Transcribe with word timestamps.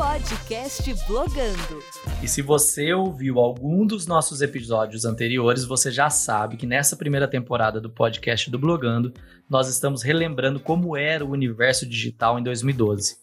Podcast 0.00 0.94
Blogando. 1.06 1.84
E 2.22 2.26
se 2.26 2.40
você 2.40 2.94
ouviu 2.94 3.38
algum 3.38 3.86
dos 3.86 4.06
nossos 4.06 4.40
episódios 4.40 5.04
anteriores, 5.04 5.62
você 5.62 5.90
já 5.90 6.08
sabe 6.08 6.56
que 6.56 6.66
nessa 6.66 6.96
primeira 6.96 7.28
temporada 7.28 7.78
do 7.82 7.90
podcast 7.90 8.50
do 8.50 8.58
Blogando, 8.58 9.12
nós 9.46 9.68
estamos 9.68 10.02
relembrando 10.02 10.58
como 10.58 10.96
era 10.96 11.22
o 11.22 11.32
universo 11.32 11.86
digital 11.86 12.38
em 12.38 12.42
2012. 12.42 13.18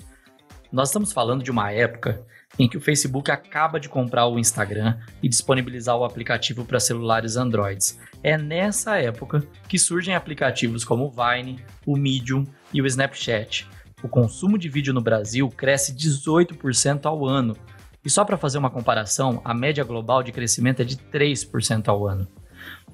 Nós 0.72 0.90
estamos 0.90 1.12
falando 1.12 1.44
de 1.44 1.50
uma 1.50 1.72
época 1.72 2.24
em 2.60 2.70
que 2.70 2.78
o 2.78 2.82
Facebook 2.82 3.32
acaba 3.32 3.80
de 3.80 3.90
comprar 3.90 4.28
o 4.28 4.38
Instagram 4.38 5.00
e 5.24 5.28
disponibilizar 5.28 5.98
o 5.98 6.06
aplicativo 6.06 6.64
para 6.64 6.80
celulares 6.80 7.38
Androids. 7.38 8.00
É 8.22 8.38
nessa 8.38 8.98
época 8.98 9.44
que 9.68 9.80
surgem 9.80 10.14
aplicativos 10.14 10.86
como 10.86 11.06
o 11.06 11.12
Vine, 11.12 11.60
o 11.88 11.98
Medium 11.98 12.46
e 12.72 12.84
o 12.84 12.86
Snapchat 12.86 13.68
o 14.04 14.08
consumo 14.08 14.60
de 14.60 14.70
vídeo 14.70 14.94
no 14.94 15.02
Brasil 15.02 15.50
cresce 15.50 15.94
18% 15.94 17.06
ao 17.06 17.26
ano. 17.26 17.56
E 18.06 18.10
só 18.10 18.24
para 18.24 18.38
fazer 18.38 18.58
uma 18.58 18.70
comparação, 18.70 19.42
a 19.44 19.54
média 19.54 19.84
global 19.84 20.22
de 20.22 20.32
crescimento 20.32 20.82
é 20.82 20.86
de 20.86 20.98
3% 20.98 21.88
ao 21.88 22.08
ano. 22.08 22.28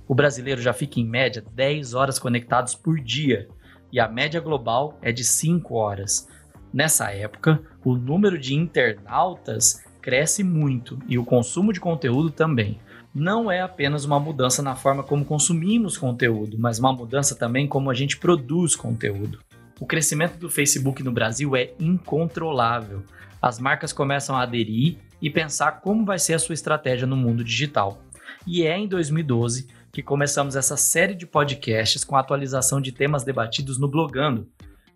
O 0.08 0.16
brasileiro 0.16 0.62
já 0.62 0.72
fica 0.72 1.00
em 1.00 1.06
média 1.06 1.44
10 1.54 1.94
horas 1.94 2.18
conectados 2.18 2.74
por 2.74 3.00
dia, 3.00 3.48
e 3.92 4.00
a 4.00 4.08
média 4.08 4.40
global 4.40 4.98
é 5.02 5.12
de 5.12 5.24
5 5.24 5.76
horas. 5.76 6.28
Nessa 6.74 7.12
época, 7.12 7.62
o 7.84 7.96
número 7.96 8.40
de 8.40 8.56
internautas 8.56 9.84
cresce 10.02 10.44
muito 10.44 10.98
e 11.08 11.20
o 11.20 11.26
consumo 11.26 11.72
de 11.72 11.80
conteúdo 11.80 12.32
também. 12.32 12.80
Não 13.14 13.52
é 13.52 13.62
apenas 13.62 14.06
uma 14.06 14.20
mudança 14.20 14.64
na 14.64 14.76
forma 14.76 15.04
como 15.04 15.24
consumimos 15.24 15.98
conteúdo, 15.98 16.58
mas 16.58 16.80
uma 16.80 16.92
mudança 16.92 17.36
também 17.36 17.68
como 17.68 17.92
a 17.92 17.94
gente 17.94 18.18
produz 18.18 18.76
conteúdo. 18.76 19.40
O 19.80 19.86
crescimento 19.86 20.38
do 20.38 20.50
Facebook 20.50 21.02
no 21.04 21.12
Brasil 21.12 21.56
é 21.56 21.74
incontrolável. 21.80 23.04
As 23.42 23.60
marcas 23.60 23.92
começam 23.92 24.36
a 24.36 24.44
aderir 24.44 24.98
e 25.22 25.30
pensar 25.30 25.82
como 25.82 26.06
vai 26.06 26.20
ser 26.20 26.34
a 26.34 26.40
sua 26.40 26.54
estratégia 26.54 27.08
no 27.08 27.18
mundo 27.18 27.44
digital. 27.44 28.02
E 28.46 28.64
é 28.64 28.78
em 28.78 28.88
2012 28.88 29.68
que 29.92 30.02
começamos 30.02 30.56
essa 30.56 30.78
série 30.78 31.14
de 31.14 31.26
podcasts 31.26 32.04
com 32.04 32.16
atualização 32.16 32.82
de 32.82 32.92
temas 32.92 33.24
debatidos 33.24 33.78
no 33.78 33.88
Blogando, 33.88 34.48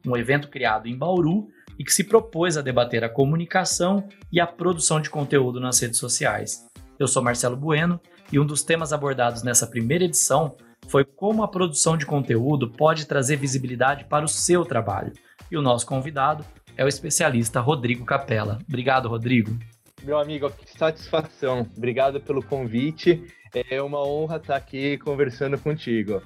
um 0.06 0.16
evento 0.16 0.50
criado 0.50 0.88
em 0.88 0.98
Bauru 0.98 1.48
e 1.78 1.84
que 1.84 1.94
se 1.94 2.04
propôs 2.04 2.58
a 2.58 2.62
debater 2.62 3.04
a 3.04 3.10
comunicação 3.10 4.08
e 4.32 4.40
a 4.40 4.48
produção 4.48 5.00
de 5.00 5.10
conteúdo 5.10 5.60
nas 5.60 5.80
redes 5.80 6.00
sociais. 6.00 6.66
Eu 7.00 7.08
sou 7.08 7.22
Marcelo 7.22 7.56
Bueno 7.56 8.00
e 8.32 8.40
um 8.40 8.46
dos 8.46 8.64
temas 8.64 8.92
abordados 8.92 9.44
nessa 9.44 9.68
primeira 9.68 10.06
edição 10.06 10.56
foi 10.88 11.04
como 11.04 11.44
a 11.44 11.48
produção 11.48 11.98
de 11.98 12.06
conteúdo 12.06 12.70
pode 12.70 13.06
trazer 13.06 13.36
visibilidade 13.36 14.06
para 14.06 14.26
o 14.26 14.28
seu 14.28 14.64
trabalho. 14.66 15.14
E 15.52 15.58
o 15.58 15.62
nosso 15.62 15.86
convidado 15.86 16.46
é 16.76 16.84
o 16.84 16.88
especialista 16.88 17.60
Rodrigo 17.60 18.06
Capella. 18.06 18.60
Obrigado, 18.68 19.08
Rodrigo. 19.10 19.58
Meu 20.04 20.20
amigo, 20.20 20.50
que 20.50 20.78
satisfação. 20.78 21.68
Obrigado 21.76 22.22
pelo 22.22 22.44
convite. 22.44 23.26
É 23.70 23.82
uma 23.82 24.06
honra 24.06 24.38
estar 24.38 24.56
aqui 24.56 24.98
conversando 24.98 25.58
contigo. 25.58 26.22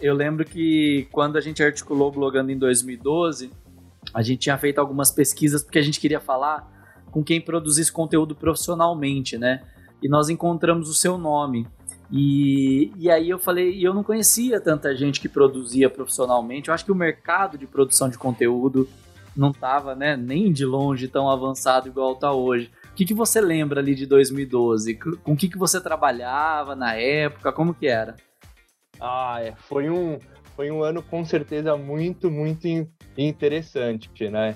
Eu 0.00 0.14
lembro 0.14 0.44
que 0.44 1.06
quando 1.12 1.36
a 1.36 1.40
gente 1.40 1.62
articulou 1.62 2.08
o 2.08 2.12
Blogando 2.12 2.50
em 2.50 2.58
2012, 2.58 3.50
a 4.12 4.22
gente 4.22 4.40
tinha 4.40 4.58
feito 4.58 4.78
algumas 4.78 5.10
pesquisas 5.10 5.62
porque 5.62 5.78
a 5.78 5.82
gente 5.82 6.00
queria 6.00 6.20
falar 6.20 6.68
com 7.10 7.22
quem 7.22 7.40
produzisse 7.40 7.92
conteúdo 7.92 8.34
profissionalmente, 8.34 9.36
né? 9.38 9.62
E 10.02 10.08
nós 10.08 10.28
encontramos 10.28 10.88
o 10.88 10.94
seu 10.94 11.16
nome. 11.16 11.68
E, 12.12 12.92
e 12.98 13.10
aí 13.10 13.30
eu 13.30 13.38
falei, 13.38 13.72
e 13.72 13.82
eu 13.82 13.94
não 13.94 14.04
conhecia 14.04 14.60
tanta 14.60 14.94
gente 14.94 15.18
que 15.18 15.30
produzia 15.30 15.88
profissionalmente. 15.88 16.68
Eu 16.68 16.74
acho 16.74 16.84
que 16.84 16.92
o 16.92 16.94
mercado 16.94 17.56
de 17.56 17.66
produção 17.66 18.10
de 18.10 18.18
conteúdo 18.18 18.86
não 19.34 19.50
estava 19.50 19.94
né, 19.94 20.14
nem 20.14 20.52
de 20.52 20.66
longe 20.66 21.08
tão 21.08 21.30
avançado 21.30 21.88
igual 21.88 22.12
está 22.12 22.30
hoje. 22.30 22.70
O 22.90 22.94
que, 22.94 23.06
que 23.06 23.14
você 23.14 23.40
lembra 23.40 23.80
ali 23.80 23.94
de 23.94 24.04
2012? 24.04 24.94
Com 24.94 25.32
o 25.32 25.36
que, 25.36 25.48
que 25.48 25.56
você 25.56 25.80
trabalhava 25.80 26.76
na 26.76 26.94
época? 26.94 27.50
Como 27.50 27.72
que 27.72 27.86
era? 27.86 28.16
Ah, 29.00 29.38
é, 29.40 29.54
foi 29.56 29.88
um, 29.88 30.18
foi 30.54 30.70
um 30.70 30.82
ano 30.82 31.02
com 31.02 31.24
certeza 31.24 31.78
muito, 31.78 32.30
muito 32.30 32.68
interessante, 33.16 34.28
né? 34.28 34.54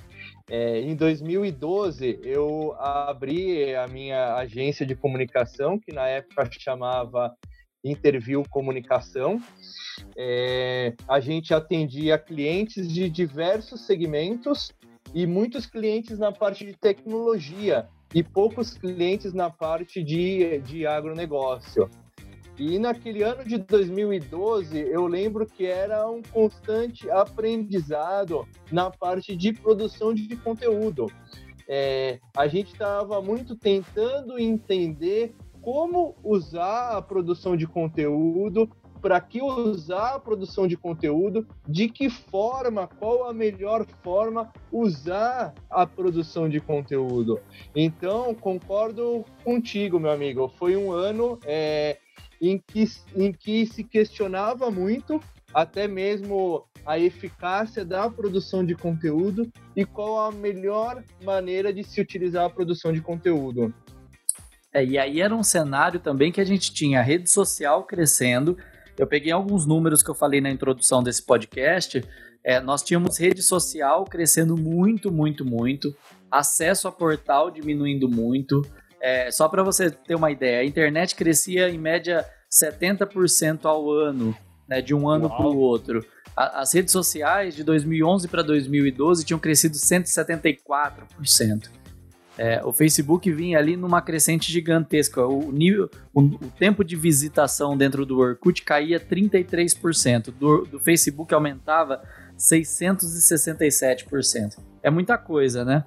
É, 0.49 0.81
em 0.81 0.95
2012, 0.95 2.21
eu 2.23 2.77
abri 2.79 3.75
a 3.75 3.89
minha 3.89 4.35
agência 4.35 4.87
de 4.87 4.95
comunicação, 4.95 5.79
que 5.79 5.93
na 5.93 6.07
época 6.07 6.49
chamava 6.53 7.35
Interview 7.91 8.43
Comunicação. 8.51 9.41
É, 10.17 10.95
a 11.09 11.21
gente 11.21 11.55
atendia 11.55 12.19
clientes 12.19 12.93
de 12.93 13.09
diversos 13.09 13.87
segmentos 13.87 14.73
e 15.15 15.27
muitos 15.27 15.67
clientes 15.67 16.19
na 16.19 16.33
parte 16.33 16.65
de 16.67 16.75
tecnologia 16.75 17.89
e 18.15 18.23
poucos 18.23 18.75
clientes 18.75 19.33
na 19.33 19.51
parte 19.51 20.03
de, 20.03 20.59
de 20.61 20.87
agronegócio. 20.87 21.89
E 22.59 22.79
naquele 22.79 23.23
ano 23.23 23.45
de 23.45 23.59
2012, 23.59 24.79
eu 24.79 25.07
lembro 25.07 25.47
que 25.47 25.67
era 25.67 26.09
um 26.11 26.23
constante 26.23 27.11
aprendizado 27.11 28.49
na 28.73 28.91
parte 28.91 29.37
de 29.37 29.53
produção 29.53 30.15
de 30.15 30.35
conteúdo. 30.37 31.07
É, 31.69 32.19
a 32.35 32.47
gente 32.47 32.73
estava 32.73 33.21
muito 33.21 33.57
tentando 33.57 34.39
entender 34.39 35.35
como 35.67 36.15
usar 36.23 36.97
a 36.97 37.03
produção 37.03 37.57
de 37.57 37.67
conteúdo, 37.67 38.71
para 39.03 39.21
que 39.21 39.43
usar 39.43 40.15
a 40.15 40.19
produção 40.21 40.65
de 40.65 40.77
conteúdo, 40.77 41.45
de 41.67 41.89
que 41.89 42.09
forma, 42.09 42.87
qual 42.87 43.29
a 43.29 43.35
melhor 43.35 43.85
forma 44.01 44.53
usar 44.71 45.53
a 45.69 45.85
produção 45.85 46.49
de 46.49 46.61
conteúdo. 46.61 47.41
Então, 47.75 48.33
concordo 48.33 49.25
contigo, 49.43 49.99
meu 49.99 50.13
amigo. 50.13 50.49
Foi 50.57 50.77
um 50.77 50.93
ano 50.93 51.37
é, 51.45 51.99
em 52.41 52.63
que, 52.65 52.85
em 53.17 53.33
que 53.33 53.67
se 53.67 53.83
questionava 53.83 54.71
muito 54.71 55.21
até 55.53 55.89
mesmo 55.89 56.65
a 56.85 56.97
eficácia 56.97 57.85
da 57.85 58.09
produção 58.09 58.65
de 58.65 58.77
conteúdo 58.77 59.51
e 59.75 59.85
qual 59.85 60.21
a 60.21 60.31
melhor 60.31 61.03
maneira 61.25 61.73
de 61.73 61.83
se 61.83 62.01
utilizar 62.01 62.45
a 62.45 62.51
produção 62.51 62.93
de 62.93 63.01
conteúdo. 63.01 63.75
É, 64.73 64.85
e 64.85 64.99
aí 64.99 65.21
era 65.21 65.35
um 65.35 65.43
cenário 65.43 66.01
também 66.01 66.31
que 66.31 66.41
a 66.41 66.45
gente 66.45 66.73
tinha 66.73 67.01
a 67.01 67.03
rede 67.03 67.31
social 67.31 67.85
crescendo. 67.85 68.57
Eu 68.99 69.07
peguei 69.07 69.33
alguns 69.33 69.67
números 69.67 70.03
que 70.03 70.11
eu 70.11 70.15
falei 70.15 70.41
na 70.41 70.51
introdução 70.51 71.03
desse 71.03 71.23
podcast. 71.23 72.03
É, 72.45 72.61
nós 72.61 72.83
tínhamos 72.83 73.19
rede 73.19 73.43
social 73.43 74.05
crescendo 74.05 74.57
muito, 74.57 75.11
muito, 75.11 75.45
muito. 75.45 75.95
Acesso 76.31 76.87
a 76.89 76.93
portal 76.93 77.51
diminuindo 77.51 78.09
muito. 78.09 78.63
É, 79.01 79.31
só 79.31 79.49
para 79.49 79.63
você 79.63 79.91
ter 79.91 80.15
uma 80.15 80.31
ideia, 80.31 80.61
a 80.61 80.65
internet 80.65 81.15
crescia 81.15 81.69
em 81.69 81.79
média 81.79 82.25
70% 82.51 83.65
ao 83.65 83.91
ano, 83.91 84.37
né, 84.69 84.81
de 84.81 84.95
um 84.95 85.09
ano 85.09 85.29
para 85.29 85.47
o 85.47 85.57
outro. 85.57 86.05
A, 86.37 86.61
as 86.61 86.73
redes 86.73 86.93
sociais 86.93 87.55
de 87.55 87.65
2011 87.65 88.29
para 88.29 88.43
2012 88.43 89.25
tinham 89.25 89.39
crescido 89.39 89.77
174%. 89.77 91.71
É, 92.39 92.65
o 92.65 92.73
Facebook 92.73 93.31
vinha 93.33 93.59
ali 93.59 93.77
numa 93.77 94.01
crescente 94.03 94.53
gigantesca. 94.53 95.27
O, 95.27 95.51
nível, 95.51 95.91
o, 96.13 96.21
o, 96.21 96.51
tempo 96.59 96.85
de 96.85 96.95
visitação 96.95 97.75
dentro 97.77 98.05
do 98.05 98.19
Orkut 98.19 98.63
caía 98.63 99.01
33%. 99.01 100.31
Do, 100.33 100.67
do 100.67 100.79
Facebook 100.79 101.33
aumentava 101.33 102.03
667%. 102.37 104.59
É 104.83 104.91
muita 104.91 105.17
coisa, 105.17 105.65
né? 105.65 105.83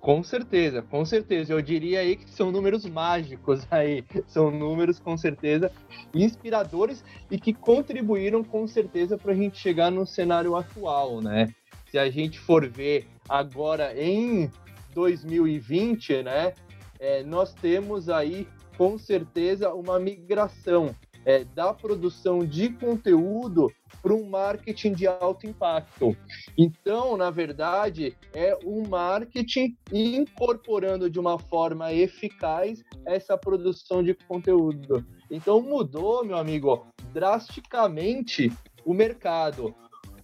Com 0.00 0.22
certeza, 0.22 0.80
com 0.82 1.04
certeza. 1.04 1.52
Eu 1.52 1.60
diria 1.60 2.00
aí 2.00 2.16
que 2.16 2.30
são 2.30 2.50
números 2.50 2.86
mágicos 2.86 3.66
aí. 3.70 4.02
São 4.26 4.50
números 4.50 4.98
com 4.98 5.18
certeza 5.18 5.70
inspiradores 6.14 7.04
e 7.30 7.38
que 7.38 7.52
contribuíram 7.52 8.42
com 8.42 8.66
certeza 8.66 9.18
para 9.18 9.32
a 9.32 9.34
gente 9.34 9.58
chegar 9.58 9.90
no 9.90 10.06
cenário 10.06 10.56
atual, 10.56 11.20
né? 11.20 11.52
Se 11.90 11.98
a 11.98 12.10
gente 12.10 12.38
for 12.38 12.66
ver 12.68 13.06
agora 13.28 13.92
em 13.98 14.50
2020, 14.98 16.24
né? 16.24 16.52
É, 16.98 17.22
nós 17.22 17.54
temos 17.54 18.08
aí 18.08 18.48
com 18.76 18.98
certeza 18.98 19.72
uma 19.72 19.98
migração 19.98 20.94
é, 21.24 21.44
da 21.44 21.72
produção 21.72 22.44
de 22.44 22.70
conteúdo 22.70 23.72
para 24.02 24.12
um 24.12 24.28
marketing 24.28 24.92
de 24.92 25.06
alto 25.06 25.46
impacto. 25.46 26.16
Então, 26.56 27.16
na 27.16 27.30
verdade, 27.30 28.16
é 28.34 28.58
um 28.64 28.86
marketing 28.88 29.76
incorporando 29.92 31.08
de 31.08 31.20
uma 31.20 31.38
forma 31.38 31.92
eficaz 31.92 32.82
essa 33.06 33.36
produção 33.38 34.02
de 34.02 34.14
conteúdo. 34.14 35.06
Então, 35.30 35.60
mudou, 35.60 36.24
meu 36.24 36.36
amigo, 36.36 36.86
drasticamente 37.12 38.50
o 38.84 38.92
mercado. 38.92 39.74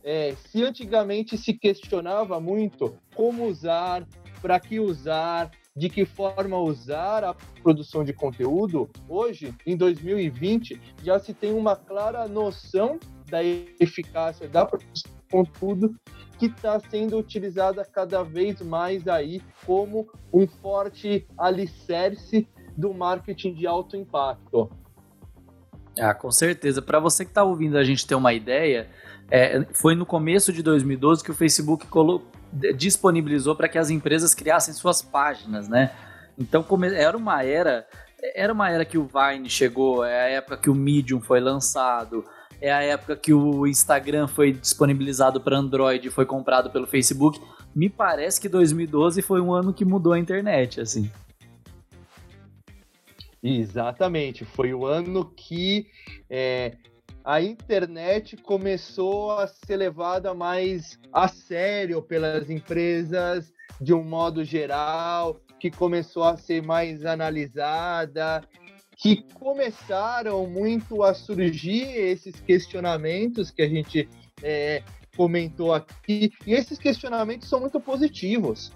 É, 0.02 0.34
se 0.34 0.62
antigamente 0.62 1.38
se 1.38 1.54
questionava 1.54 2.38
muito 2.38 2.94
como 3.14 3.46
usar, 3.46 4.06
para 4.44 4.60
que 4.60 4.78
usar, 4.78 5.50
de 5.74 5.88
que 5.88 6.04
forma 6.04 6.58
usar 6.58 7.24
a 7.24 7.34
produção 7.62 8.04
de 8.04 8.12
conteúdo, 8.12 8.90
hoje, 9.08 9.54
em 9.66 9.74
2020, 9.74 10.78
já 11.02 11.18
se 11.18 11.32
tem 11.32 11.54
uma 11.54 11.74
clara 11.74 12.28
noção 12.28 13.00
da 13.30 13.42
eficácia 13.42 14.46
da 14.46 14.66
produção 14.66 15.10
de 15.14 15.30
conteúdo 15.30 15.96
que 16.38 16.44
está 16.44 16.78
sendo 16.78 17.16
utilizada 17.16 17.86
cada 17.86 18.22
vez 18.22 18.60
mais 18.60 19.08
aí 19.08 19.40
como 19.64 20.06
um 20.30 20.46
forte 20.46 21.26
alicerce 21.38 22.46
do 22.76 22.92
marketing 22.92 23.54
de 23.54 23.66
alto 23.66 23.96
impacto. 23.96 24.70
Ah, 25.98 26.12
com 26.12 26.30
certeza. 26.30 26.82
Para 26.82 27.00
você 27.00 27.24
que 27.24 27.30
está 27.30 27.44
ouvindo 27.44 27.78
a 27.78 27.84
gente 27.84 28.06
ter 28.06 28.14
uma 28.14 28.34
ideia, 28.34 28.90
é, 29.30 29.64
foi 29.72 29.94
no 29.94 30.04
começo 30.04 30.52
de 30.52 30.62
2012 30.62 31.24
que 31.24 31.30
o 31.30 31.34
Facebook 31.34 31.86
disponibilizou 32.76 33.56
para 33.56 33.68
que 33.68 33.78
as 33.78 33.90
empresas 33.90 34.34
criassem 34.34 34.72
suas 34.74 35.02
páginas, 35.02 35.68
né? 35.68 35.90
Então 36.38 36.64
era 36.94 37.16
uma 37.16 37.42
era, 37.42 37.86
era 38.34 38.52
uma 38.52 38.70
era 38.70 38.84
que 38.84 38.98
o 38.98 39.06
Vine 39.06 39.48
chegou, 39.48 40.04
é 40.04 40.24
a 40.24 40.28
época 40.28 40.56
que 40.56 40.70
o 40.70 40.74
Medium 40.74 41.20
foi 41.20 41.40
lançado, 41.40 42.24
é 42.60 42.72
a 42.72 42.82
época 42.82 43.16
que 43.16 43.32
o 43.32 43.66
Instagram 43.66 44.26
foi 44.26 44.52
disponibilizado 44.52 45.40
para 45.40 45.56
Android 45.56 46.10
foi 46.10 46.26
comprado 46.26 46.70
pelo 46.70 46.86
Facebook. 46.86 47.40
Me 47.74 47.90
parece 47.90 48.40
que 48.40 48.48
2012 48.48 49.20
foi 49.22 49.40
um 49.40 49.52
ano 49.52 49.72
que 49.72 49.84
mudou 49.84 50.12
a 50.12 50.18
internet, 50.18 50.80
assim. 50.80 51.10
Exatamente, 53.42 54.44
foi 54.44 54.72
o 54.72 54.86
ano 54.86 55.26
que 55.36 55.86
é, 56.30 56.72
a 57.24 57.40
internet 57.40 58.36
começou 58.36 59.32
a 59.32 59.46
ser 59.46 59.76
levada 59.76 60.34
mais 60.34 60.98
a 61.12 61.26
sério 61.26 62.02
pelas 62.02 62.50
empresas 62.50 63.52
de 63.80 63.94
um 63.94 64.04
modo 64.04 64.44
geral, 64.44 65.40
que 65.58 65.70
começou 65.70 66.24
a 66.24 66.36
ser 66.36 66.62
mais 66.62 67.04
analisada 67.04 68.42
que 68.96 69.24
começaram 69.34 70.46
muito 70.46 71.02
a 71.02 71.14
surgir 71.14 71.84
esses 71.84 72.40
questionamentos 72.40 73.50
que 73.50 73.62
a 73.62 73.68
gente 73.68 74.08
é, 74.42 74.82
comentou 75.16 75.72
aqui. 75.74 76.32
E 76.46 76.52
esses 76.52 76.78
questionamentos 76.78 77.48
são 77.48 77.60
muito 77.60 77.80
positivos. 77.80 78.72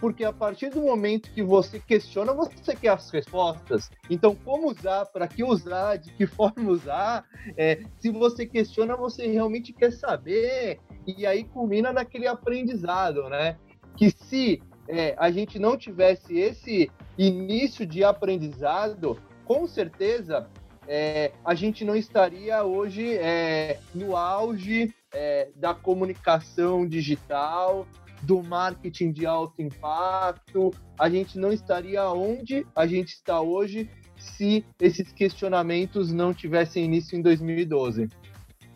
Porque 0.00 0.24
a 0.24 0.32
partir 0.32 0.70
do 0.70 0.80
momento 0.80 1.30
que 1.32 1.42
você 1.42 1.78
questiona, 1.78 2.32
você 2.32 2.74
quer 2.74 2.90
as 2.90 3.10
respostas. 3.10 3.90
Então, 4.08 4.34
como 4.34 4.70
usar, 4.70 5.06
para 5.06 5.28
que 5.28 5.42
usar, 5.42 5.96
de 5.96 6.12
que 6.12 6.26
forma 6.28 6.70
usar, 6.70 7.24
é, 7.56 7.82
se 7.98 8.10
você 8.10 8.46
questiona, 8.46 8.96
você 8.96 9.26
realmente 9.26 9.72
quer 9.72 9.92
saber. 9.92 10.80
E 11.06 11.26
aí 11.26 11.44
culmina 11.44 11.92
naquele 11.92 12.26
aprendizado, 12.26 13.28
né? 13.28 13.56
Que 13.96 14.10
se 14.10 14.62
é, 14.88 15.14
a 15.18 15.30
gente 15.30 15.58
não 15.58 15.76
tivesse 15.76 16.38
esse 16.38 16.90
início 17.16 17.86
de 17.86 18.02
aprendizado, 18.02 19.20
com 19.44 19.66
certeza 19.66 20.48
é, 20.92 21.30
a 21.44 21.54
gente 21.54 21.84
não 21.84 21.94
estaria 21.94 22.64
hoje 22.64 23.16
é, 23.16 23.78
no 23.94 24.16
auge 24.16 24.92
é, 25.12 25.48
da 25.54 25.72
comunicação 25.72 26.84
digital, 26.84 27.86
do 28.22 28.42
marketing 28.42 29.12
de 29.12 29.26
alto 29.26 29.60
impacto, 29.62 30.72
a 30.98 31.08
gente 31.08 31.38
não 31.38 31.52
estaria 31.52 32.08
onde 32.10 32.66
a 32.74 32.86
gente 32.86 33.10
está 33.10 33.40
hoje 33.40 33.88
se 34.16 34.64
esses 34.80 35.12
questionamentos 35.12 36.12
não 36.12 36.34
tivessem 36.34 36.84
início 36.84 37.18
em 37.18 37.22
2012. 37.22 38.08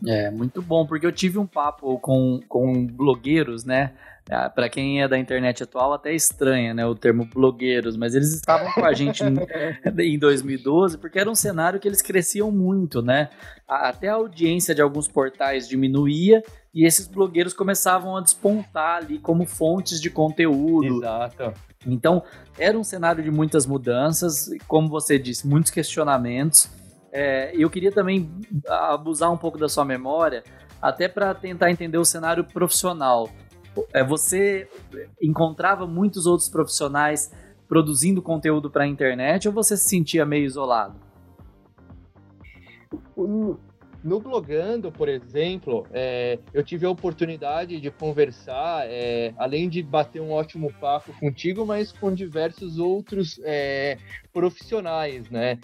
É, 0.07 0.29
muito 0.29 0.61
bom, 0.61 0.85
porque 0.85 1.05
eu 1.05 1.11
tive 1.11 1.37
um 1.37 1.45
papo 1.45 1.97
com, 1.99 2.39
com 2.47 2.85
blogueiros, 2.85 3.63
né? 3.63 3.93
Ah, 4.29 4.49
para 4.49 4.67
quem 4.67 5.03
é 5.03 5.07
da 5.07 5.19
internet 5.19 5.61
atual, 5.61 5.93
até 5.93 6.11
estranha, 6.11 6.73
né, 6.73 6.83
o 6.83 6.95
termo 6.95 7.25
blogueiros, 7.25 7.95
mas 7.95 8.15
eles 8.15 8.33
estavam 8.33 8.71
com 8.73 8.83
a 8.83 8.91
gente 8.91 9.23
em 9.99 10.17
2012 10.17 10.97
porque 10.97 11.19
era 11.19 11.29
um 11.29 11.35
cenário 11.35 11.79
que 11.79 11.87
eles 11.87 12.01
cresciam 12.01 12.51
muito, 12.51 13.03
né? 13.03 13.29
Até 13.67 14.09
a 14.09 14.15
audiência 14.15 14.73
de 14.73 14.81
alguns 14.81 15.07
portais 15.07 15.67
diminuía 15.67 16.41
e 16.73 16.85
esses 16.85 17.07
blogueiros 17.07 17.53
começavam 17.53 18.17
a 18.17 18.21
despontar 18.21 18.97
ali 18.97 19.19
como 19.19 19.45
fontes 19.45 20.01
de 20.01 20.09
conteúdo. 20.09 21.03
Exato. 21.03 21.53
Então, 21.85 22.23
era 22.57 22.77
um 22.77 22.83
cenário 22.83 23.23
de 23.23 23.29
muitas 23.29 23.65
mudanças, 23.65 24.49
como 24.67 24.89
você 24.89 25.19
disse, 25.19 25.47
muitos 25.47 25.71
questionamentos. 25.71 26.69
É, 27.11 27.51
eu 27.55 27.69
queria 27.69 27.91
também 27.91 28.29
abusar 28.67 29.31
um 29.31 29.37
pouco 29.37 29.57
da 29.57 29.69
sua 29.69 29.85
memória, 29.85 30.43
até 30.81 31.07
para 31.07 31.33
tentar 31.33 31.71
entender 31.71 31.97
o 31.97 32.05
cenário 32.05 32.43
profissional. 32.43 33.29
É, 33.93 34.03
você 34.03 34.67
encontrava 35.21 35.85
muitos 35.85 36.25
outros 36.25 36.49
profissionais 36.49 37.31
produzindo 37.67 38.21
conteúdo 38.21 38.69
para 38.69 38.83
a 38.83 38.87
internet 38.87 39.47
ou 39.47 39.53
você 39.53 39.75
se 39.75 39.89
sentia 39.89 40.25
meio 40.25 40.45
isolado? 40.45 40.99
No 44.05 44.19
Blogando, 44.19 44.91
por 44.91 45.09
exemplo, 45.09 45.87
é, 45.91 46.37
eu 46.53 46.63
tive 46.63 46.85
a 46.85 46.89
oportunidade 46.91 47.81
de 47.81 47.89
conversar, 47.89 48.85
é, 48.87 49.33
além 49.35 49.67
de 49.67 49.81
bater 49.81 50.21
um 50.21 50.31
ótimo 50.31 50.71
papo 50.79 51.11
contigo, 51.19 51.65
mas 51.65 51.91
com 51.91 52.13
diversos 52.13 52.77
outros 52.77 53.41
é, 53.43 53.97
profissionais, 54.31 55.27
né? 55.31 55.57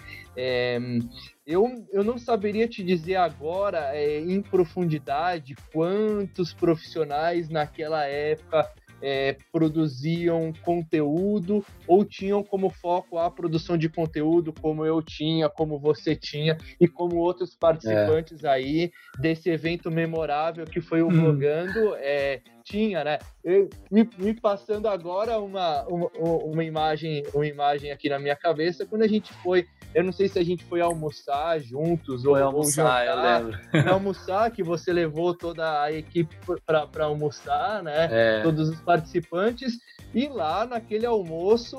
É, 1.46 1.54
eu, 1.56 1.86
eu 1.92 2.04
não 2.04 2.18
saberia 2.18 2.68
te 2.68 2.84
dizer 2.84 3.16
agora, 3.16 3.96
é, 3.96 4.20
em 4.20 4.42
profundidade, 4.42 5.56
quantos 5.72 6.54
profissionais 6.54 7.50
naquela 7.50 8.06
época 8.06 8.70
é, 9.02 9.36
produziam 9.52 10.54
conteúdo 10.62 11.66
ou 11.88 12.06
tinham 12.06 12.44
como 12.44 12.70
foco 12.70 13.18
a 13.18 13.32
produção 13.32 13.78
de 13.78 13.90
conteúdo, 13.90 14.54
como 14.54 14.86
eu 14.86 15.02
tinha, 15.02 15.50
como 15.50 15.80
você 15.80 16.16
tinha 16.16 16.58
e 16.80 16.88
como 16.88 17.16
outros 17.16 17.56
participantes 17.56 18.44
é. 18.44 18.50
aí 18.50 18.92
desse 19.20 19.50
evento 19.50 19.90
memorável 19.90 20.66
que 20.66 20.80
foi 20.80 21.02
o 21.02 21.08
hum. 21.08 21.22
Blogando 21.22 21.96
é, 21.96 22.42
tinha, 22.72 23.04
né? 23.04 23.20
Eu, 23.44 23.70
me, 23.92 24.10
me, 24.18 24.34
passando 24.34 24.88
agora 24.88 25.38
uma, 25.40 25.84
uma, 25.84 26.10
uma, 26.18 26.64
imagem, 26.64 27.24
uma 27.34 27.46
imagem 27.46 27.92
aqui 27.92 28.08
na 28.08 28.18
minha 28.18 28.36
cabeça 28.36 28.86
quando 28.86 29.02
a 29.02 29.08
gente 29.08 29.34
foi 29.36 29.68
eu 29.94 30.06
não 30.06 30.14
sei 30.14 30.30
se 30.30 30.40
a 30.40 30.44
gente 30.44 30.64
foi 30.64 30.80
almoçar 30.80 31.60
juntos 31.60 32.24
foi 32.24 32.40
ou, 32.40 32.48
almoçar, 32.48 32.84
ou 32.84 32.90
jantar. 32.90 33.44
Eu 33.44 33.52
lembro. 33.52 33.94
almoçar, 33.94 34.50
que 34.52 34.64
você 34.64 34.94
levou 34.94 35.34
toda 35.34 35.82
a 35.82 35.92
equipe 35.92 36.34
para 36.66 37.04
almoçar, 37.04 37.84
né? 37.84 38.08
É. 38.10 38.42
Todos 38.42 38.70
os 38.70 38.80
participantes. 38.80 39.78
E 40.14 40.30
lá 40.30 40.66
naquele 40.66 41.06
almoço 41.06 41.78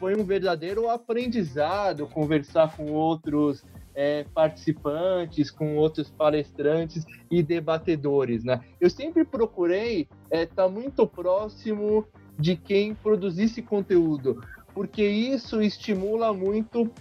foi 0.00 0.16
um 0.16 0.24
verdadeiro 0.24 0.90
aprendizado 0.90 2.08
conversar 2.08 2.76
com 2.76 2.90
outros 2.92 3.64
é, 3.96 4.24
participantes, 4.34 5.50
com 5.50 5.76
outros 5.76 6.10
palestrantes 6.10 7.04
e 7.30 7.42
debatedores, 7.42 8.44
né? 8.44 8.60
Eu 8.78 8.90
sempre 8.90 9.24
procurei 9.24 10.02
estar 10.30 10.36
é, 10.36 10.46
tá 10.46 10.68
muito 10.68 11.06
próximo 11.06 12.06
de 12.38 12.54
quem 12.54 12.94
produzisse 12.94 13.62
conteúdo, 13.62 14.42
porque 14.74 15.02
isso 15.02 15.62
estimula 15.62 16.34
muito 16.34 16.92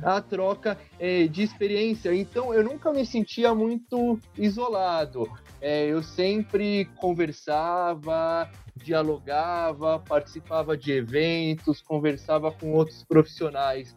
a 0.00 0.20
troca 0.20 0.78
é, 1.00 1.26
de 1.26 1.42
experiência. 1.42 2.14
Então, 2.14 2.54
eu 2.54 2.62
nunca 2.62 2.92
me 2.92 3.04
sentia 3.04 3.52
muito 3.52 4.16
isolado. 4.36 5.28
É, 5.60 5.86
eu 5.86 6.02
sempre 6.02 6.84
conversava, 6.96 8.48
dialogava, 8.76 9.98
participava 9.98 10.76
de 10.76 10.92
eventos, 10.92 11.82
conversava 11.82 12.52
com 12.52 12.72
outros 12.72 13.04
profissionais. 13.04 13.96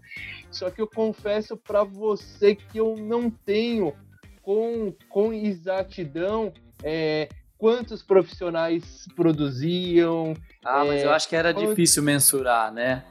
Só 0.49 0.69
que 0.69 0.81
eu 0.81 0.87
confesso 0.87 1.55
para 1.55 1.83
você 1.83 2.55
que 2.55 2.77
eu 2.79 2.95
não 2.97 3.29
tenho 3.29 3.93
com, 4.41 4.93
com 5.07 5.31
exatidão 5.31 6.51
é, 6.83 7.29
quantos 7.57 8.01
profissionais 8.01 9.05
produziam. 9.15 10.33
Ah, 10.65 10.83
mas 10.83 11.03
eu 11.03 11.11
é, 11.11 11.13
acho 11.13 11.29
que 11.29 11.35
era 11.35 11.53
quantos... 11.53 11.69
difícil 11.69 12.01
mensurar, 12.01 12.73
né? 12.73 13.03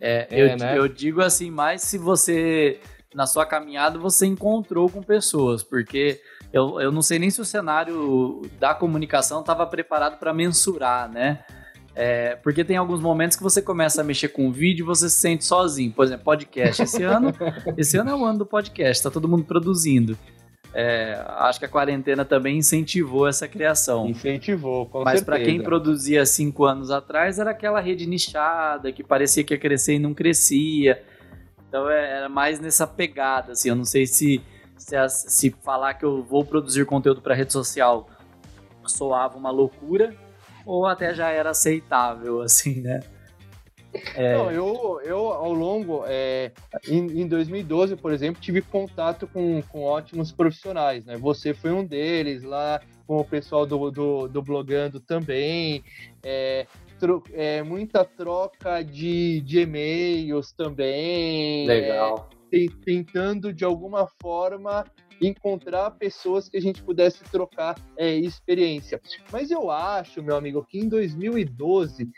É, 0.00 0.26
é, 0.30 0.42
eu, 0.42 0.56
né? 0.56 0.78
eu 0.78 0.88
digo 0.88 1.20
assim, 1.20 1.50
mais 1.50 1.82
se 1.82 1.98
você, 1.98 2.80
na 3.14 3.26
sua 3.26 3.44
caminhada, 3.44 3.98
você 3.98 4.24
encontrou 4.24 4.88
com 4.88 5.02
pessoas, 5.02 5.62
porque 5.62 6.20
eu, 6.52 6.80
eu 6.80 6.90
não 6.90 7.02
sei 7.02 7.18
nem 7.18 7.30
se 7.30 7.40
o 7.40 7.44
cenário 7.44 8.42
da 8.58 8.74
comunicação 8.74 9.40
estava 9.40 9.66
preparado 9.66 10.18
para 10.18 10.34
mensurar, 10.34 11.10
né? 11.10 11.44
É, 11.94 12.36
porque 12.36 12.64
tem 12.64 12.76
alguns 12.76 13.00
momentos 13.00 13.36
que 13.36 13.42
você 13.42 13.60
começa 13.60 14.00
a 14.00 14.04
mexer 14.04 14.28
com 14.28 14.48
o 14.48 14.52
vídeo 14.52 14.84
e 14.84 14.86
você 14.86 15.08
se 15.08 15.20
sente 15.20 15.44
sozinho. 15.44 15.92
Por 15.92 16.04
exemplo, 16.04 16.24
podcast. 16.24 16.82
Esse 16.82 17.02
ano, 17.02 17.32
esse 17.76 17.96
ano 17.96 18.10
é 18.10 18.14
o 18.14 18.24
ano 18.24 18.38
do 18.40 18.46
podcast, 18.46 19.02
tá 19.02 19.10
todo 19.10 19.28
mundo 19.28 19.44
produzindo. 19.44 20.16
É, 20.72 21.20
acho 21.38 21.58
que 21.58 21.64
a 21.64 21.68
quarentena 21.68 22.24
também 22.24 22.58
incentivou 22.58 23.26
essa 23.26 23.48
criação. 23.48 24.08
Incentivou, 24.08 24.86
com 24.86 25.02
Mas 25.02 25.20
para 25.20 25.40
quem 25.40 25.60
produzia 25.60 26.24
cinco 26.24 26.64
anos 26.64 26.92
atrás, 26.92 27.40
era 27.40 27.50
aquela 27.50 27.80
rede 27.80 28.06
nichada 28.06 28.92
que 28.92 29.02
parecia 29.02 29.42
que 29.42 29.52
ia 29.52 29.58
crescer 29.58 29.94
e 29.94 29.98
não 29.98 30.14
crescia. 30.14 31.02
Então 31.68 31.90
é, 31.90 32.18
era 32.18 32.28
mais 32.28 32.60
nessa 32.60 32.86
pegada, 32.86 33.52
assim. 33.52 33.68
Eu 33.68 33.76
não 33.76 33.84
sei 33.84 34.06
se, 34.06 34.40
se, 35.08 35.30
se 35.30 35.50
falar 35.62 35.94
que 35.94 36.04
eu 36.04 36.22
vou 36.22 36.44
produzir 36.44 36.84
conteúdo 36.84 37.20
para 37.20 37.34
rede 37.34 37.52
social 37.52 38.08
soava 38.84 39.36
uma 39.36 39.50
loucura 39.50 40.14
ou 40.66 40.86
até 40.86 41.14
já 41.14 41.30
era 41.30 41.50
aceitável, 41.50 42.40
assim, 42.42 42.80
né? 42.80 43.00
É... 44.14 44.36
Não, 44.36 44.52
eu, 44.52 45.00
eu, 45.02 45.18
ao 45.32 45.52
longo, 45.52 46.04
é, 46.06 46.52
em, 46.86 47.22
em 47.22 47.26
2012, 47.26 47.96
por 47.96 48.12
exemplo, 48.12 48.40
tive 48.40 48.62
contato 48.62 49.26
com, 49.26 49.60
com 49.62 49.82
ótimos 49.82 50.30
profissionais, 50.30 51.04
né? 51.04 51.16
Você 51.16 51.52
foi 51.52 51.72
um 51.72 51.84
deles 51.84 52.44
lá, 52.44 52.80
com 53.04 53.16
o 53.16 53.24
pessoal 53.24 53.66
do, 53.66 53.90
do, 53.90 54.28
do 54.28 54.42
Blogando 54.42 55.00
também. 55.00 55.82
É, 56.22 56.66
tro, 57.00 57.20
é, 57.32 57.64
muita 57.64 58.04
troca 58.04 58.80
de, 58.82 59.40
de 59.40 59.62
e-mails 59.62 60.52
também. 60.52 61.66
Legal. 61.66 62.30
Tentando, 62.84 63.52
de 63.52 63.64
alguma 63.64 64.08
forma, 64.20 64.84
encontrar 65.20 65.90
pessoas 65.92 66.48
que 66.48 66.56
a 66.56 66.60
gente 66.60 66.82
pudesse 66.82 67.22
trocar 67.24 67.76
é, 67.96 68.14
experiência. 68.14 69.00
Mas 69.30 69.50
eu 69.50 69.70
acho, 69.70 70.22
meu 70.22 70.36
amigo, 70.36 70.64
que 70.64 70.78
em 70.78 70.88
2012 70.88 72.08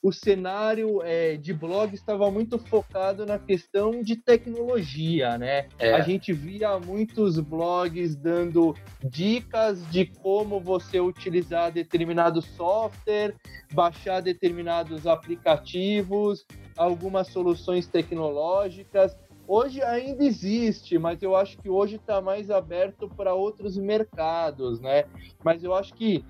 o 0.00 0.12
cenário 0.12 1.02
é, 1.02 1.36
de 1.36 1.52
blog 1.52 1.92
estava 1.92 2.30
muito 2.30 2.56
focado 2.58 3.26
na 3.26 3.38
questão 3.38 4.00
de 4.00 4.16
tecnologia, 4.16 5.36
né? 5.36 5.66
É. 5.78 5.92
A 5.92 6.00
gente 6.02 6.32
via 6.32 6.78
muitos 6.78 7.40
blogs 7.40 8.14
dando 8.14 8.76
dicas 9.02 9.84
de 9.90 10.06
como 10.06 10.60
você 10.60 11.00
utilizar 11.00 11.72
determinado 11.72 12.40
software, 12.40 13.34
baixar 13.72 14.20
determinados 14.20 15.04
aplicativos, 15.06 16.46
algumas 16.76 17.28
soluções 17.28 17.88
tecnológicas. 17.88 19.16
Hoje 19.48 19.82
ainda 19.82 20.22
existe, 20.22 20.98
mas 20.98 21.22
eu 21.22 21.34
acho 21.34 21.58
que 21.58 21.70
hoje 21.70 21.96
está 21.96 22.20
mais 22.20 22.50
aberto 22.50 23.08
para 23.08 23.34
outros 23.34 23.76
mercados, 23.76 24.78
né? 24.80 25.06
Mas 25.42 25.64
eu 25.64 25.74
acho 25.74 25.94
que 25.94 26.24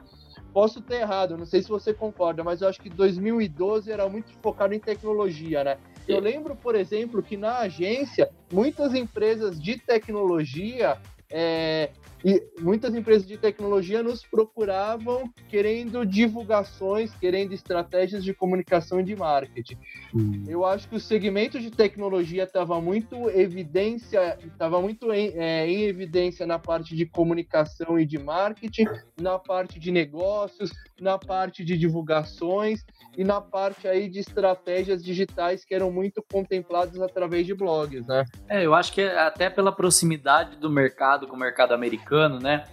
Posso 0.52 0.80
ter 0.80 1.02
errado, 1.02 1.36
não 1.36 1.46
sei 1.46 1.62
se 1.62 1.68
você 1.68 1.92
concorda, 1.92 2.42
mas 2.42 2.62
eu 2.62 2.68
acho 2.68 2.80
que 2.80 2.88
2012 2.88 3.92
era 3.92 4.08
muito 4.08 4.32
focado 4.42 4.74
em 4.74 4.80
tecnologia, 4.80 5.62
né? 5.62 5.78
Eu 6.06 6.20
lembro, 6.20 6.56
por 6.56 6.74
exemplo, 6.74 7.22
que 7.22 7.36
na 7.36 7.58
agência, 7.58 8.30
muitas 8.50 8.94
empresas 8.94 9.60
de 9.60 9.78
tecnologia 9.78 10.96
é, 11.30 11.90
e 12.24 12.42
muitas 12.60 12.94
empresas 12.94 13.26
de 13.26 13.36
tecnologia 13.36 14.02
nos 14.02 14.24
procuravam 14.24 15.32
querendo 15.48 16.04
divulgações, 16.04 17.14
querendo 17.14 17.52
estratégias 17.52 18.24
de 18.24 18.34
comunicação 18.34 19.00
e 19.00 19.04
de 19.04 19.14
marketing. 19.14 19.78
Hum. 20.14 20.44
Eu 20.48 20.64
acho 20.64 20.88
que 20.88 20.96
o 20.96 21.00
segmento 21.00 21.60
de 21.60 21.70
tecnologia 21.70 22.44
estava 22.44 22.80
muito 22.80 23.30
evidência, 23.30 24.38
estava 24.44 24.80
muito 24.80 25.12
em, 25.12 25.32
é, 25.36 25.66
em 25.66 25.82
evidência 25.82 26.46
na 26.46 26.58
parte 26.58 26.96
de 26.96 27.06
comunicação 27.06 27.98
e 27.98 28.04
de 28.04 28.18
marketing, 28.18 28.86
na 29.20 29.38
parte 29.38 29.78
de 29.78 29.90
negócios, 29.90 30.72
na 31.00 31.18
parte 31.18 31.64
de 31.64 31.76
divulgações 31.78 32.84
e 33.16 33.24
na 33.24 33.40
parte 33.40 33.86
aí 33.86 34.08
de 34.08 34.18
estratégias 34.18 35.02
digitais 35.02 35.64
que 35.64 35.74
eram 35.74 35.90
muito 35.90 36.22
contempladas 36.22 37.00
através 37.00 37.46
de 37.46 37.54
blogs, 37.54 38.06
né? 38.06 38.24
É, 38.48 38.64
eu 38.64 38.74
acho 38.74 38.92
que 38.92 39.02
até 39.02 39.48
pela 39.48 39.72
proximidade 39.72 40.56
do 40.56 40.70
mercado 40.70 41.26
com 41.26 41.36
o 41.36 41.38
mercado 41.38 41.72
americano, 41.72 42.07
né? 42.40 42.64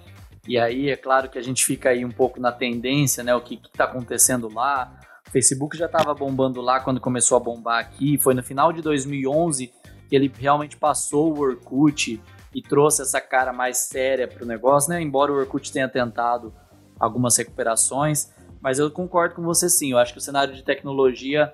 E 0.47 0.57
aí 0.57 0.89
é 0.89 0.95
claro 0.95 1.29
que 1.29 1.37
a 1.37 1.41
gente 1.41 1.65
fica 1.65 1.89
aí 1.89 2.05
um 2.05 2.11
pouco 2.11 2.39
na 2.39 2.51
tendência, 2.51 3.23
né? 3.23 3.33
O 3.33 3.41
que 3.41 3.55
está 3.55 3.85
acontecendo 3.85 4.51
lá. 4.53 4.99
O 5.27 5.31
Facebook 5.31 5.75
já 5.75 5.87
estava 5.87 6.13
bombando 6.13 6.61
lá 6.61 6.79
quando 6.79 6.99
começou 6.99 7.35
a 7.35 7.39
bombar 7.39 7.79
aqui. 7.79 8.17
Foi 8.17 8.33
no 8.33 8.43
final 8.43 8.71
de 8.71 8.81
2011 8.81 9.73
que 10.07 10.15
ele 10.15 10.31
realmente 10.37 10.77
passou 10.77 11.35
o 11.35 11.39
Orkut 11.39 12.21
e 12.53 12.61
trouxe 12.61 13.01
essa 13.01 13.19
cara 13.19 13.51
mais 13.51 13.77
séria 13.77 14.27
para 14.27 14.43
o 14.43 14.47
negócio, 14.47 14.89
né? 14.91 15.01
Embora 15.01 15.31
o 15.31 15.35
Orkut 15.35 15.71
tenha 15.71 15.89
tentado 15.89 16.53
algumas 16.99 17.35
recuperações, 17.35 18.31
mas 18.61 18.79
eu 18.79 18.89
concordo 18.91 19.35
com 19.35 19.41
você 19.41 19.67
sim. 19.67 19.91
Eu 19.91 19.97
acho 19.97 20.13
que 20.13 20.19
o 20.19 20.21
cenário 20.21 20.53
de 20.53 20.63
tecnologia 20.63 21.51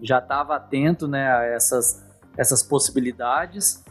já 0.00 0.18
estava 0.18 0.56
atento, 0.56 1.08
né, 1.08 1.30
a 1.30 1.44
essas 1.44 2.08
essas 2.36 2.62
possibilidades 2.62 3.84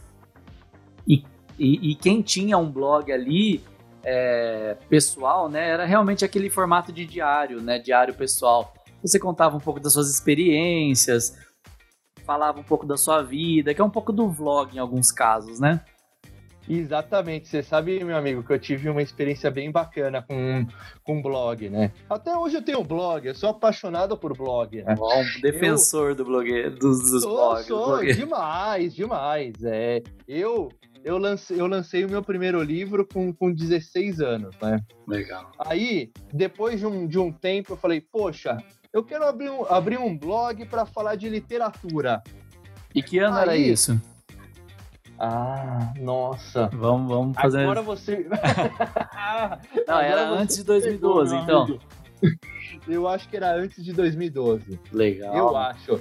e, 1.06 1.24
e, 1.60 1.90
e 1.90 1.94
quem 1.94 2.22
tinha 2.22 2.56
um 2.56 2.70
blog 2.70 3.12
ali 3.12 3.62
é, 4.02 4.78
pessoal, 4.88 5.46
né, 5.46 5.68
era 5.68 5.84
realmente 5.84 6.24
aquele 6.24 6.48
formato 6.48 6.90
de 6.90 7.04
diário, 7.04 7.60
né, 7.60 7.78
diário 7.78 8.14
pessoal. 8.14 8.72
Você 9.02 9.18
contava 9.18 9.56
um 9.56 9.60
pouco 9.60 9.78
das 9.78 9.92
suas 9.92 10.10
experiências, 10.10 11.36
falava 12.24 12.58
um 12.58 12.62
pouco 12.62 12.86
da 12.86 12.96
sua 12.96 13.22
vida, 13.22 13.74
que 13.74 13.80
é 13.80 13.84
um 13.84 13.90
pouco 13.90 14.10
do 14.10 14.28
vlog 14.30 14.74
em 14.74 14.78
alguns 14.78 15.12
casos, 15.12 15.60
né? 15.60 15.84
Exatamente. 16.70 17.48
Você 17.48 17.64
sabe, 17.64 18.02
meu 18.04 18.16
amigo, 18.16 18.44
que 18.44 18.52
eu 18.52 18.58
tive 18.58 18.88
uma 18.88 19.02
experiência 19.02 19.50
bem 19.50 19.72
bacana 19.72 20.22
com, 20.22 20.64
com 21.02 21.20
blog, 21.20 21.68
né? 21.68 21.90
Até 22.08 22.36
hoje 22.36 22.56
eu 22.56 22.62
tenho 22.62 22.84
blog, 22.84 23.26
eu 23.26 23.34
sou 23.34 23.50
apaixonado 23.50 24.16
por 24.16 24.36
blog. 24.36 24.80
Né? 24.82 24.94
Bom, 24.94 25.24
defensor 25.42 26.10
eu... 26.10 26.14
do 26.14 26.24
blog, 26.24 26.70
dos, 26.70 27.10
dos 27.10 27.22
sou, 27.22 27.34
blogs. 27.34 27.66
Sou, 27.66 28.04
demais, 28.14 28.94
demais. 28.94 29.54
É, 29.64 30.00
eu, 30.28 30.68
eu, 31.02 31.18
lancei, 31.18 31.60
eu 31.60 31.66
lancei 31.66 32.04
o 32.04 32.08
meu 32.08 32.22
primeiro 32.22 32.62
livro 32.62 33.04
com, 33.04 33.32
com 33.32 33.52
16 33.52 34.20
anos, 34.20 34.54
né? 34.62 34.78
Legal. 35.08 35.50
Aí, 35.58 36.12
depois 36.32 36.78
de 36.78 36.86
um, 36.86 37.04
de 37.04 37.18
um 37.18 37.32
tempo, 37.32 37.72
eu 37.72 37.76
falei, 37.76 38.00
poxa, 38.00 38.56
eu 38.92 39.02
quero 39.02 39.24
abrir 39.24 39.50
um, 39.50 39.64
abrir 39.68 39.98
um 39.98 40.16
blog 40.16 40.64
para 40.66 40.86
falar 40.86 41.16
de 41.16 41.28
literatura. 41.28 42.22
E 42.94 43.02
que 43.02 43.18
ano 43.18 43.36
Aí, 43.36 43.42
era 43.42 43.56
isso? 43.56 44.00
Ah, 45.22 45.92
nossa. 45.98 46.70
Vamos, 46.72 47.12
vamos 47.12 47.36
fazer. 47.36 47.60
Agora 47.60 47.82
você. 47.82 48.26
Não, 49.86 49.94
Agora 49.96 50.06
era 50.06 50.30
antes 50.30 50.56
de 50.56 50.64
2012, 50.64 51.36
pegou, 51.36 51.42
então. 51.44 51.78
Eu 52.88 53.06
acho 53.06 53.28
que 53.28 53.36
era 53.36 53.54
antes 53.54 53.84
de 53.84 53.92
2012. 53.92 54.80
Legal. 54.90 55.36
Eu 55.36 55.54
acho. 55.54 56.00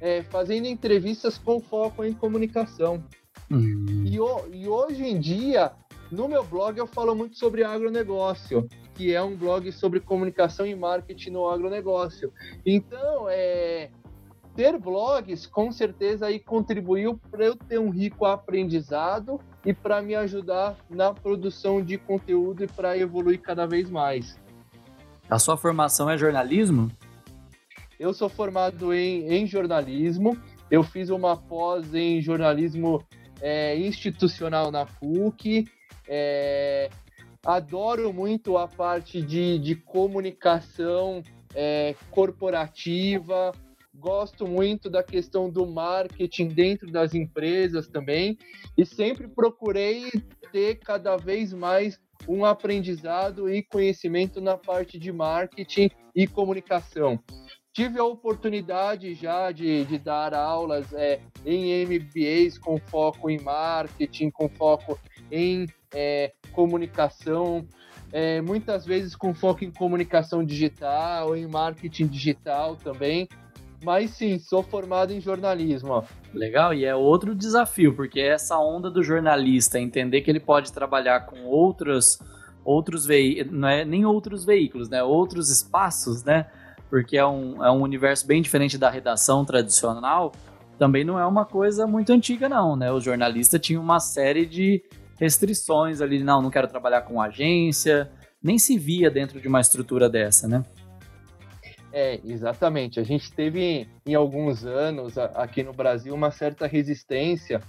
é, 0.00 0.22
fazendo 0.24 0.66
entrevistas 0.66 1.38
com 1.38 1.58
foco 1.60 2.04
em 2.04 2.12
comunicação. 2.12 3.02
Uhum. 3.50 4.04
E, 4.04 4.16
e 4.56 4.68
hoje 4.68 5.04
em 5.04 5.18
dia, 5.20 5.72
no 6.10 6.28
meu 6.28 6.44
blog, 6.44 6.78
eu 6.78 6.86
falo 6.86 7.14
muito 7.14 7.36
sobre 7.36 7.62
agronegócio 7.64 8.68
que 8.94 9.12
é 9.12 9.22
um 9.22 9.36
blog 9.36 9.70
sobre 9.72 10.00
comunicação 10.00 10.64
e 10.64 10.74
marketing 10.74 11.30
no 11.30 11.48
agronegócio. 11.48 12.32
Então, 12.64 13.26
é, 13.28 13.90
ter 14.54 14.78
blogs 14.78 15.46
com 15.46 15.72
certeza 15.72 16.26
aí 16.26 16.38
contribuiu 16.38 17.20
para 17.30 17.44
eu 17.44 17.56
ter 17.56 17.78
um 17.78 17.90
rico 17.90 18.24
aprendizado 18.24 19.40
e 19.64 19.74
para 19.74 20.00
me 20.00 20.14
ajudar 20.14 20.76
na 20.88 21.12
produção 21.12 21.82
de 21.82 21.98
conteúdo 21.98 22.62
e 22.62 22.68
para 22.68 22.96
evoluir 22.96 23.40
cada 23.40 23.66
vez 23.66 23.90
mais. 23.90 24.38
A 25.28 25.38
sua 25.38 25.56
formação 25.56 26.08
é 26.08 26.16
jornalismo? 26.16 26.90
Eu 27.98 28.12
sou 28.14 28.28
formado 28.28 28.92
em, 28.92 29.26
em 29.28 29.46
jornalismo. 29.46 30.36
Eu 30.70 30.82
fiz 30.82 31.10
uma 31.10 31.36
pós 31.36 31.94
em 31.94 32.20
jornalismo 32.20 33.02
é, 33.40 33.76
institucional 33.76 34.70
na 34.70 34.86
PUC. 34.86 35.66
É, 36.08 36.90
adoro 37.44 38.12
muito 38.12 38.56
a 38.56 38.66
parte 38.66 39.20
de, 39.20 39.58
de 39.58 39.74
comunicação 39.74 41.22
é, 41.54 41.94
corporativa, 42.10 43.52
gosto 43.94 44.46
muito 44.46 44.90
da 44.90 45.02
questão 45.02 45.48
do 45.48 45.66
marketing 45.66 46.48
dentro 46.48 46.90
das 46.90 47.14
empresas 47.14 47.86
também, 47.86 48.36
e 48.76 48.84
sempre 48.84 49.28
procurei 49.28 50.10
ter 50.50 50.76
cada 50.76 51.16
vez 51.16 51.52
mais 51.52 52.00
um 52.28 52.44
aprendizado 52.44 53.48
e 53.52 53.62
conhecimento 53.62 54.40
na 54.40 54.56
parte 54.56 54.98
de 54.98 55.12
marketing 55.12 55.90
e 56.14 56.26
comunicação. 56.26 57.22
Tive 57.74 57.98
a 57.98 58.04
oportunidade 58.04 59.12
já 59.14 59.50
de, 59.50 59.84
de 59.84 59.98
dar 59.98 60.32
aulas 60.32 60.92
é, 60.92 61.20
em 61.44 61.84
MBAs 61.84 62.56
com 62.56 62.78
foco 62.78 63.28
em 63.28 63.40
marketing, 63.40 64.30
com 64.30 64.48
foco 64.48 64.98
em 65.30 65.66
é, 65.92 66.32
comunicação, 66.52 67.66
é, 68.12 68.40
muitas 68.40 68.86
vezes 68.86 69.16
com 69.16 69.34
foco 69.34 69.64
em 69.64 69.72
comunicação 69.72 70.44
digital, 70.44 71.36
em 71.36 71.48
marketing 71.48 72.06
digital 72.06 72.76
também. 72.76 73.28
Mas 73.82 74.12
sim, 74.12 74.38
sou 74.38 74.62
formado 74.62 75.12
em 75.12 75.20
jornalismo. 75.20 75.90
Ó. 75.90 76.04
Legal, 76.32 76.72
e 76.72 76.84
é 76.84 76.94
outro 76.94 77.34
desafio, 77.34 77.94
porque 77.94 78.20
essa 78.20 78.56
onda 78.56 78.88
do 78.88 79.02
jornalista, 79.02 79.80
entender 79.80 80.20
que 80.20 80.30
ele 80.30 80.40
pode 80.40 80.72
trabalhar 80.72 81.26
com 81.26 81.44
outros, 81.44 82.18
outros 82.64 83.04
veículos, 83.04 83.52
não 83.52 83.68
é 83.68 83.84
nem 83.84 84.06
outros 84.06 84.44
veículos, 84.44 84.88
né? 84.88 85.02
Outros 85.02 85.50
espaços, 85.50 86.22
né? 86.24 86.46
Porque 86.94 87.16
é 87.16 87.26
um, 87.26 87.64
é 87.64 87.68
um 87.72 87.82
universo 87.82 88.24
bem 88.24 88.40
diferente 88.40 88.78
da 88.78 88.88
redação 88.88 89.44
tradicional, 89.44 90.30
também 90.78 91.02
não 91.02 91.18
é 91.18 91.26
uma 91.26 91.44
coisa 91.44 91.88
muito 91.88 92.12
antiga, 92.12 92.48
não, 92.48 92.76
né? 92.76 92.92
O 92.92 93.00
jornalista 93.00 93.58
tinha 93.58 93.80
uma 93.80 93.98
série 93.98 94.46
de 94.46 94.80
restrições 95.18 96.00
ali, 96.00 96.22
não, 96.22 96.40
não 96.40 96.52
quero 96.52 96.68
trabalhar 96.68 97.02
com 97.02 97.20
agência, 97.20 98.08
nem 98.40 98.60
se 98.60 98.78
via 98.78 99.10
dentro 99.10 99.40
de 99.40 99.48
uma 99.48 99.60
estrutura 99.60 100.08
dessa, 100.08 100.46
né? 100.46 100.62
É, 101.92 102.20
exatamente. 102.24 103.00
A 103.00 103.02
gente 103.02 103.32
teve 103.32 103.88
em 104.06 104.14
alguns 104.14 104.64
anos 104.64 105.18
aqui 105.18 105.64
no 105.64 105.72
Brasil 105.72 106.14
uma 106.14 106.30
certa 106.30 106.64
resistência, 106.64 107.60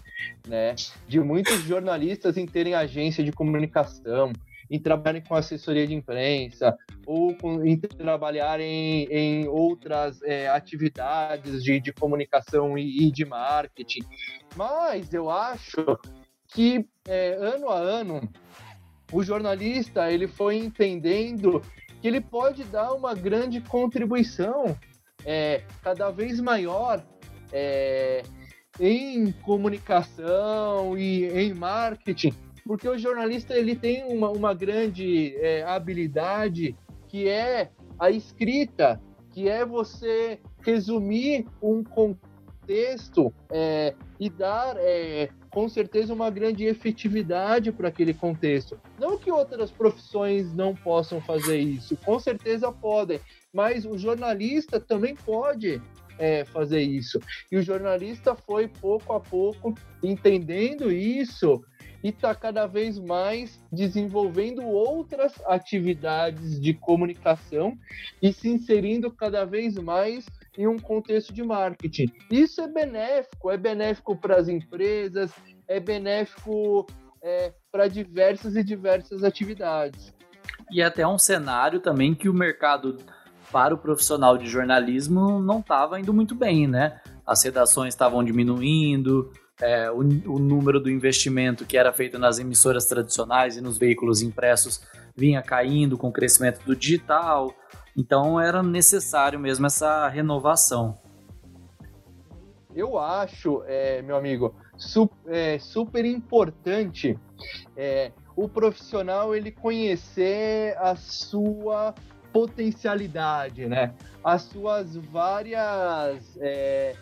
né, 0.48 0.76
de 1.08 1.20
muitos 1.20 1.64
jornalistas 1.64 2.38
em 2.38 2.46
terem 2.46 2.76
agência 2.76 3.24
de 3.24 3.32
comunicação, 3.32 4.32
em 4.70 4.80
trabalharem 4.80 5.22
com 5.22 5.36
assessoria 5.36 5.86
de 5.86 5.94
imprensa 5.94 6.76
ou 7.06 7.36
com, 7.36 7.64
em 7.66 7.78
trabalharem 7.78 9.08
em 9.12 9.48
outras 9.48 10.22
é, 10.24 10.48
atividades 10.48 11.64
de, 11.64 11.80
de 11.80 11.94
comunicação 11.94 12.78
e, 12.78 13.08
e, 13.08 13.12
de 13.12 13.26
marketing. 13.26 14.04
Mas 14.56 15.14
eu 15.14 15.30
acho 15.30 16.00
que 16.48 16.88
é, 17.08 17.36
ano 17.40 17.70
a 17.70 17.78
ano 17.78 18.30
o 19.12 19.24
jornalista 19.24 20.12
ele 20.12 20.28
foi 20.28 20.58
entendendo 20.58 21.62
que 22.02 22.08
ele 22.08 22.22
pode 22.22 22.64
dar 22.64 22.94
uma 22.94 23.14
grande 23.14 23.62
contribuição 23.62 24.78
é, 25.24 25.64
cada 25.82 26.10
vez 26.10 26.40
maior 26.40 27.04
é, 27.52 28.24
em 28.80 29.32
comunicação 29.32 30.98
e 30.98 31.26
em 31.28 31.54
marketing 31.54 32.34
porque 32.66 32.90
o 32.90 32.98
jornalista 32.98 33.54
ele 33.54 33.76
tem 33.76 34.04
uma, 34.06 34.30
uma 34.30 34.54
grande 34.54 35.36
é, 35.38 35.64
habilidade 35.64 36.76
que 37.08 37.30
é 37.30 37.70
a 38.00 38.10
escrita, 38.10 39.00
que 39.32 39.48
é 39.48 39.64
você 39.66 40.40
resumir 40.62 41.46
um 41.62 41.84
contexto 41.84 43.32
é, 43.52 43.94
e 44.20 44.30
dar 44.30 44.76
é, 44.78 45.30
com 45.52 45.70
certeza 45.70 46.14
uma 46.14 46.30
grande 46.30 46.66
efetividade 46.66 47.72
para 47.72 47.88
aquele 47.88 48.14
contexto. 48.14 48.80
Não 49.00 49.18
que 49.18 49.32
outras 49.32 49.70
profissões 49.70 50.52
não 50.54 50.76
possam 50.76 51.22
fazer 51.22 51.60
isso, 51.60 51.96
com 51.98 52.20
certeza 52.20 52.72
podem, 52.72 53.20
mas 53.54 53.86
o 53.86 53.98
jornalista 53.98 54.80
também 54.80 55.16
pode 55.16 55.82
é, 56.18 56.44
fazer 56.46 56.82
isso. 56.82 57.20
E 57.52 57.58
o 57.58 57.62
jornalista 57.62 58.36
foi 58.36 58.68
pouco 58.68 59.14
a 59.14 59.20
pouco 59.20 59.74
entendendo 60.04 60.92
isso 60.92 61.64
e 62.06 62.10
está 62.10 62.36
cada 62.36 62.68
vez 62.68 63.00
mais 63.00 63.60
desenvolvendo 63.72 64.62
outras 64.62 65.34
atividades 65.48 66.62
de 66.62 66.72
comunicação 66.72 67.76
e 68.22 68.32
se 68.32 68.48
inserindo 68.48 69.10
cada 69.10 69.44
vez 69.44 69.74
mais 69.74 70.24
em 70.56 70.68
um 70.68 70.78
contexto 70.78 71.34
de 71.34 71.42
marketing. 71.42 72.12
Isso 72.30 72.62
é 72.62 72.68
benéfico, 72.68 73.50
é 73.50 73.58
benéfico 73.58 74.16
para 74.16 74.36
as 74.36 74.48
empresas, 74.48 75.32
é 75.68 75.80
benéfico 75.80 76.86
é, 77.24 77.52
para 77.72 77.88
diversas 77.88 78.56
e 78.56 78.64
diversas 78.64 79.24
atividades. 79.24 80.14
E 80.70 80.84
até 80.84 81.08
um 81.08 81.18
cenário 81.18 81.80
também 81.80 82.14
que 82.14 82.30
o 82.30 82.34
mercado 82.36 83.00
para 83.52 83.74
o 83.74 83.80
profissional 83.80 84.38
de 84.38 84.46
jornalismo 84.46 85.40
não 85.40 85.60
estava 85.60 86.00
indo 86.00 86.14
muito 86.14 86.36
bem, 86.36 86.68
né? 86.68 87.02
As 87.26 87.42
redações 87.42 87.96
estavam 87.96 88.24
diminuindo, 88.24 89.32
é, 89.62 89.90
o, 89.90 90.00
o, 90.00 90.40
número 90.40 90.80
do 90.80 90.90
investimento 90.90 91.66
que 91.66 91.78
era 91.78 91.94
feito 91.94 92.20
nas 92.20 92.40
emissoras 92.40 92.86
tradicionais 92.86 93.56
e 93.56 93.62
nos 93.62 93.78
veículos 93.78 94.22
impressos 94.22 94.82
vinha 95.16 95.42
caindo 95.42 95.98
com 95.98 96.10
o 96.10 96.12
crescimento 96.12 96.64
do 96.66 96.76
digital. 96.76 97.54
Então 97.96 98.40
era 98.40 98.62
necessário 98.62 99.40
mesmo 99.40 99.66
essa 99.66 100.08
renovação. 100.10 101.00
Eu 102.76 103.00
acho, 103.00 103.64
é, 103.66 104.02
meu 104.02 104.18
amigo, 104.18 104.54
su 104.78 105.10
é, 105.28 105.58
super 105.58 106.04
importante 106.04 107.18
é, 107.78 108.12
o 108.36 108.50
profissional 108.50 109.34
ele 109.34 109.50
conhecer 109.50 110.76
a 110.78 110.96
sua 110.98 111.96
potencialidade, 112.34 113.66
né? 113.66 113.94
As 114.22 114.42
suas 114.42 114.98
várias 114.98 116.38
é, 116.42 116.98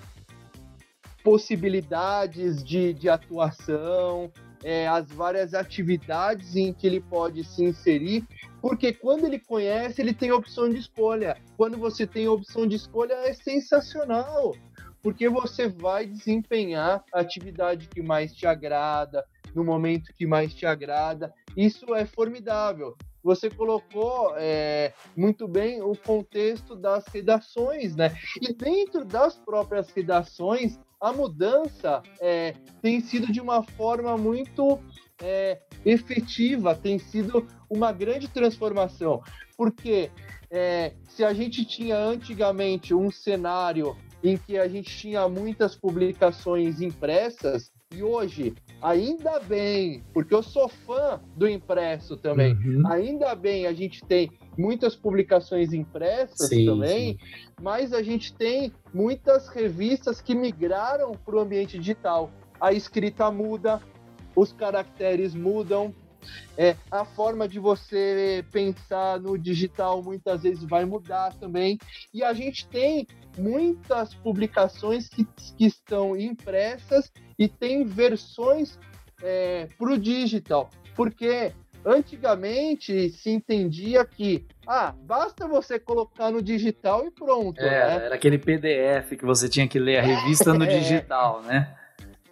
possibilidades 1.24 2.64
de, 2.64 2.94
de 2.94 3.10
atuação, 3.10 4.32
é, 4.64 4.88
as 4.88 5.10
várias 5.12 5.54
atividades 5.54 6.56
em 6.56 6.74
que 6.74 6.88
ele 6.88 7.02
pode 7.02 7.44
se 7.44 7.64
inserir, 7.64 8.26
porque 8.62 8.94
quando 8.94 9.26
ele 9.26 9.40
conhece, 9.40 10.02
ele 10.02 10.14
tem 10.14 10.32
opção 10.32 10.70
de 10.70 10.78
escolha. 10.78 11.38
Quando 11.58 11.78
você 11.78 12.08
tem 12.08 12.28
opção 12.28 12.66
de 12.66 12.76
escolha, 12.76 13.14
é 13.14 13.34
sensacional, 13.34 14.56
porque 15.02 15.28
você 15.28 15.68
vai 15.68 16.06
desempenhar 16.06 17.04
a 17.14 17.20
atividade 17.20 17.88
que 17.90 18.02
mais 18.02 18.34
te 18.34 18.48
agrada, 18.48 19.26
no 19.54 19.64
momento 19.64 20.14
que 20.16 20.26
mais 20.26 20.54
te 20.54 20.66
agrada. 20.66 21.34
Isso 21.56 21.94
é 21.94 22.06
formidável. 22.06 22.96
Você 23.24 23.50
colocou 23.50 24.34
é, 24.36 24.94
muito 25.16 25.48
bem 25.48 25.82
o 25.82 25.96
contexto 25.96 26.76
das 26.76 27.08
redações, 27.08 27.96
né? 27.96 28.16
E 28.42 28.54
dentro 28.54 29.06
das 29.06 29.38
próprias 29.38 29.90
redações, 29.92 30.78
a 31.00 31.14
mudança 31.14 32.02
é, 32.20 32.54
tem 32.82 33.00
sido 33.00 33.32
de 33.32 33.40
uma 33.40 33.64
forma 33.64 34.18
muito 34.18 34.80
é, 35.22 35.62
efetiva, 35.86 36.76
tem 36.76 37.00
sido 37.00 37.48
uma 37.70 37.92
grande 37.92 38.28
transformação. 38.28 39.22
Porque 39.58 40.12
é, 40.52 40.94
se 41.08 41.24
a 41.24 41.34
gente 41.34 41.66
tinha 41.66 41.98
antigamente 41.98 42.94
um 42.94 43.10
cenário 43.10 43.96
em 44.24 44.38
que 44.38 44.58
a 44.58 44.68
gente 44.68 44.96
tinha 44.98 45.28
muitas 45.28 45.76
publicações 45.76 46.82
impressas, 46.82 47.72
e 47.94 48.02
hoje, 48.02 48.56
ainda 48.84 49.40
bem, 49.40 50.04
porque 50.14 50.36
eu 50.36 50.44
sou 50.44 50.68
fã 50.68 51.20
do 51.38 51.48
impresso 51.48 52.18
também, 52.18 52.54
uhum. 52.54 52.84
ainda 52.86 53.34
bem 53.34 53.66
a 53.66 53.74
gente 53.74 54.04
tem 54.04 54.30
muitas 54.58 54.94
publicações 54.96 55.72
impressas 55.74 56.50
sim, 56.50 56.66
também, 56.66 57.18
sim. 57.18 57.54
mas 57.62 57.94
a 57.94 58.04
gente 58.04 58.34
tem 58.34 58.74
muitas 58.94 59.48
revistas 59.48 60.22
que 60.22 60.36
migraram 60.36 61.14
para 61.14 61.36
o 61.36 61.40
ambiente 61.40 61.80
digital. 61.80 62.30
A 62.60 62.74
escrita 62.74 63.32
muda, 63.32 63.82
os 64.36 64.52
caracteres 64.52 65.34
mudam, 65.34 65.94
é, 66.58 66.76
a 66.92 67.06
forma 67.06 67.48
de 67.48 67.60
você 67.60 68.46
pensar 68.52 69.20
no 69.20 69.38
digital 69.38 70.02
muitas 70.02 70.44
vezes 70.44 70.64
vai 70.64 70.86
mudar 70.86 71.34
também. 71.36 71.78
E 72.14 72.24
a 72.24 72.34
gente 72.34 72.68
tem 72.68 73.08
muitas 73.38 74.14
publicações 74.14 75.10
que, 75.10 75.26
que 75.58 75.66
estão 75.66 76.16
impressas 76.16 77.12
e 77.44 77.48
tem 77.48 77.86
versões 77.86 78.80
é, 79.22 79.68
para 79.78 79.94
o 79.94 79.98
digital. 79.98 80.70
Porque 80.96 81.52
Antigamente 81.86 83.10
se 83.10 83.30
entendia 83.30 84.06
que 84.06 84.46
ah, 84.66 84.96
basta 85.04 85.46
você 85.46 85.78
colocar 85.78 86.32
no 86.32 86.42
digital 86.42 87.06
e 87.06 87.12
pronto. 87.12 87.60
É, 87.60 87.70
né? 87.70 88.06
era 88.06 88.16
aquele 88.16 88.38
PDF 88.38 89.18
que 89.20 89.26
você 89.26 89.50
tinha 89.50 89.68
que 89.68 89.78
ler 89.78 89.98
a 89.98 90.02
revista 90.02 90.54
no 90.54 90.64
é. 90.64 90.80
digital, 90.80 91.42
né? 91.42 91.76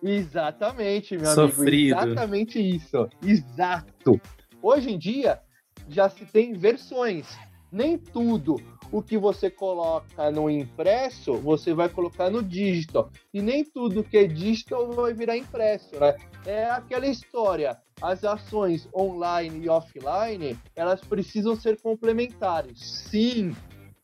Exatamente, 0.01 1.17
meu 1.17 1.25
Sofrido. 1.25 1.97
amigo. 1.97 2.11
Exatamente 2.13 2.75
isso. 2.75 3.09
Exato. 3.21 4.21
Hoje 4.61 4.91
em 4.91 4.97
dia 4.97 5.39
já 5.89 6.07
se 6.09 6.25
tem 6.25 6.53
versões. 6.53 7.27
Nem 7.71 7.97
tudo 7.97 8.57
o 8.91 9.01
que 9.01 9.17
você 9.17 9.49
coloca 9.49 10.29
no 10.29 10.49
impresso, 10.49 11.35
você 11.35 11.73
vai 11.73 11.87
colocar 11.87 12.29
no 12.29 12.43
digital. 12.43 13.09
E 13.33 13.41
nem 13.41 13.63
tudo 13.63 14.03
que 14.03 14.17
é 14.17 14.27
digital 14.27 14.91
vai 14.91 15.13
virar 15.13 15.37
impresso, 15.37 15.97
né? 15.99 16.15
É 16.45 16.65
aquela 16.65 17.07
história. 17.07 17.79
As 18.01 18.23
ações 18.23 18.89
online 18.93 19.65
e 19.65 19.69
offline, 19.69 20.57
elas 20.75 20.99
precisam 21.01 21.55
ser 21.55 21.79
complementares. 21.81 22.79
Sim, 22.79 23.55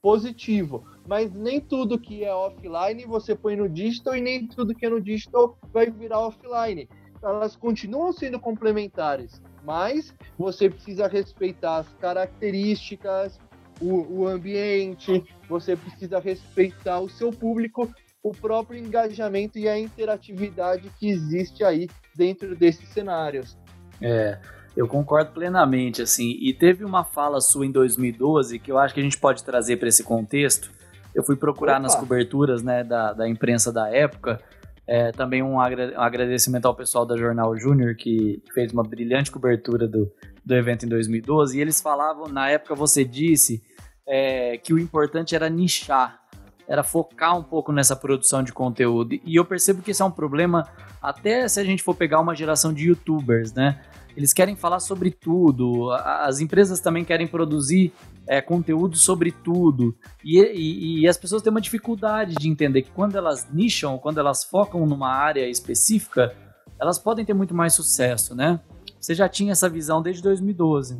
positivo. 0.01 0.85
Mas 1.05 1.33
nem 1.33 1.59
tudo 1.59 1.99
que 1.99 2.23
é 2.23 2.33
offline 2.33 3.05
você 3.05 3.35
põe 3.35 3.55
no 3.55 3.67
digital 3.67 4.15
e 4.15 4.21
nem 4.21 4.47
tudo 4.47 4.73
que 4.73 4.85
é 4.85 4.89
no 4.89 5.01
digital 5.01 5.57
vai 5.73 5.89
virar 5.89 6.19
offline. 6.19 6.87
Elas 7.21 7.55
continuam 7.55 8.13
sendo 8.13 8.39
complementares, 8.39 9.41
mas 9.63 10.13
você 10.37 10.69
precisa 10.69 11.07
respeitar 11.07 11.77
as 11.77 11.93
características, 11.95 13.39
o, 13.81 14.21
o 14.21 14.27
ambiente, 14.27 15.23
você 15.47 15.75
precisa 15.75 16.19
respeitar 16.19 16.99
o 16.99 17.09
seu 17.09 17.31
público, 17.31 17.89
o 18.23 18.31
próprio 18.31 18.79
engajamento 18.79 19.57
e 19.57 19.69
a 19.69 19.79
interatividade 19.79 20.91
que 20.99 21.09
existe 21.09 21.63
aí 21.63 21.87
dentro 22.15 22.55
desses 22.55 22.89
cenários. 22.89 23.57
É, 24.01 24.37
eu 24.75 24.87
concordo 24.87 25.31
plenamente, 25.31 26.01
assim. 26.01 26.37
E 26.39 26.53
teve 26.53 26.83
uma 26.83 27.03
fala 27.03 27.41
sua 27.41 27.65
em 27.65 27.71
2012 27.71 28.59
que 28.59 28.71
eu 28.71 28.77
acho 28.77 28.93
que 28.93 28.99
a 28.99 29.03
gente 29.03 29.17
pode 29.17 29.43
trazer 29.43 29.77
para 29.77 29.87
esse 29.87 30.03
contexto. 30.03 30.71
Eu 31.15 31.23
fui 31.23 31.35
procurar 31.35 31.73
Opa. 31.73 31.81
nas 31.81 31.95
coberturas 31.95 32.61
né, 32.61 32.83
da, 32.83 33.13
da 33.13 33.27
imprensa 33.27 33.71
da 33.71 33.89
época. 33.89 34.39
É, 34.85 35.11
também 35.11 35.43
um, 35.43 35.59
agra 35.59 35.93
um, 35.97 36.01
agradecimento 36.01 36.65
ao 36.65 36.75
pessoal 36.75 37.05
da 37.05 37.17
Jornal 37.17 37.57
Júnior 37.57 37.95
que 37.95 38.41
fez 38.53 38.71
uma 38.71 38.83
brilhante 38.83 39.29
cobertura 39.29 39.85
do, 39.85 40.09
do 40.47 40.55
evento 40.55 40.85
em 40.85 40.89
2012. 40.89 41.57
E 41.57 41.61
eles 41.61 41.81
falavam, 41.81 42.27
na 42.27 42.49
época 42.49 42.73
você 42.73 43.03
disse 43.03 43.61
é, 44.07 44.57
que 44.57 44.73
o 44.73 44.79
importante 44.79 45.35
era 45.35 45.49
nichar, 45.49 46.21
era 46.67 46.83
focar 46.83 47.37
um 47.37 47.43
pouco 47.43 47.71
nessa 47.71 47.95
produção 47.95 48.41
de 48.41 48.53
conteúdo. 48.53 49.19
E 49.23 49.35
eu 49.35 49.45
percebo 49.45 49.81
que 49.81 49.91
esse 49.91 50.01
é 50.01 50.05
um 50.05 50.11
problema, 50.11 50.67
até 51.01 51.47
se 51.47 51.59
a 51.59 51.63
gente 51.63 51.83
for 51.83 51.95
pegar 51.95 52.19
uma 52.19 52.33
geração 52.33 52.73
de 52.73 52.87
youtubers, 52.87 53.53
né? 53.53 53.81
Eles 54.15 54.33
querem 54.33 54.55
falar 54.55 54.79
sobre 54.79 55.11
tudo, 55.11 55.91
as 55.91 56.39
empresas 56.39 56.79
também 56.79 57.05
querem 57.05 57.27
produzir 57.27 57.93
é, 58.27 58.41
conteúdo 58.41 58.97
sobre 58.97 59.31
tudo. 59.31 59.95
E, 60.25 60.39
e, 60.39 61.01
e, 61.01 61.07
as 61.07 61.17
pessoas 61.17 61.43
têm 61.43 61.51
uma 61.51 61.61
dificuldade 61.61 62.33
de 62.33 62.49
entender 62.49 62.81
que 62.81 62.89
quando 62.89 63.15
elas 63.15 63.47
nicham, 63.53 63.99
quando 63.99 64.19
elas 64.19 64.43
focam 64.43 64.87
numa 64.87 65.13
área 65.13 65.47
específica, 65.47 66.35
elas 66.81 66.97
podem 66.97 67.23
ter 67.23 67.35
muito 67.35 67.53
mais 67.53 67.73
sucesso, 67.73 68.33
né? 68.33 68.59
Você 69.07 69.15
já 69.15 69.29
tinha 69.29 69.53
essa 69.53 69.69
visão 69.69 70.01
desde 70.01 70.21
2012. 70.21 70.99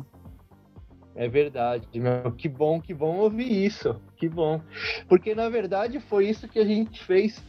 É 1.14 1.28
verdade, 1.28 1.86
meu. 2.00 2.32
Que 2.32 2.48
bom, 2.48 2.80
que 2.80 2.94
bom 2.94 3.18
ouvir 3.18 3.66
isso. 3.66 4.00
Que 4.16 4.26
bom. 4.26 4.62
Porque 5.06 5.34
na 5.34 5.50
verdade 5.50 6.00
foi 6.00 6.26
isso 6.26 6.48
que 6.48 6.58
a 6.58 6.64
gente 6.64 7.04
fez 7.04 7.44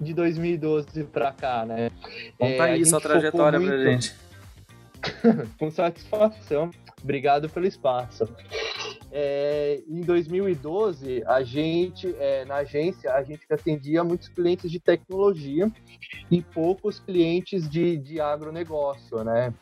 de 0.00 0.14
2012 0.14 1.02
para 1.06 1.32
cá, 1.32 1.66
né? 1.66 1.90
Conta 2.38 2.52
é, 2.52 2.60
aí 2.60 2.86
sua 2.86 3.00
trajetória 3.00 3.58
muito... 3.58 3.72
pra 3.72 3.90
gente. 3.90 4.14
Com 5.58 5.72
satisfação. 5.72 6.70
Obrigado 7.02 7.48
pelo 7.48 7.66
espaço. 7.66 8.28
É, 9.10 9.82
em 9.88 10.02
2012, 10.02 11.24
a 11.26 11.42
gente, 11.42 12.14
é, 12.20 12.44
na 12.44 12.56
agência, 12.56 13.12
a 13.12 13.24
gente 13.24 13.44
atendia 13.50 14.04
muitos 14.04 14.28
clientes 14.28 14.70
de 14.70 14.78
tecnologia 14.78 15.68
e 16.30 16.42
poucos 16.42 17.00
clientes 17.00 17.68
de, 17.68 17.96
de 17.96 18.20
agronegócio, 18.20 19.24
né? 19.24 19.52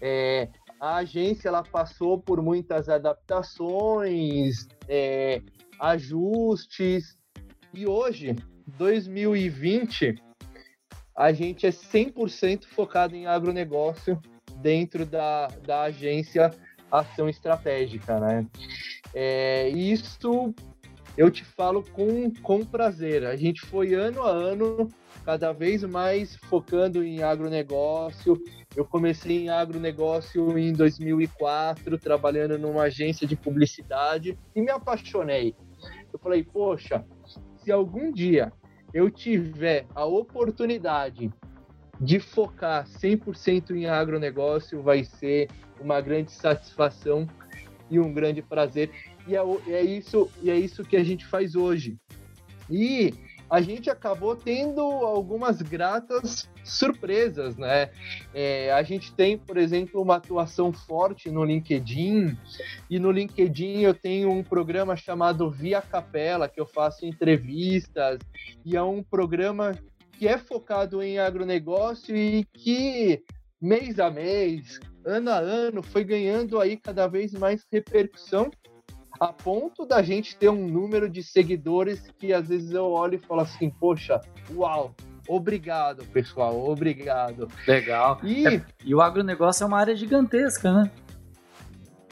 É, 0.00 0.48
a 0.80 0.96
agência 0.96 1.48
ela 1.48 1.62
passou 1.62 2.18
por 2.18 2.42
muitas 2.42 2.88
adaptações, 2.88 4.68
é, 4.88 5.42
ajustes, 5.80 7.16
e 7.72 7.86
hoje, 7.86 8.36
2020, 8.66 10.14
a 11.16 11.32
gente 11.32 11.66
é 11.66 11.70
100% 11.70 12.64
focado 12.66 13.14
em 13.14 13.26
agronegócio 13.26 14.20
dentro 14.60 15.04
da, 15.04 15.48
da 15.66 15.82
agência 15.82 16.50
Ação 16.90 17.28
Estratégica, 17.28 18.20
né? 18.20 18.46
É, 19.14 19.68
isso 19.68 20.54
eu 21.16 21.30
te 21.30 21.44
falo 21.44 21.82
com, 21.82 22.30
com 22.42 22.64
prazer. 22.64 23.24
A 23.24 23.36
gente 23.36 23.62
foi 23.62 23.94
ano 23.94 24.22
a 24.22 24.30
ano 24.30 24.88
cada 25.24 25.52
vez 25.52 25.82
mais 25.82 26.36
focando 26.36 27.02
em 27.02 27.22
agronegócio. 27.22 28.42
Eu 28.76 28.84
comecei 28.84 29.44
em 29.44 29.48
agronegócio 29.48 30.58
em 30.58 30.70
2004, 30.70 31.98
trabalhando 31.98 32.58
numa 32.58 32.82
agência 32.82 33.26
de 33.26 33.34
publicidade 33.34 34.38
e 34.54 34.60
me 34.60 34.70
apaixonei. 34.70 35.54
Eu 36.12 36.18
falei, 36.18 36.44
poxa, 36.44 37.02
se 37.56 37.72
algum 37.72 38.12
dia 38.12 38.52
eu 38.92 39.10
tiver 39.10 39.86
a 39.94 40.04
oportunidade 40.04 41.32
de 41.98 42.20
focar 42.20 42.86
100% 42.86 43.70
em 43.70 43.86
agronegócio, 43.86 44.82
vai 44.82 45.04
ser 45.04 45.48
uma 45.80 45.98
grande 46.02 46.32
satisfação 46.32 47.26
e 47.90 47.98
um 47.98 48.12
grande 48.12 48.42
prazer. 48.42 48.90
E 49.26 49.34
é, 49.34 49.40
é, 49.68 49.82
isso, 49.82 50.30
e 50.42 50.50
é 50.50 50.56
isso 50.56 50.84
que 50.84 50.96
a 50.96 51.02
gente 51.02 51.24
faz 51.24 51.54
hoje. 51.54 51.96
E 52.70 53.14
a 53.48 53.60
gente 53.62 53.88
acabou 53.88 54.36
tendo 54.36 54.80
algumas 54.82 55.62
gratas 55.62 56.48
surpresas, 56.66 57.56
né? 57.56 57.90
É, 58.34 58.72
a 58.72 58.82
gente 58.82 59.14
tem, 59.14 59.38
por 59.38 59.56
exemplo, 59.56 60.02
uma 60.02 60.16
atuação 60.16 60.72
forte 60.72 61.30
no 61.30 61.44
LinkedIn, 61.44 62.36
e 62.90 62.98
no 62.98 63.10
LinkedIn 63.10 63.80
eu 63.80 63.94
tenho 63.94 64.30
um 64.30 64.42
programa 64.42 64.96
chamado 64.96 65.50
Via 65.50 65.80
Capela, 65.80 66.48
que 66.48 66.60
eu 66.60 66.66
faço 66.66 67.06
entrevistas, 67.06 68.18
e 68.64 68.76
é 68.76 68.82
um 68.82 69.02
programa 69.02 69.72
que 70.12 70.26
é 70.26 70.38
focado 70.38 71.02
em 71.02 71.18
agronegócio 71.18 72.16
e 72.16 72.44
que 72.52 73.22
mês 73.60 73.98
a 73.98 74.10
mês, 74.10 74.80
ano 75.04 75.30
a 75.30 75.38
ano, 75.38 75.82
foi 75.82 76.04
ganhando 76.04 76.60
aí 76.60 76.76
cada 76.76 77.06
vez 77.06 77.32
mais 77.32 77.64
repercussão 77.70 78.50
a 79.20 79.32
ponto 79.32 79.86
da 79.86 80.02
gente 80.02 80.36
ter 80.36 80.48
um 80.48 80.68
número 80.68 81.08
de 81.08 81.22
seguidores 81.22 82.10
que 82.18 82.32
às 82.32 82.48
vezes 82.48 82.72
eu 82.72 82.84
olho 82.84 83.14
e 83.14 83.18
falo 83.18 83.40
assim, 83.40 83.70
poxa, 83.70 84.20
uau, 84.54 84.94
obrigado, 85.28 86.04
pessoal, 86.06 86.68
obrigado. 86.68 87.48
Legal. 87.66 88.20
E, 88.22 88.46
é, 88.46 88.62
e 88.84 88.94
o 88.94 89.00
agronegócio 89.00 89.64
é 89.64 89.66
uma 89.66 89.78
área 89.78 89.96
gigantesca, 89.96 90.72
né? 90.72 90.90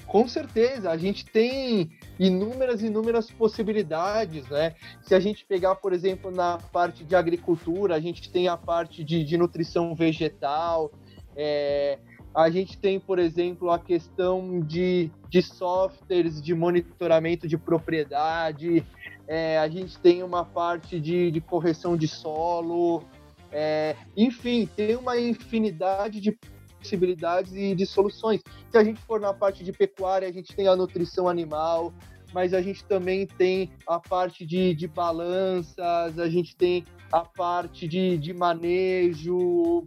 Com 0.06 0.28
certeza, 0.28 0.90
a 0.90 0.96
gente 0.96 1.24
tem 1.24 1.90
inúmeras, 2.18 2.82
inúmeras 2.82 3.30
possibilidades, 3.30 4.48
né? 4.48 4.74
Se 5.02 5.14
a 5.14 5.18
gente 5.18 5.44
pegar, 5.44 5.74
por 5.74 5.92
exemplo, 5.92 6.30
na 6.30 6.58
parte 6.58 7.04
de 7.04 7.16
agricultura, 7.16 7.96
a 7.96 8.00
gente 8.00 8.30
tem 8.30 8.46
a 8.46 8.56
parte 8.56 9.02
de, 9.02 9.24
de 9.24 9.36
nutrição 9.36 9.94
vegetal, 9.94 10.92
é, 11.34 11.98
a 12.34 12.50
gente 12.50 12.76
tem, 12.78 12.98
por 12.98 13.18
exemplo, 13.18 13.70
a 13.70 13.78
questão 13.78 14.60
de, 14.60 15.10
de 15.28 15.40
softwares 15.40 16.42
de 16.42 16.52
monitoramento 16.54 17.46
de 17.46 17.56
propriedade, 17.56 18.84
é, 19.26 19.58
a 19.58 19.68
gente 19.68 19.98
tem 19.98 20.22
uma 20.22 20.44
parte 20.44 21.00
de, 21.00 21.30
de 21.30 21.40
correção 21.40 21.96
de 21.96 22.06
solo, 22.06 23.04
é, 23.50 23.96
enfim, 24.16 24.66
tem 24.66 24.96
uma 24.96 25.18
infinidade 25.18 26.20
de 26.20 26.38
possibilidades 26.78 27.54
e 27.54 27.74
de 27.74 27.86
soluções. 27.86 28.42
Se 28.70 28.76
a 28.76 28.84
gente 28.84 29.00
for 29.02 29.20
na 29.20 29.32
parte 29.32 29.64
de 29.64 29.72
pecuária, 29.72 30.28
a 30.28 30.32
gente 30.32 30.54
tem 30.54 30.68
a 30.68 30.76
nutrição 30.76 31.28
animal, 31.28 31.92
mas 32.32 32.52
a 32.52 32.60
gente 32.60 32.84
também 32.84 33.26
tem 33.26 33.70
a 33.86 33.98
parte 33.98 34.44
de, 34.44 34.74
de 34.74 34.86
balanças, 34.86 36.18
a 36.18 36.28
gente 36.28 36.56
tem 36.56 36.84
a 37.12 37.20
parte 37.20 37.86
de, 37.86 38.18
de 38.18 38.34
manejo, 38.34 39.86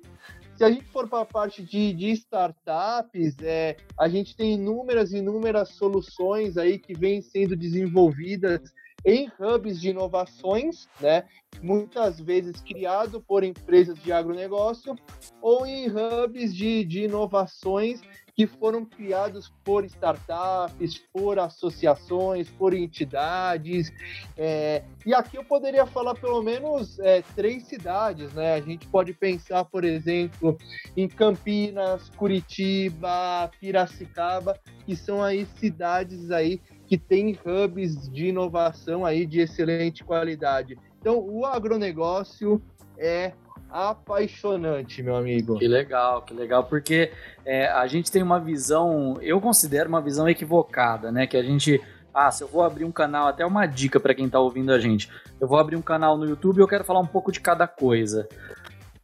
se 0.58 0.64
a 0.64 0.72
gente 0.72 0.86
for 0.86 1.08
para 1.08 1.22
a 1.22 1.26
parte 1.26 1.62
de, 1.62 1.94
de 1.94 2.10
startups, 2.14 3.38
é, 3.44 3.78
a 4.00 4.10
gente 4.10 4.36
tem 4.36 4.56
inúmeras, 4.56 5.14
inúmeras 5.14 5.70
soluções 5.70 6.58
aí 6.58 6.80
que 6.80 6.96
vêm 6.96 7.22
sendo 7.22 7.56
desenvolvidas 7.56 8.74
em 9.06 9.32
hubs 9.40 9.80
de 9.80 9.90
inovações, 9.90 10.88
né? 11.00 11.26
muitas 11.62 12.20
vezes 12.20 12.62
criado 12.62 13.22
por 13.22 13.44
empresas 13.44 13.98
de 14.04 14.12
agronegócio 14.12 14.96
ou 15.42 15.66
em 15.66 15.88
hubs 15.88 16.56
de, 16.56 16.84
de 16.84 17.04
inovações 17.04 18.02
que 18.38 18.46
foram 18.46 18.86
criados 18.86 19.52
por 19.64 19.84
startups, 19.84 21.02
por 21.12 21.40
associações, 21.40 22.48
por 22.48 22.72
entidades. 22.72 23.92
É, 24.38 24.84
e 25.04 25.12
aqui 25.12 25.38
eu 25.38 25.44
poderia 25.44 25.88
falar 25.88 26.14
pelo 26.14 26.44
menos 26.44 27.00
é, 27.00 27.24
três 27.36 27.64
cidades, 27.64 28.32
né? 28.34 28.54
A 28.54 28.62
gente 28.62 28.88
pode 28.90 29.12
pensar, 29.12 29.66
por 29.66 29.84
exemplo, 29.84 30.56
em 30.96 31.08
Campinas, 31.08 32.12
Curitiba, 32.12 33.50
Piracicaba, 33.60 34.60
que 34.86 34.96
são 34.96 35.24
aí 35.24 35.48
cidades 35.56 36.30
aí 36.30 36.62
que 36.88 36.98
têm 36.98 37.38
hubs 37.46 38.10
de 38.10 38.28
inovação 38.28 39.06
aí 39.06 39.26
de 39.26 39.42
excelente 39.42 40.04
qualidade. 40.04 40.78
Então, 41.00 41.20
o 41.20 41.46
agronegócio 41.46 42.62
é 42.98 43.34
apaixonante, 43.70 45.04
meu 45.04 45.16
amigo. 45.16 45.60
Que 45.60 45.68
legal, 45.68 46.22
que 46.22 46.34
legal, 46.34 46.64
porque 46.64 47.12
é, 47.46 47.68
a 47.68 47.86
gente 47.88 48.12
tem 48.12 48.24
uma 48.24 48.40
visão, 48.40 49.18
eu 49.22 49.40
considero 49.42 49.90
uma 49.90 50.02
visão 50.02 50.28
equivocada, 50.30 51.12
né? 51.12 51.28
Que 51.28 51.36
a 51.36 51.44
gente, 51.44 51.82
ah, 52.14 52.32
se 52.32 52.44
eu 52.44 52.48
vou 52.48 52.64
abrir 52.64 52.86
um 52.86 52.92
canal, 52.92 53.28
até 53.28 53.46
uma 53.46 53.66
dica 53.66 54.00
para 54.00 54.16
quem 54.16 54.30
tá 54.30 54.40
ouvindo 54.40 54.72
a 54.72 54.80
gente, 54.80 55.12
eu 55.40 55.48
vou 55.48 55.60
abrir 55.60 55.76
um 55.76 55.82
canal 55.82 56.18
no 56.18 56.26
YouTube 56.26 56.58
e 56.58 56.62
eu 56.62 56.68
quero 56.68 56.86
falar 56.86 57.02
um 57.02 57.08
pouco 57.08 57.32
de 57.32 57.42
cada 57.42 57.68
coisa. 57.68 58.28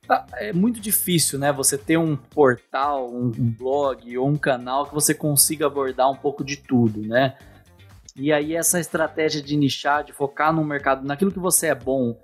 Tá, 0.07 0.25
é 0.33 0.51
muito 0.51 0.79
difícil, 0.79 1.37
né? 1.39 1.51
Você 1.51 1.77
ter 1.77 1.97
um 1.97 2.15
portal, 2.15 3.09
um 3.13 3.29
blog 3.29 4.17
ou 4.17 4.27
um 4.27 4.37
canal 4.37 4.85
que 4.85 4.93
você 4.93 5.13
consiga 5.13 5.67
abordar 5.67 6.09
um 6.09 6.15
pouco 6.15 6.43
de 6.43 6.57
tudo, 6.57 7.01
né? 7.01 7.35
E 8.15 8.32
aí 8.32 8.56
essa 8.56 8.80
estratégia 8.80 9.41
de 9.41 9.56
nichar, 9.56 10.04
de 10.04 10.13
focar 10.13 10.54
no 10.54 10.63
mercado, 10.63 11.06
naquilo 11.06 11.32
que 11.32 11.39
você 11.39 11.67
é 11.67 11.76
bom, 11.76 12.19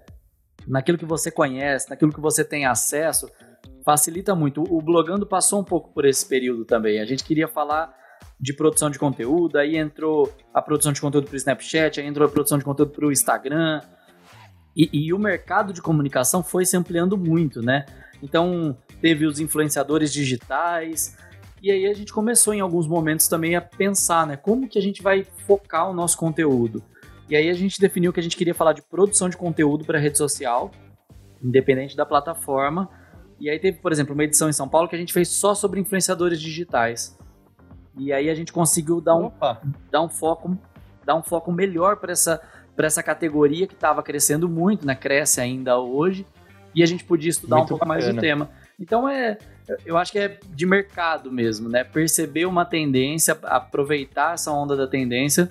naquilo 0.68 0.98
que 0.98 1.06
você 1.06 1.32
conhece, 1.32 1.90
naquilo 1.90 2.14
que 2.14 2.22
você 2.22 2.44
tem 2.44 2.66
acesso, 2.66 3.30
facilita 3.84 4.36
muito. 4.36 4.64
O 4.64 4.82
Blogando 4.82 5.26
passou 5.26 5.60
um 5.60 5.64
pouco 5.64 5.92
por 5.94 6.06
esse 6.06 6.28
período 6.28 6.64
também. 6.66 7.00
A 7.00 7.06
gente 7.06 7.24
queria 7.24 7.48
falar 7.48 7.98
de 8.40 8.54
produção 8.54 8.90
de 8.90 9.00
conteúdo, 9.00 9.58
aí 9.58 9.76
entrou 9.76 10.32
a 10.54 10.62
produção 10.62 10.94
de 10.94 11.02
conteúdo 11.02 11.26
para 11.26 11.34
o 11.34 11.38
Snapchat, 11.38 12.00
aí 12.00 12.08
entrou 12.08 12.28
a 12.28 12.32
produção 12.32 12.58
de 12.58 12.64
conteúdo 12.64 12.92
para 12.92 13.06
o 13.06 13.12
Instagram. 13.12 13.82
E, 14.76 14.90
e, 14.94 15.14
o 15.14 15.20
mercado 15.20 15.74
de 15.74 15.82
comunicação 15.82 16.42
foi 16.42 16.66
se 16.66 16.78
ampliando 16.78 17.18
muito, 17.18 17.62
né? 17.62 17.86
Então, 18.22 18.78
teve 19.02 19.26
os 19.26 19.40
influenciadores 19.40 20.14
digitais, 20.14 21.18
e 21.62 21.72
aí 21.72 21.86
a 21.88 21.94
gente 21.94 22.14
começou 22.14 22.54
em 22.54 22.60
alguns 22.60 22.88
momentos 22.88 23.28
também 23.28 23.56
a 23.56 23.62
pensar, 23.62 24.26
né? 24.26 24.38
Como 24.38 24.68
que 24.68 24.80
a 24.80 24.82
gente 24.82 25.02
vai 25.02 25.26
focar 25.46 25.90
o 25.90 25.94
nosso 25.94 26.18
conteúdo? 26.18 26.84
E 27.30 27.36
aí 27.36 27.50
a 27.50 27.54
gente 27.54 27.80
definiu 27.80 28.12
que 28.12 28.20
a 28.20 28.24
gente 28.24 28.36
queria 28.36 28.56
falar 28.56 28.74
de 28.74 28.82
produção 28.82 29.30
de 29.30 29.38
conteúdo 29.38 29.86
para 29.86 30.00
rede 30.00 30.18
social, 30.18 30.72
independente 31.44 31.96
da 31.96 32.06
plataforma. 32.06 32.90
E 33.40 33.50
aí 33.50 33.60
teve, 33.60 33.80
por 33.80 33.92
exemplo, 33.92 34.14
uma 34.14 34.24
edição 34.24 34.50
em 34.50 34.54
São 34.54 34.68
Paulo 34.68 34.88
que 34.88 34.96
a 34.96 35.00
gente 35.00 35.14
fez 35.14 35.30
só 35.30 35.54
sobre 35.54 35.80
influenciadores 35.80 36.42
digitais. 36.42 37.18
E 37.98 38.12
aí 38.12 38.30
a 38.30 38.36
gente 38.36 38.52
conseguiu 38.52 39.00
dar 39.00 39.16
um, 39.16 39.32
dar 39.92 40.02
um 40.02 40.10
foco 40.10 40.58
dar 41.06 41.16
um 41.16 41.24
foco 41.24 41.52
melhor 41.52 41.98
para 41.98 42.12
essa 42.12 42.40
para 42.76 42.88
essa 42.88 43.04
categoria 43.04 43.68
que 43.68 43.74
estava 43.74 44.02
crescendo 44.02 44.48
muito, 44.48 44.88
né? 44.88 44.96
Cresce 44.96 45.42
ainda 45.42 45.78
hoje. 45.78 46.26
E 46.74 46.82
a 46.82 46.86
gente 46.86 47.04
podia 47.04 47.30
estudar 47.30 47.58
muito 47.58 47.66
um 47.66 47.70
pouco 47.72 47.86
bacana. 47.86 48.06
mais 48.06 48.16
do 48.16 48.22
tema. 48.22 48.50
Então 48.80 49.10
é, 49.10 49.38
eu 49.86 49.98
acho 49.98 50.12
que 50.12 50.20
é 50.20 50.40
de 50.50 50.66
mercado 50.66 51.32
mesmo, 51.32 51.70
né? 51.70 51.84
Perceber 51.84 52.46
uma 52.46 52.66
tendência, 52.66 53.38
aproveitar 53.44 54.34
essa 54.34 54.52
onda 54.52 54.76
da 54.76 54.88
tendência 54.88 55.50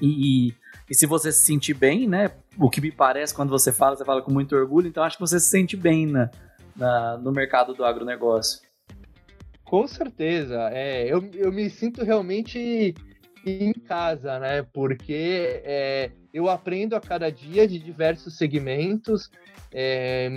e, 0.00 0.48
e, 0.48 0.54
e, 0.90 0.94
se 0.94 1.06
você 1.06 1.30
se 1.32 1.42
sentir 1.44 1.74
bem, 1.74 2.08
né? 2.08 2.30
O 2.58 2.68
que 2.68 2.80
me 2.80 2.90
parece 2.90 3.34
quando 3.34 3.50
você 3.50 3.72
fala, 3.72 3.96
você 3.96 4.04
fala 4.04 4.22
com 4.22 4.32
muito 4.32 4.54
orgulho, 4.54 4.88
então 4.88 5.02
acho 5.02 5.16
que 5.16 5.22
você 5.22 5.38
se 5.38 5.48
sente 5.48 5.76
bem 5.76 6.06
na, 6.06 6.30
na 6.76 7.18
no 7.18 7.32
mercado 7.32 7.74
do 7.74 7.84
agronegócio. 7.84 8.60
Com 9.64 9.86
certeza. 9.86 10.68
É, 10.72 11.06
eu, 11.06 11.30
eu 11.34 11.52
me 11.52 11.70
sinto 11.70 12.04
realmente 12.04 12.94
em 13.44 13.72
casa, 13.72 14.38
né? 14.38 14.62
Porque 14.72 15.62
é, 15.64 16.10
eu 16.32 16.48
aprendo 16.48 16.94
a 16.94 17.00
cada 17.00 17.30
dia 17.30 17.66
de 17.66 17.78
diversos 17.78 18.36
segmentos. 18.36 19.30
É, 19.72 20.28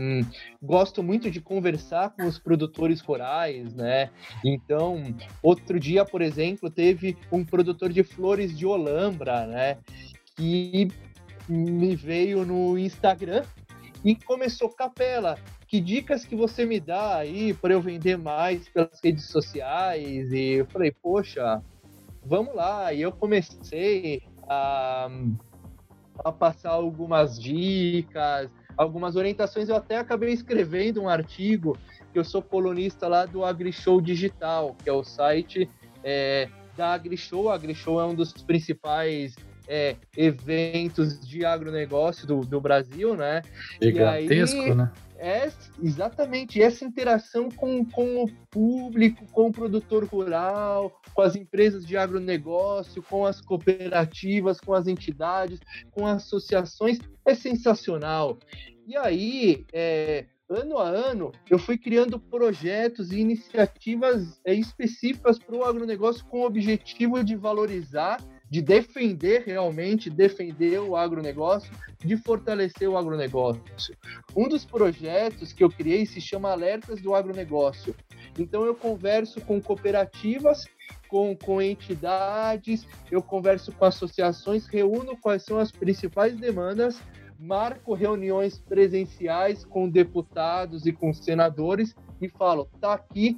gosto 0.62 1.02
muito 1.02 1.32
de 1.32 1.42
conversar 1.42 2.12
com 2.12 2.26
os 2.26 2.38
produtores 2.38 3.02
rurais, 3.02 3.74
né? 3.74 4.12
Então, 4.46 5.02
outro 5.42 5.80
dia, 5.80 6.06
por 6.06 6.22
exemplo, 6.22 6.70
teve 6.70 7.18
um 7.32 7.44
produtor 7.44 7.92
de 7.92 8.04
flores 8.04 8.56
de 8.56 8.66
Olambra, 8.66 9.48
né? 9.48 9.78
Que 10.36 10.88
me 11.50 11.96
veio 11.96 12.46
no 12.46 12.78
Instagram 12.78 13.44
e 14.06 14.16
começou 14.16 14.70
capela 14.70 15.38
que 15.74 15.82
dicas 15.82 16.24
que 16.24 16.36
você 16.36 16.68
me 16.68 16.80
dá 16.80 17.18
aí 17.18 17.52
para 17.52 17.74
eu 17.74 17.82
vender 17.82 18.16
mais 18.16 18.70
pelas 18.70 19.00
redes 19.04 19.26
sociais? 19.26 20.32
E 20.32 20.60
eu 20.60 20.68
falei, 20.68 20.92
poxa, 20.92 21.64
vamos 22.26 22.56
lá. 22.56 22.94
E 22.94 23.02
eu 23.02 23.12
comecei 23.12 24.24
a, 24.48 25.10
a 26.24 26.32
passar 26.32 26.72
algumas 26.72 27.40
dicas, 27.40 28.50
algumas 28.78 29.16
orientações. 29.16 29.70
Eu 29.70 29.76
até 29.76 29.98
acabei 29.98 30.34
escrevendo 30.34 31.02
um 31.02 31.10
artigo, 31.10 31.78
que 32.12 32.20
eu 32.20 32.24
sou 32.24 32.42
colunista 32.42 33.08
lá 33.08 33.26
do 33.26 33.44
AgriShow 33.44 34.00
Digital, 34.02 34.76
que 34.84 34.90
é 34.90 34.94
o 34.94 35.04
site 35.04 35.70
é, 36.04 36.50
da 36.76 36.94
AgriShow. 36.94 37.50
A 37.50 37.56
AgriShow 37.56 38.00
é 38.00 38.06
um 38.06 38.16
dos 38.16 38.34
principais 38.34 39.36
é, 39.68 39.96
eventos 40.16 41.20
de 41.20 41.46
agronegócio 41.46 42.28
do, 42.28 42.42
do 42.42 42.60
Brasil, 42.60 43.16
né? 43.16 43.42
Gigantesco, 43.82 44.60
aí, 44.60 44.76
né? 44.76 44.92
é 45.24 45.50
exatamente 45.82 46.62
essa 46.62 46.84
interação 46.84 47.50
com, 47.50 47.86
com 47.86 48.26
o 48.26 48.30
público, 48.52 49.26
com 49.32 49.48
o 49.48 49.54
produtor 49.54 50.04
rural, 50.04 51.00
com 51.14 51.22
as 51.22 51.34
empresas 51.34 51.86
de 51.86 51.96
agronegócio, 51.96 53.02
com 53.04 53.26
as 53.26 53.40
cooperativas, 53.40 54.60
com 54.60 54.74
as 54.74 54.86
entidades, 54.86 55.62
com 55.92 56.06
associações, 56.06 57.00
é 57.26 57.34
sensacional. 57.34 58.38
E 58.86 58.98
aí, 58.98 59.66
é, 59.72 60.26
ano 60.50 60.78
a 60.78 60.90
ano, 60.90 61.32
eu 61.50 61.58
fui 61.58 61.78
criando 61.78 62.20
projetos 62.20 63.14
e 63.14 63.20
iniciativas 63.20 64.42
é, 64.44 64.54
específicas 64.54 65.40
para 65.40 65.56
o 65.56 65.64
agronegócio 65.64 66.26
com 66.26 66.42
o 66.42 66.46
objetivo 66.46 67.24
de 67.24 67.38
valorizar 67.38 68.18
de 68.54 68.62
defender 68.62 69.46
realmente, 69.48 70.12
defender 70.12 70.78
o 70.78 70.96
agronegócio, 70.96 71.74
de 72.06 72.16
fortalecer 72.16 72.88
o 72.88 72.96
agronegócio. 72.96 73.98
Um 74.36 74.48
dos 74.48 74.64
projetos 74.64 75.52
que 75.52 75.64
eu 75.64 75.72
criei 75.72 76.06
se 76.06 76.22
chama 76.22 76.52
Alertas 76.52 77.02
do 77.02 77.16
Agronegócio. 77.16 77.96
Então 78.38 78.64
eu 78.64 78.76
converso 78.76 79.42
com 79.42 79.60
cooperativas, 79.60 80.66
com, 81.08 81.36
com 81.36 81.60
entidades, 81.64 82.86
eu 83.10 83.24
converso 83.24 83.72
com 83.72 83.86
associações, 83.86 84.68
reúno 84.68 85.18
quais 85.18 85.42
são 85.42 85.58
as 85.58 85.72
principais 85.72 86.38
demandas 86.38 87.02
marco 87.40 87.96
reuniões 87.96 88.60
presenciais 88.60 89.66
com 89.66 89.90
deputados 89.90 90.86
e 90.86 90.94
com 90.94 91.12
senadores 91.12 91.96
e 92.22 92.30
falo, 92.30 92.70
tá 92.80 92.94
aqui 92.94 93.36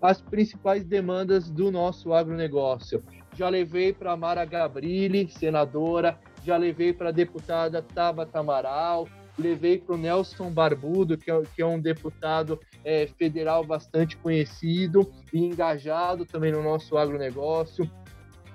as 0.00 0.20
principais 0.20 0.84
demandas 0.84 1.50
do 1.50 1.70
nosso 1.72 2.12
agronegócio 2.12 3.02
já 3.38 3.48
levei 3.48 3.92
para 3.92 4.16
Mara 4.16 4.44
Gabrilli, 4.44 5.30
senadora, 5.30 6.18
já 6.44 6.56
levei 6.56 6.92
para 6.92 7.10
a 7.10 7.12
deputada 7.12 7.80
Tabata 7.80 8.40
Amaral, 8.40 9.08
levei 9.38 9.78
para 9.78 9.94
o 9.94 9.98
Nelson 9.98 10.50
Barbudo, 10.50 11.16
que 11.16 11.30
é, 11.30 11.40
que 11.54 11.62
é 11.62 11.66
um 11.66 11.80
deputado 11.80 12.58
é, 12.84 13.06
federal 13.06 13.64
bastante 13.64 14.16
conhecido 14.16 15.08
e 15.32 15.38
engajado 15.38 16.26
também 16.26 16.50
no 16.50 16.64
nosso 16.64 16.98
agronegócio. 16.98 17.88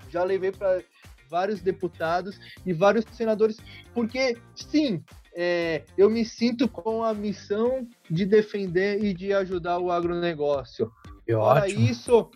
Já 0.10 0.22
levei 0.26 0.52
para 0.52 0.82
vários 1.30 1.62
deputados 1.62 2.38
e 2.65 2.74
vários 2.74 3.06
senadores, 3.13 3.56
porque 3.93 4.38
sim, 4.54 5.02
é, 5.34 5.84
eu 5.98 6.10
me 6.10 6.26
sinto 6.26 6.67
com 6.67 7.06
a 7.06 7.13
missão 7.13 7.88
de 8.10 8.26
defender 8.26 9.02
e 9.02 9.13
de 9.13 9.32
ajudar 9.32 9.80
o 9.80 9.89
agronegócio. 9.89 10.91
Que 11.26 11.34
ótimo. 11.34 11.80
isso, 11.80 12.30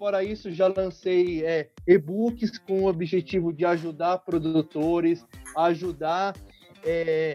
Fora 0.00 0.24
isso, 0.24 0.50
já 0.50 0.66
lancei 0.66 1.44
é, 1.44 1.68
e-books 1.86 2.56
com 2.56 2.84
o 2.84 2.88
objetivo 2.88 3.52
de 3.52 3.66
ajudar 3.66 4.16
produtores, 4.20 5.26
ajudar 5.54 6.34
é, 6.82 7.34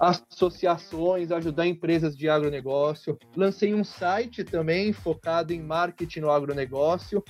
associações, 0.00 1.30
ajudar 1.30 1.64
empresas 1.64 2.16
de 2.16 2.28
agronegócio. 2.28 3.16
Lancei 3.36 3.72
um 3.72 3.84
site 3.84 4.42
também 4.42 4.92
focado 4.92 5.52
em 5.52 5.62
marketing 5.62 6.22
no 6.22 6.32
agronegócio, 6.32 7.22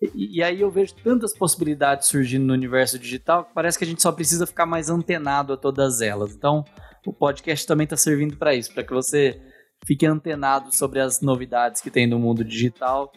E, 0.02 0.38
e, 0.38 0.44
aí 0.44 0.62
eu 0.62 0.70
vejo 0.70 0.94
tantas 1.04 1.34
possibilidades 1.34 2.08
surgindo 2.08 2.46
no 2.46 2.54
universo 2.54 3.00
digital 3.00 3.46
que 3.46 3.54
parece 3.54 3.78
que 3.78 3.86
a 3.86 3.88
gente 3.88 4.02
só 4.02 4.12
precisa 4.12 4.46
ficar 4.46 4.66
mais 4.66 4.90
antenado 4.90 5.54
a 5.54 5.58
todas 5.58 6.02
elas. 6.02 6.36
Então, 6.36 6.64
o 7.06 7.14
podcast 7.14 7.66
também 7.66 7.86
está 7.86 7.96
servindo 7.96 8.36
para 8.36 8.54
isso, 8.54 8.74
para 8.74 8.84
que 8.84 8.94
você 8.94 9.42
fique 9.86 10.06
antenado 10.06 10.74
sobre 10.76 11.00
as 11.00 11.22
novidades 11.22 11.82
que 11.82 11.92
tem 11.92 12.08
no 12.08 12.20
mundo 12.20 12.44
digital 12.44 13.12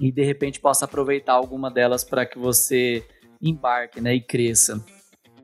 e 0.00 0.10
de 0.10 0.24
repente 0.24 0.60
possa 0.60 0.84
aproveitar 0.84 1.34
alguma 1.34 1.70
delas 1.70 2.04
para 2.04 2.26
que 2.26 2.38
você 2.38 3.06
embarque, 3.40 4.00
né, 4.00 4.14
e 4.14 4.20
cresça. 4.20 4.84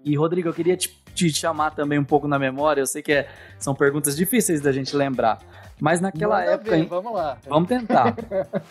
E 0.04 0.16
Rodrigo, 0.16 0.48
eu 0.48 0.54
queria 0.54 0.76
te 0.76 1.01
te 1.14 1.30
chamar 1.32 1.70
também 1.72 1.98
um 1.98 2.04
pouco 2.04 2.26
na 2.26 2.38
memória. 2.38 2.80
Eu 2.80 2.86
sei 2.86 3.02
que 3.02 3.12
é, 3.12 3.28
são 3.58 3.74
perguntas 3.74 4.16
difíceis 4.16 4.60
da 4.60 4.72
gente 4.72 4.96
lembrar. 4.96 5.38
Mas 5.80 6.00
naquela 6.00 6.38
Manda 6.38 6.52
época. 6.52 6.70
Ver, 6.70 6.86
vamos 6.86 7.12
lá. 7.12 7.38
Vamos 7.48 7.68
tentar. 7.68 8.14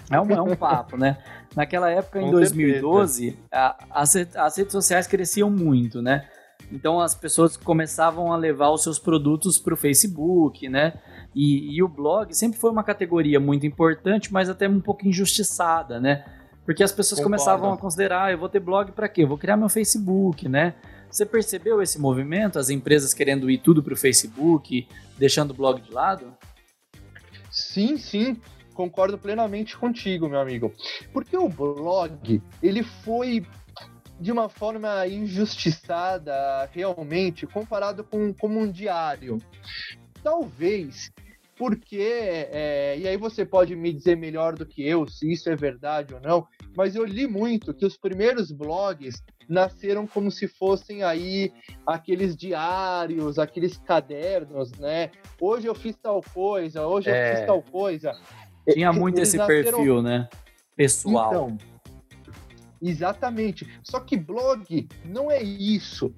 é, 0.09 0.21
um, 0.21 0.31
é 0.31 0.41
um 0.41 0.55
papo, 0.55 0.95
né? 0.95 1.17
Naquela 1.55 1.89
época, 1.89 2.19
Com 2.19 2.27
em 2.27 2.31
2012, 2.31 3.37
a, 3.51 3.75
as, 3.91 4.15
as 4.15 4.57
redes 4.57 4.71
sociais 4.71 5.07
cresciam 5.07 5.49
muito, 5.49 6.01
né? 6.01 6.25
Então 6.71 6.99
as 7.01 7.13
pessoas 7.13 7.57
começavam 7.57 8.31
a 8.31 8.37
levar 8.37 8.69
os 8.69 8.83
seus 8.83 8.97
produtos 8.97 9.59
para 9.59 9.73
o 9.73 9.77
Facebook, 9.77 10.69
né? 10.69 10.93
E, 11.35 11.75
e, 11.75 11.83
o 11.83 11.87
blog 11.87 12.33
sempre 12.33 12.59
foi 12.59 12.71
uma 12.71 12.83
categoria 12.83 13.39
muito 13.39 13.65
importante, 13.65 14.31
mas 14.31 14.49
até 14.49 14.67
um 14.67 14.79
pouco 14.79 15.07
injustiçada, 15.07 15.99
né? 15.99 16.25
Porque 16.65 16.83
as 16.83 16.91
pessoas 16.91 17.19
Concordo. 17.19 17.43
começavam 17.43 17.73
a 17.73 17.77
considerar, 17.77 18.25
ah, 18.25 18.31
eu 18.31 18.37
vou 18.37 18.49
ter 18.49 18.59
blog 18.59 18.91
para 18.91 19.09
quê? 19.09 19.23
Eu 19.23 19.27
vou 19.27 19.37
criar 19.37 19.57
meu 19.57 19.69
Facebook, 19.69 20.47
né? 20.47 20.75
Você 21.11 21.25
percebeu 21.25 21.81
esse 21.81 21.99
movimento, 21.99 22.57
as 22.57 22.69
empresas 22.69 23.13
querendo 23.13 23.49
ir 23.51 23.57
tudo 23.57 23.83
para 23.83 23.93
o 23.93 23.97
Facebook, 23.97 24.87
deixando 25.17 25.51
o 25.51 25.53
blog 25.53 25.81
de 25.81 25.91
lado? 25.91 26.33
Sim, 27.51 27.97
sim, 27.97 28.39
concordo 28.73 29.17
plenamente 29.17 29.77
contigo, 29.77 30.29
meu 30.29 30.39
amigo. 30.39 30.73
Porque 31.11 31.35
o 31.35 31.49
blog, 31.49 32.41
ele 32.63 32.81
foi 32.81 33.45
de 34.21 34.31
uma 34.31 34.47
forma 34.47 35.05
injustiçada, 35.05 36.69
realmente, 36.71 37.45
comparado 37.45 38.05
com 38.05 38.33
como 38.33 38.59
um 38.59 38.71
diário. 38.71 39.37
Talvez 40.23 41.11
porque, 41.61 42.47
é, 42.51 42.97
e 42.97 43.07
aí 43.07 43.15
você 43.17 43.45
pode 43.45 43.75
me 43.75 43.93
dizer 43.93 44.17
melhor 44.17 44.55
do 44.55 44.65
que 44.65 44.81
eu 44.81 45.07
se 45.07 45.31
isso 45.31 45.47
é 45.47 45.55
verdade 45.55 46.11
ou 46.11 46.19
não, 46.19 46.47
mas 46.75 46.95
eu 46.95 47.05
li 47.05 47.27
muito 47.27 47.71
que 47.71 47.85
os 47.85 47.95
primeiros 47.95 48.51
blogs 48.51 49.21
nasceram 49.47 50.07
como 50.07 50.31
se 50.31 50.47
fossem 50.47 51.03
aí 51.03 51.53
aqueles 51.85 52.35
diários, 52.35 53.37
aqueles 53.37 53.77
cadernos, 53.77 54.71
né? 54.71 55.11
Hoje 55.39 55.67
eu 55.67 55.75
fiz 55.75 55.95
tal 55.97 56.23
coisa, 56.33 56.87
hoje 56.87 57.11
é... 57.11 57.31
eu 57.31 57.35
fiz 57.35 57.45
tal 57.45 57.61
coisa. 57.61 58.19
Tinha 58.67 58.91
muito 58.91 59.19
Eles 59.19 59.29
esse 59.29 59.37
nasceram... 59.37 59.77
perfil, 59.77 60.01
né? 60.01 60.27
Pessoal. 60.75 61.51
Então, 61.51 61.57
exatamente. 62.81 63.71
Só 63.83 63.99
que 63.99 64.17
blog 64.17 64.89
não 65.05 65.29
é 65.29 65.43
isso. 65.43 66.11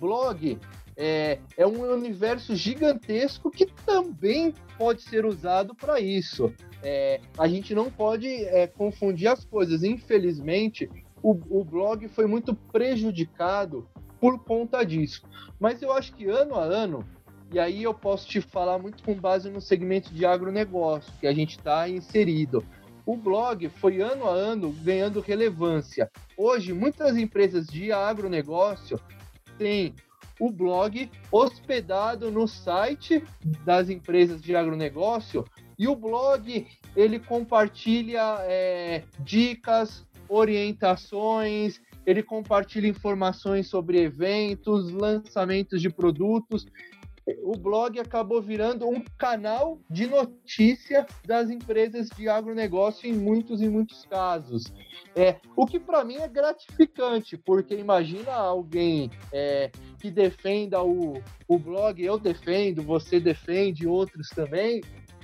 Blog 0.00 0.58
é, 1.02 1.38
é 1.56 1.66
um 1.66 1.80
universo 1.94 2.54
gigantesco 2.54 3.50
que 3.50 3.64
também 3.64 4.54
pode 4.76 5.00
ser 5.00 5.24
usado 5.24 5.74
para 5.74 5.98
isso. 5.98 6.52
É, 6.82 7.20
a 7.38 7.48
gente 7.48 7.74
não 7.74 7.90
pode 7.90 8.28
é, 8.28 8.66
confundir 8.66 9.26
as 9.28 9.42
coisas. 9.42 9.82
Infelizmente, 9.82 10.90
o, 11.22 11.30
o 11.60 11.64
blog 11.64 12.06
foi 12.08 12.26
muito 12.26 12.54
prejudicado 12.54 13.88
por 14.20 14.44
conta 14.44 14.84
disso. 14.84 15.22
Mas 15.58 15.80
eu 15.80 15.90
acho 15.90 16.12
que 16.12 16.28
ano 16.28 16.54
a 16.54 16.64
ano, 16.64 17.02
e 17.50 17.58
aí 17.58 17.82
eu 17.82 17.94
posso 17.94 18.28
te 18.28 18.42
falar 18.42 18.78
muito 18.78 19.02
com 19.02 19.14
base 19.14 19.48
no 19.48 19.60
segmento 19.60 20.12
de 20.12 20.26
agronegócio 20.26 21.12
que 21.18 21.26
a 21.26 21.32
gente 21.32 21.56
está 21.56 21.88
inserido. 21.88 22.62
O 23.06 23.16
blog 23.16 23.70
foi 23.70 24.02
ano 24.02 24.28
a 24.28 24.32
ano 24.32 24.70
ganhando 24.84 25.20
relevância. 25.20 26.10
Hoje, 26.36 26.74
muitas 26.74 27.16
empresas 27.16 27.66
de 27.66 27.90
agronegócio 27.90 29.00
têm 29.56 29.94
o 30.40 30.50
blog 30.50 31.10
hospedado 31.30 32.30
no 32.30 32.48
site 32.48 33.22
das 33.64 33.90
empresas 33.90 34.42
de 34.42 34.56
agronegócio. 34.56 35.44
E 35.78 35.86
o 35.86 35.94
blog 35.94 36.66
ele 36.96 37.20
compartilha 37.20 38.38
é, 38.40 39.04
dicas, 39.20 40.04
orientações, 40.28 41.80
ele 42.06 42.22
compartilha 42.22 42.88
informações 42.88 43.68
sobre 43.68 44.00
eventos, 44.00 44.90
lançamentos 44.90 45.80
de 45.82 45.90
produtos 45.90 46.66
o 47.42 47.52
blog 47.52 47.98
acabou 47.98 48.40
virando 48.40 48.88
um 48.88 49.02
canal 49.18 49.80
de 49.88 50.06
notícia 50.06 51.06
das 51.26 51.50
empresas 51.50 52.08
de 52.10 52.28
agronegócio 52.28 53.08
em 53.08 53.12
muitos 53.12 53.60
e 53.60 53.68
muitos 53.68 54.04
casos. 54.06 54.64
É, 55.14 55.36
o 55.56 55.66
que 55.66 55.78
para 55.78 56.04
mim 56.04 56.16
é 56.16 56.28
gratificante, 56.28 57.36
porque 57.36 57.74
imagina 57.74 58.32
alguém 58.32 59.10
é, 59.32 59.70
que 59.98 60.10
defenda 60.10 60.82
o, 60.82 61.22
o 61.46 61.58
blog, 61.58 62.02
eu 62.02 62.18
defendo, 62.18 62.82
você 62.82 63.20
defende, 63.20 63.86
outros 63.86 64.28
também. 64.30 64.80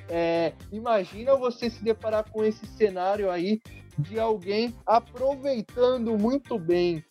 É, 0.08 0.52
imagina 0.70 1.34
você 1.34 1.68
se 1.68 1.82
deparar 1.82 2.30
com 2.30 2.44
esse 2.44 2.64
cenário 2.66 3.30
aí 3.30 3.60
de 3.98 4.18
alguém 4.18 4.74
aproveitando 4.86 6.16
muito 6.18 6.58
bem 6.58 7.02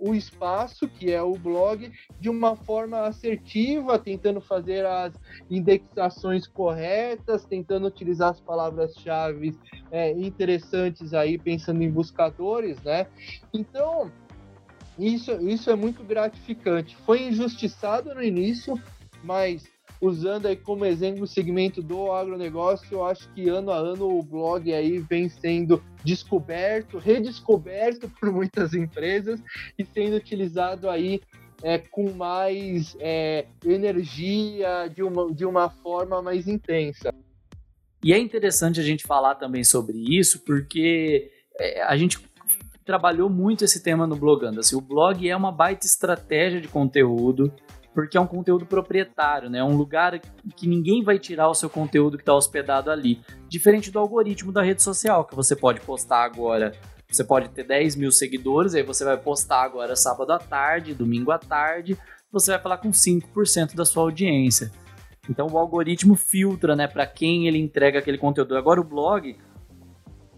o 0.00 0.14
espaço, 0.14 0.88
que 0.88 1.12
é 1.12 1.22
o 1.22 1.34
blog, 1.34 1.92
de 2.18 2.30
uma 2.30 2.56
forma 2.56 3.02
assertiva, 3.02 3.98
tentando 3.98 4.40
fazer 4.40 4.86
as 4.86 5.12
indexações 5.50 6.46
corretas, 6.46 7.44
tentando 7.44 7.86
utilizar 7.86 8.30
as 8.30 8.40
palavras-chave 8.40 9.54
é, 9.92 10.12
interessantes 10.12 11.12
aí, 11.12 11.36
pensando 11.36 11.82
em 11.82 11.90
buscadores, 11.90 12.82
né? 12.82 13.06
Então, 13.52 14.10
isso, 14.98 15.32
isso 15.46 15.70
é 15.70 15.76
muito 15.76 16.02
gratificante. 16.02 16.96
Foi 17.04 17.22
injustiçado 17.22 18.14
no 18.14 18.22
início, 18.22 18.80
mas 19.22 19.69
usando 20.00 20.46
aí 20.46 20.56
como 20.56 20.84
exemplo 20.84 21.24
o 21.24 21.26
segmento 21.26 21.82
do 21.82 22.10
agronegócio, 22.10 22.86
eu 22.90 23.04
acho 23.04 23.28
que 23.34 23.48
ano 23.48 23.70
a 23.70 23.76
ano 23.76 24.18
o 24.18 24.22
blog 24.22 24.72
aí 24.72 24.98
vem 24.98 25.28
sendo 25.28 25.82
descoberto, 26.02 26.98
redescoberto 26.98 28.08
por 28.18 28.32
muitas 28.32 28.72
empresas 28.72 29.40
e 29.78 29.84
sendo 29.84 30.16
utilizado 30.16 30.88
aí 30.88 31.20
é, 31.62 31.78
com 31.78 32.10
mais 32.12 32.96
é, 32.98 33.46
energia, 33.64 34.88
de 34.88 35.02
uma, 35.02 35.32
de 35.32 35.44
uma 35.44 35.68
forma 35.68 36.22
mais 36.22 36.48
intensa. 36.48 37.12
E 38.02 38.14
é 38.14 38.18
interessante 38.18 38.80
a 38.80 38.82
gente 38.82 39.06
falar 39.06 39.34
também 39.34 39.62
sobre 39.62 39.98
isso, 39.98 40.42
porque 40.46 41.30
é, 41.58 41.82
a 41.82 41.96
gente 41.98 42.18
trabalhou 42.84 43.28
muito 43.28 43.62
esse 43.62 43.82
tema 43.82 44.06
no 44.06 44.16
Blogando. 44.16 44.60
Assim, 44.60 44.74
o 44.74 44.80
blog 44.80 45.28
é 45.28 45.36
uma 45.36 45.52
baita 45.52 45.86
estratégia 45.86 46.60
de 46.60 46.68
conteúdo, 46.68 47.52
porque 47.94 48.16
é 48.16 48.20
um 48.20 48.26
conteúdo 48.26 48.64
proprietário, 48.64 49.50
né? 49.50 49.58
É 49.58 49.64
um 49.64 49.76
lugar 49.76 50.18
que 50.56 50.68
ninguém 50.68 51.02
vai 51.02 51.18
tirar 51.18 51.48
o 51.48 51.54
seu 51.54 51.68
conteúdo 51.68 52.16
que 52.16 52.22
está 52.22 52.34
hospedado 52.34 52.90
ali. 52.90 53.20
Diferente 53.48 53.90
do 53.90 53.98
algoritmo 53.98 54.52
da 54.52 54.62
rede 54.62 54.82
social, 54.82 55.24
que 55.24 55.34
você 55.34 55.56
pode 55.56 55.80
postar 55.80 56.24
agora. 56.24 56.72
Você 57.10 57.24
pode 57.24 57.48
ter 57.48 57.64
10 57.64 57.96
mil 57.96 58.12
seguidores, 58.12 58.74
aí 58.74 58.84
você 58.84 59.04
vai 59.04 59.16
postar 59.16 59.62
agora 59.62 59.96
sábado 59.96 60.32
à 60.32 60.38
tarde, 60.38 60.94
domingo 60.94 61.32
à 61.32 61.38
tarde, 61.38 61.98
você 62.30 62.52
vai 62.52 62.60
falar 62.60 62.78
com 62.78 62.90
5% 62.90 63.74
da 63.74 63.84
sua 63.84 64.04
audiência. 64.04 64.70
Então 65.28 65.48
o 65.50 65.58
algoritmo 65.58 66.14
filtra, 66.14 66.76
né, 66.76 66.86
para 66.86 67.06
quem 67.06 67.48
ele 67.48 67.58
entrega 67.58 67.98
aquele 67.98 68.18
conteúdo. 68.18 68.56
Agora 68.56 68.80
o 68.80 68.84
blog, 68.84 69.36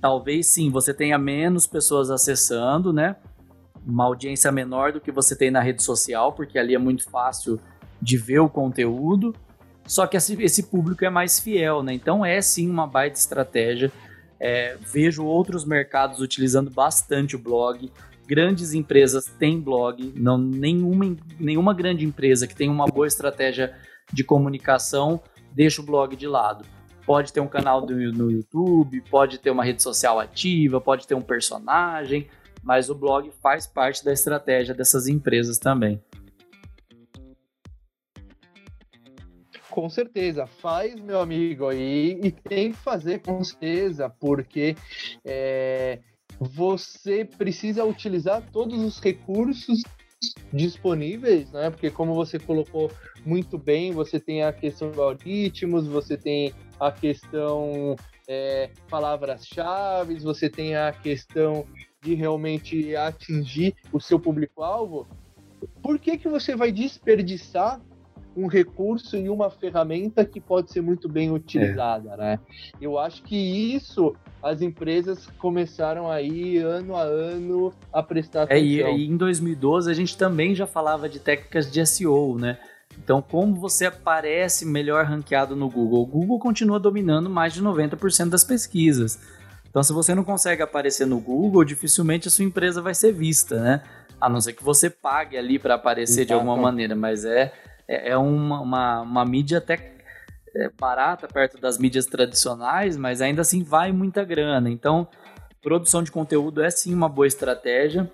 talvez 0.00 0.46
sim, 0.46 0.70
você 0.70 0.94
tenha 0.94 1.18
menos 1.18 1.66
pessoas 1.66 2.10
acessando, 2.10 2.92
né? 2.92 3.16
Uma 3.86 4.04
audiência 4.04 4.50
menor 4.52 4.92
do 4.92 5.00
que 5.00 5.10
você 5.10 5.36
tem 5.36 5.50
na 5.50 5.60
rede 5.60 5.82
social, 5.82 6.32
porque 6.32 6.58
ali 6.58 6.74
é 6.74 6.78
muito 6.78 7.08
fácil 7.08 7.60
de 8.00 8.16
ver 8.16 8.40
o 8.40 8.48
conteúdo. 8.48 9.34
Só 9.86 10.06
que 10.06 10.16
esse, 10.16 10.62
público 10.64 11.04
é 11.04 11.10
mais 11.10 11.40
fiel, 11.40 11.82
né? 11.82 11.92
Então 11.92 12.24
é 12.24 12.40
sim 12.40 12.70
uma 12.70 12.86
baita 12.86 13.18
estratégia. 13.18 13.90
É, 14.38 14.76
vejo 14.80 15.24
outros 15.24 15.64
mercados 15.64 16.20
utilizando 16.20 16.70
bastante 16.70 17.36
o 17.36 17.38
blog. 17.38 17.90
Grandes 18.26 18.72
empresas 18.72 19.26
têm 19.38 19.60
blog, 19.60 20.12
não 20.16 20.38
nenhuma, 20.38 21.16
nenhuma 21.38 21.74
grande 21.74 22.04
empresa 22.04 22.46
que 22.46 22.54
tem 22.54 22.70
uma 22.70 22.86
boa 22.86 23.06
estratégia 23.06 23.74
de 24.12 24.24
comunicação 24.24 25.20
deixa 25.54 25.82
o 25.82 25.84
blog 25.84 26.16
de 26.16 26.26
lado. 26.26 26.64
Pode 27.04 27.32
ter 27.32 27.40
um 27.40 27.48
canal 27.48 27.84
do, 27.84 27.94
no 28.12 28.30
YouTube, 28.30 29.02
pode 29.10 29.38
ter 29.38 29.50
uma 29.50 29.64
rede 29.64 29.82
social 29.82 30.20
ativa, 30.20 30.80
pode 30.80 31.06
ter 31.06 31.14
um 31.14 31.20
personagem, 31.20 32.28
mas 32.62 32.88
o 32.88 32.94
blog 32.94 33.30
faz 33.42 33.66
parte 33.66 34.04
da 34.04 34.12
estratégia 34.12 34.74
dessas 34.74 35.06
empresas 35.06 35.58
também. 35.58 36.00
Com 39.70 39.88
certeza, 39.88 40.46
faz, 40.46 40.94
meu 41.00 41.18
amigo, 41.18 41.66
aí 41.66 42.20
e 42.22 42.30
tem 42.30 42.72
que 42.72 42.78
fazer 42.78 43.20
com 43.20 43.42
certeza, 43.42 44.10
porque 44.10 44.76
é, 45.24 45.98
você 46.38 47.24
precisa 47.24 47.82
utilizar 47.82 48.42
todos 48.52 48.82
os 48.82 49.00
recursos 49.00 49.82
disponíveis, 50.52 51.50
né? 51.50 51.70
Porque 51.70 51.90
como 51.90 52.14
você 52.14 52.38
colocou 52.38 52.90
muito 53.24 53.56
bem, 53.56 53.92
você 53.92 54.20
tem 54.20 54.42
a 54.42 54.52
questão 54.52 54.90
de 54.90 54.98
algoritmos, 54.98 55.86
você 55.86 56.16
tem 56.16 56.52
a 56.78 56.92
questão 56.92 57.96
é, 58.28 58.70
palavras-chave, 58.90 60.18
você 60.20 60.50
tem 60.50 60.76
a 60.76 60.92
questão 60.92 61.66
de 62.02 62.14
realmente 62.14 62.94
atingir 62.96 63.74
o 63.92 64.00
seu 64.00 64.18
público-alvo, 64.18 65.06
por 65.80 65.98
que, 65.98 66.18
que 66.18 66.28
você 66.28 66.56
vai 66.56 66.72
desperdiçar 66.72 67.80
um 68.36 68.46
recurso 68.46 69.16
e 69.16 69.28
uma 69.28 69.50
ferramenta 69.50 70.24
que 70.24 70.40
pode 70.40 70.72
ser 70.72 70.80
muito 70.80 71.08
bem 71.08 71.30
utilizada, 71.30 72.14
é. 72.14 72.16
né? 72.16 72.38
Eu 72.80 72.98
acho 72.98 73.22
que 73.22 73.36
isso 73.36 74.14
as 74.42 74.62
empresas 74.62 75.26
começaram 75.38 76.10
aí 76.10 76.58
ano 76.58 76.96
a 76.96 77.02
ano 77.02 77.72
a 77.92 78.02
prestar 78.02 78.44
atenção. 78.44 78.86
É, 78.88 78.96
e, 78.96 79.06
em 79.06 79.16
2012 79.16 79.90
a 79.90 79.94
gente 79.94 80.16
também 80.16 80.54
já 80.54 80.66
falava 80.66 81.08
de 81.08 81.20
técnicas 81.20 81.70
de 81.70 81.84
SEO, 81.86 82.38
né? 82.38 82.58
Então, 82.98 83.22
como 83.22 83.54
você 83.54 83.86
aparece 83.86 84.66
melhor 84.66 85.04
ranqueado 85.04 85.56
no 85.56 85.68
Google? 85.68 86.02
O 86.02 86.06
Google 86.06 86.38
continua 86.38 86.78
dominando 86.78 87.28
mais 87.28 87.52
de 87.54 87.62
90% 87.62 88.28
das 88.28 88.44
pesquisas. 88.44 89.18
Então, 89.72 89.82
se 89.82 89.90
você 89.90 90.14
não 90.14 90.22
consegue 90.22 90.60
aparecer 90.60 91.06
no 91.06 91.18
Google, 91.18 91.64
dificilmente 91.64 92.28
a 92.28 92.30
sua 92.30 92.44
empresa 92.44 92.82
vai 92.82 92.94
ser 92.94 93.10
vista, 93.10 93.58
né? 93.58 93.82
A 94.20 94.28
não 94.28 94.38
ser 94.38 94.52
que 94.52 94.62
você 94.62 94.90
pague 94.90 95.34
ali 95.34 95.58
para 95.58 95.76
aparecer 95.76 96.20
Exato. 96.20 96.26
de 96.26 96.32
alguma 96.34 96.58
maneira, 96.58 96.94
mas 96.94 97.24
é, 97.24 97.50
é, 97.88 98.10
é 98.10 98.16
uma, 98.18 98.60
uma, 98.60 99.00
uma 99.00 99.24
mídia 99.24 99.56
até 99.56 99.96
é, 100.54 100.68
barata 100.78 101.26
perto 101.26 101.58
das 101.58 101.78
mídias 101.78 102.04
tradicionais, 102.04 102.98
mas 102.98 103.22
ainda 103.22 103.40
assim 103.40 103.62
vai 103.62 103.92
muita 103.92 104.22
grana. 104.22 104.68
Então, 104.68 105.08
produção 105.62 106.02
de 106.02 106.12
conteúdo 106.12 106.62
é 106.62 106.68
sim 106.68 106.92
uma 106.92 107.08
boa 107.08 107.26
estratégia. 107.26 108.12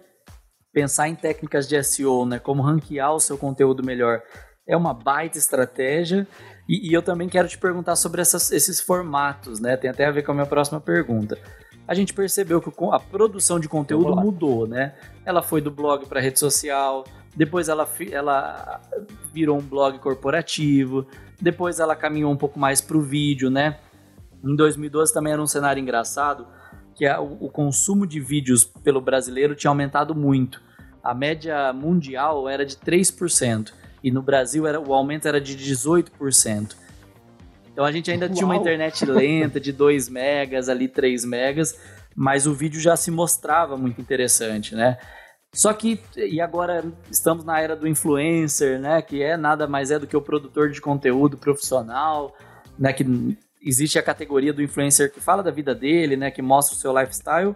Pensar 0.73 1.09
em 1.09 1.17
técnicas 1.17 1.67
de 1.67 1.83
SEO, 1.83 2.25
né, 2.25 2.39
como 2.39 2.63
ranquear 2.63 3.13
o 3.13 3.19
seu 3.19 3.37
conteúdo 3.37 3.83
melhor, 3.83 4.23
é 4.65 4.77
uma 4.77 4.95
baita 4.95 5.39
estratégia. 5.39 6.25
E, 6.69 6.91
e 6.91 6.93
eu 6.93 7.03
também 7.03 7.29
quero 7.29 7.49
te 7.49 7.57
perguntar 7.57 7.97
sobre 7.97 8.21
essas, 8.21 8.53
esses 8.53 8.81
formatos, 8.81 9.59
né? 9.59 9.77
Tem 9.77 9.89
até 9.89 10.05
a 10.05 10.11
ver 10.11 10.23
com 10.23 10.33
a 10.33 10.35
minha 10.35 10.47
próxima 10.47 10.81
pergunta. 10.81 11.39
A 11.87 11.95
gente 11.95 12.13
percebeu 12.13 12.61
que 12.61 12.71
a 12.93 13.01
produção 13.01 13.59
de 13.59 13.67
conteúdo 13.67 14.15
mudou, 14.15 14.67
né? 14.67 14.95
Ela 15.25 15.41
foi 15.41 15.63
do 15.63 15.71
blog 15.71 16.05
para 16.05 16.21
rede 16.21 16.39
social, 16.39 17.07
depois 17.35 17.71
ela, 17.71 17.89
ela 18.11 18.81
virou 19.33 19.57
um 19.57 19.63
blog 19.63 19.99
corporativo, 19.99 21.07
depois 21.41 21.81
ela 21.81 21.97
caminhou 21.97 22.31
um 22.31 22.37
pouco 22.37 22.59
mais 22.59 22.83
para 22.83 22.99
o 22.99 23.01
vídeo, 23.01 23.49
né? 23.49 23.79
Em 24.45 24.55
2012 24.55 25.15
também 25.15 25.33
era 25.33 25.41
um 25.41 25.47
cenário 25.47 25.81
engraçado, 25.81 26.47
que 26.95 27.07
a, 27.07 27.21
o, 27.21 27.47
o 27.47 27.51
consumo 27.51 28.07
de 28.07 28.21
vídeos 28.21 28.65
pelo 28.65 29.01
brasileiro 29.01 29.55
tinha 29.55 29.71
aumentado 29.71 30.15
muito. 30.15 30.61
A 31.03 31.15
média 31.15 31.73
mundial 31.73 32.47
era 32.49 32.67
de 32.67 32.77
3%, 32.77 33.73
e 34.03 34.11
no 34.11 34.23
Brasil 34.23 34.67
era, 34.67 34.81
o 34.81 34.93
aumento 34.95 35.27
era 35.27 35.41
de 35.41 35.57
18%. 35.57 36.77
Então 37.73 37.85
a 37.85 37.93
gente 37.93 38.11
ainda 38.11 38.27
Uau. 38.27 38.35
tinha 38.35 38.47
uma 38.47 38.57
internet 38.57 39.05
lenta 39.07 39.61
de 39.61 39.73
2 39.73 40.09
megas, 40.09 40.69
ali 40.69 40.89
3 40.89 41.25
megas, 41.25 41.79
mas 42.15 42.47
o 42.47 42.53
vídeo 42.53 42.81
já 42.81 42.97
se 42.97 43.11
mostrava 43.11 43.77
muito 43.77 44.01
interessante, 44.01 44.75
né? 44.75 44.99
Só 45.55 45.73
que, 45.73 46.01
e 46.17 46.41
agora 46.41 46.85
estamos 47.11 47.45
na 47.45 47.61
era 47.61 47.75
do 47.75 47.89
influencer, 47.89 48.79
né? 48.79 49.01
Que 49.01 49.23
é 49.23 49.37
nada 49.37 49.67
mais 49.67 49.91
é 49.91 49.99
do 49.99 50.07
que 50.07 50.17
o 50.17 50.21
produtor 50.21 50.71
de 50.71 50.81
conteúdo 50.81 51.39
profissional, 51.39 52.35
né? 52.79 52.93
Que 52.93 53.05
existe 53.63 53.99
a 53.99 54.03
categoria 54.03 54.53
do 54.53 54.63
influencer 54.63 55.13
que 55.13 55.21
fala 55.21 55.43
da 55.43 55.51
vida 55.51 55.75
dele, 55.75 56.17
né? 56.17 56.31
Que 56.31 56.43
mostra 56.43 56.77
o 56.77 56.79
seu 56.79 56.97
lifestyle, 56.99 57.55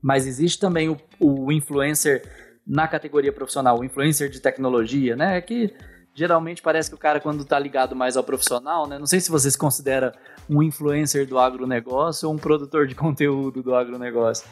mas 0.00 0.26
existe 0.26 0.58
também 0.58 0.88
o, 0.88 0.96
o 1.18 1.50
influencer 1.50 2.22
na 2.70 2.86
categoria 2.86 3.32
profissional, 3.32 3.80
o 3.80 3.84
influencer 3.84 4.30
de 4.30 4.38
tecnologia, 4.38 5.16
né? 5.16 5.40
Que 5.40 5.74
geralmente 6.14 6.62
parece 6.62 6.88
que 6.88 6.94
o 6.94 6.98
cara, 6.98 7.18
quando 7.18 7.44
tá 7.44 7.58
ligado 7.58 7.96
mais 7.96 8.16
ao 8.16 8.22
profissional, 8.22 8.86
né? 8.86 8.96
Não 8.96 9.06
sei 9.06 9.18
se 9.18 9.28
você 9.28 9.50
se 9.50 9.58
considera 9.58 10.14
um 10.48 10.62
influencer 10.62 11.26
do 11.26 11.36
agronegócio 11.36 12.28
ou 12.28 12.34
um 12.34 12.38
produtor 12.38 12.86
de 12.86 12.94
conteúdo 12.96 13.60
do 13.60 13.74
agronegócio. 13.74 14.48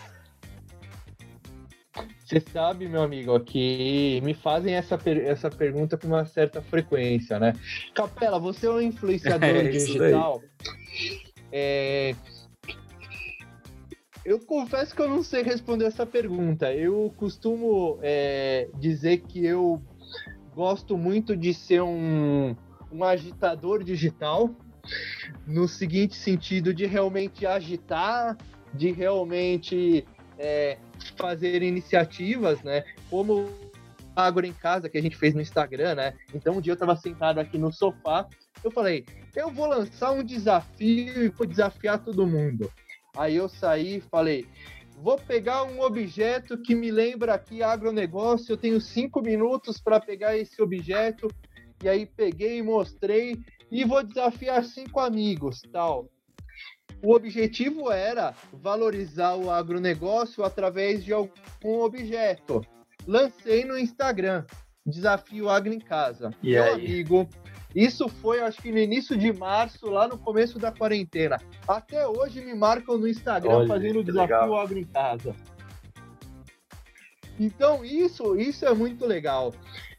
Você 2.25 2.41
sabe, 2.53 2.89
meu 2.89 3.03
amigo, 3.03 3.39
que 3.41 4.21
me 4.23 4.35
fazem 4.35 4.75
essa, 4.75 4.99
per 4.99 5.25
essa 5.25 5.49
pergunta 5.49 5.97
com 5.97 6.09
uma 6.09 6.27
certa 6.27 6.61
frequência, 6.61 7.39
né? 7.39 7.53
Capela, 7.95 8.41
você 8.41 8.67
é 8.67 8.71
um 8.71 8.81
influenciador 8.83 9.49
é 9.49 9.63
digital. 9.69 10.43
É... 11.53 12.17
Eu 14.29 14.39
confesso 14.39 14.95
que 14.95 15.01
eu 15.01 15.09
não 15.09 15.23
sei 15.23 15.43
responder 15.43 15.87
essa 15.87 16.05
pergunta. 16.05 16.71
Eu 16.71 17.11
costumo 17.17 17.99
é, 18.03 18.69
dizer 18.79 19.23
que 19.23 19.43
eu 19.47 19.83
gosto 20.55 20.99
muito 20.99 21.35
de 21.35 21.55
ser 21.55 21.81
um, 21.81 22.55
um 22.93 23.03
agitador 23.03 23.83
digital, 23.83 24.51
no 25.47 25.67
seguinte 25.67 26.15
sentido 26.15 26.75
de 26.75 26.85
realmente 26.85 27.47
agitar, 27.47 28.37
de 28.75 28.93
realmente 28.93 30.05
é, 30.39 30.77
fazer 31.17 31.63
iniciativas, 31.63 32.63
né? 32.63 32.85
Como 33.09 33.49
Agro 34.15 34.45
em 34.45 34.53
Casa, 34.53 34.91
que 34.91 34.99
a 34.99 35.03
gente 35.03 35.17
fez 35.17 35.33
no 35.33 35.41
Instagram, 35.41 35.95
né? 35.95 36.13
Então 36.35 36.59
um 36.59 36.61
dia 36.61 36.73
eu 36.73 36.75
estava 36.75 36.95
sentado 36.97 37.41
aqui 37.41 37.57
no 37.57 37.73
sofá, 37.73 38.29
eu 38.63 38.71
falei, 38.71 39.07
eu 39.35 39.51
vou 39.51 39.65
lançar 39.65 40.13
um 40.13 40.23
desafio 40.23 41.25
e 41.25 41.29
vou 41.29 41.47
desafiar 41.47 42.05
todo 42.05 42.27
mundo. 42.27 42.71
Aí 43.19 43.35
eu 43.35 43.49
saí 43.49 43.97
e 43.97 44.01
falei, 44.01 44.47
vou 45.03 45.19
pegar 45.19 45.65
um 45.65 45.81
objeto 45.81 46.57
que 46.57 46.73
me 46.73 46.93
lembra 46.93 47.35
aqui 47.35 47.65
agronegócio, 47.65 48.53
eu 48.53 48.57
tenho 48.57 48.81
cinco 48.81 49.21
minutos 49.21 49.81
para 49.81 49.99
pegar 49.99 50.39
esse 50.39 50.63
objeto, 50.63 51.27
e 51.83 51.89
aí 51.89 52.07
peguei 52.07 52.59
e 52.59 52.63
mostrei, 52.63 53.37
e 53.73 53.85
vou 53.85 54.05
desafiar 54.05 54.65
cinco 54.65 55.01
amigos, 55.01 55.61
tal. 55.73 56.09
O 57.03 57.13
objetivo 57.13 57.91
era 57.91 58.33
valorizar 58.53 59.35
o 59.35 59.51
agronegócio 59.51 60.45
através 60.45 61.05
de 61.05 61.13
algum 61.13 61.81
objeto. 61.81 62.65
Lancei 63.05 63.65
no 63.65 63.77
Instagram, 63.77 64.45
Desafio 64.87 65.49
Agro 65.49 65.73
em 65.73 65.81
Casa. 65.81 66.31
E 66.41 66.53
Meu 66.53 66.63
aí? 66.63 66.73
amigo, 66.73 67.29
isso 67.75 68.09
foi, 68.09 68.41
acho 68.41 68.61
que 68.61 68.73
no 68.73 68.79
início 68.79 69.17
de 69.17 69.33
março, 69.33 69.91
lá 69.91 70.09
no 70.09 70.19
começo 70.19 70.59
da 70.59 70.73
quarentena. 70.73 71.39
Até 71.67 72.07
hoje 72.07 72.41
me 72.41 72.55
marcam 72.55 72.97
no 72.97 73.07
Instagram 73.07 73.51
Olha, 73.51 73.69
fazendo 73.69 74.01
o 74.01 74.05
Desafio 74.05 74.37
legal. 74.37 74.59
Agro 74.59 74.79
em 74.79 74.85
Casa. 74.85 75.35
Então, 77.39 77.85
isso, 77.85 78.37
isso 78.37 78.67
é 78.67 78.75
muito 78.75 79.07
legal. 79.07 79.55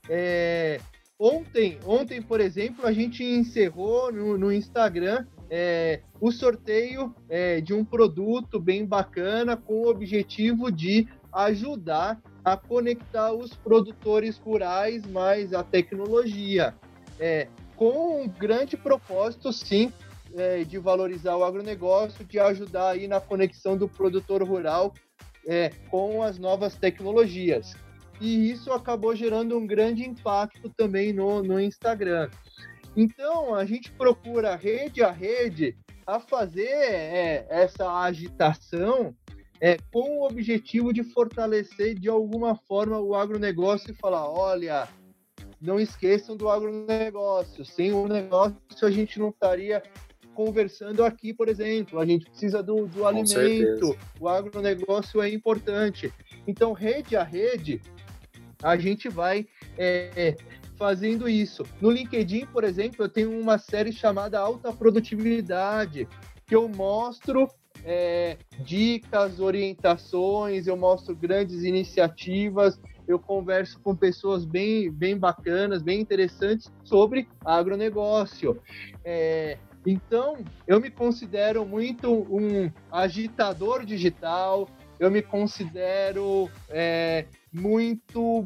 É, 0.09 0.81
ontem, 1.17 1.79
ontem, 1.85 2.21
por 2.21 2.41
exemplo, 2.41 2.85
a 2.85 2.91
gente 2.91 3.23
encerrou 3.23 4.11
no, 4.11 4.37
no 4.37 4.51
Instagram 4.51 5.25
é, 5.49 6.01
o 6.19 6.31
sorteio 6.31 7.13
é, 7.29 7.61
de 7.61 7.73
um 7.73 7.83
produto 7.83 8.59
bem 8.59 8.85
bacana 8.85 9.55
com 9.55 9.81
o 9.81 9.89
objetivo 9.89 10.71
de 10.71 11.07
ajudar 11.31 12.21
a 12.43 12.57
conectar 12.57 13.31
os 13.31 13.53
produtores 13.53 14.37
rurais 14.37 15.05
mais 15.05 15.53
a 15.53 15.63
tecnologia, 15.63 16.73
é, 17.19 17.47
com 17.79 18.23
um 18.23 18.27
grande 18.27 18.75
propósito, 18.75 19.53
sim, 19.53 19.93
é, 20.35 20.65
de 20.65 20.77
valorizar 20.77 21.37
o 21.37 21.45
agronegócio, 21.45 22.25
de 22.25 22.37
ajudar 22.37 22.89
aí 22.89 23.07
na 23.07 23.21
conexão 23.21 23.77
do 23.77 23.87
produtor 23.87 24.43
rural 24.43 24.93
é, 25.47 25.69
com 25.89 26.21
as 26.21 26.37
novas 26.37 26.75
tecnologias. 26.75 27.73
E 28.19 28.51
isso 28.51 28.73
acabou 28.73 29.15
gerando 29.15 29.57
um 29.57 29.65
grande 29.65 30.03
impacto 30.03 30.69
também 30.75 31.13
no, 31.13 31.41
no 31.41 31.57
Instagram. 31.57 32.29
Então, 32.97 33.55
a 33.55 33.63
gente 33.63 33.89
procura 33.93 34.57
rede 34.57 35.01
a 35.01 35.09
rede 35.09 35.77
a 36.05 36.19
fazer 36.19 36.67
é, 36.67 37.47
essa 37.49 37.89
agitação 38.01 39.15
é, 39.61 39.77
com 39.89 40.19
o 40.19 40.27
objetivo 40.27 40.91
de 40.91 41.01
fortalecer 41.01 41.97
de 41.97 42.09
alguma 42.09 42.55
forma 42.55 42.99
o 42.99 43.15
agronegócio 43.15 43.91
e 43.91 43.95
falar: 43.95 44.29
olha, 44.29 44.85
não 45.61 45.79
esqueçam 45.79 46.35
do 46.35 46.49
agronegócio. 46.49 47.65
Sem 47.65 47.91
o 47.91 48.07
negócio, 48.07 48.55
a 48.83 48.91
gente 48.91 49.19
não 49.19 49.29
estaria 49.29 49.83
conversando 50.33 51.03
aqui, 51.03 51.33
por 51.33 51.49
exemplo. 51.49 51.99
A 51.99 52.05
gente 52.05 52.25
precisa 52.29 52.63
do, 52.63 52.87
do 52.87 53.05
alimento, 53.05 53.29
certeza. 53.29 53.97
o 54.19 54.27
agronegócio 54.27 55.21
é 55.21 55.29
importante. 55.29 56.13
Então, 56.47 56.71
rede 56.71 57.15
a 57.15 57.23
rede, 57.23 57.81
a 58.63 58.77
gente 58.77 59.09
vai 59.09 59.45
é, 59.77 60.35
fazendo 60.77 61.27
isso. 61.27 61.63
No 61.81 61.91
LinkedIn, 61.91 62.45
por 62.47 62.63
exemplo, 62.63 63.03
eu 63.03 63.09
tenho 63.09 63.37
uma 63.37 63.57
série 63.57 63.91
chamada 63.91 64.39
Alta 64.39 64.71
Produtividade, 64.71 66.07
que 66.47 66.55
eu 66.55 66.69
mostro 66.69 67.49
é, 67.83 68.37
dicas, 68.59 69.39
orientações, 69.39 70.67
eu 70.67 70.77
mostro 70.77 71.15
grandes 71.15 71.63
iniciativas, 71.63 72.79
eu 73.09 73.17
converso 73.17 73.79
com 73.79 73.95
pessoas 73.95 74.45
bem, 74.45 74.91
bem 74.91 75.17
bacanas, 75.17 75.81
bem 75.81 75.99
interessantes 75.99 76.71
sobre 76.83 77.27
agronegócio. 77.43 78.61
É, 79.03 79.57
então, 79.83 80.37
eu 80.67 80.79
me 80.79 80.91
considero 80.91 81.65
muito 81.65 82.11
um 82.11 82.71
agitador 82.91 83.83
digital, 83.83 84.69
eu 84.99 85.09
me 85.09 85.23
considero 85.23 86.47
é, 86.69 87.25
muito 87.51 88.45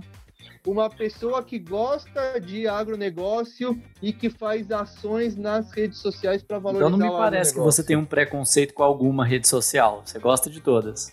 uma 0.66 0.90
pessoa 0.90 1.44
que 1.44 1.60
gosta 1.60 2.40
de 2.40 2.66
agronegócio 2.66 3.78
e 4.02 4.14
que 4.14 4.30
faz 4.30 4.72
ações 4.72 5.36
nas 5.36 5.72
redes 5.74 6.00
sociais 6.00 6.42
para 6.42 6.58
valorizar 6.58 6.88
Então 6.88 6.98
não 6.98 7.06
me 7.06 7.18
parece 7.18 7.54
que 7.54 7.60
você 7.60 7.84
tem 7.84 7.98
um 7.98 8.06
preconceito 8.06 8.74
com 8.74 8.84
alguma 8.84 9.26
rede 9.26 9.46
social. 9.46 10.04
Você 10.06 10.20
gosta 10.20 10.50
de 10.50 10.62
todas. 10.62 11.12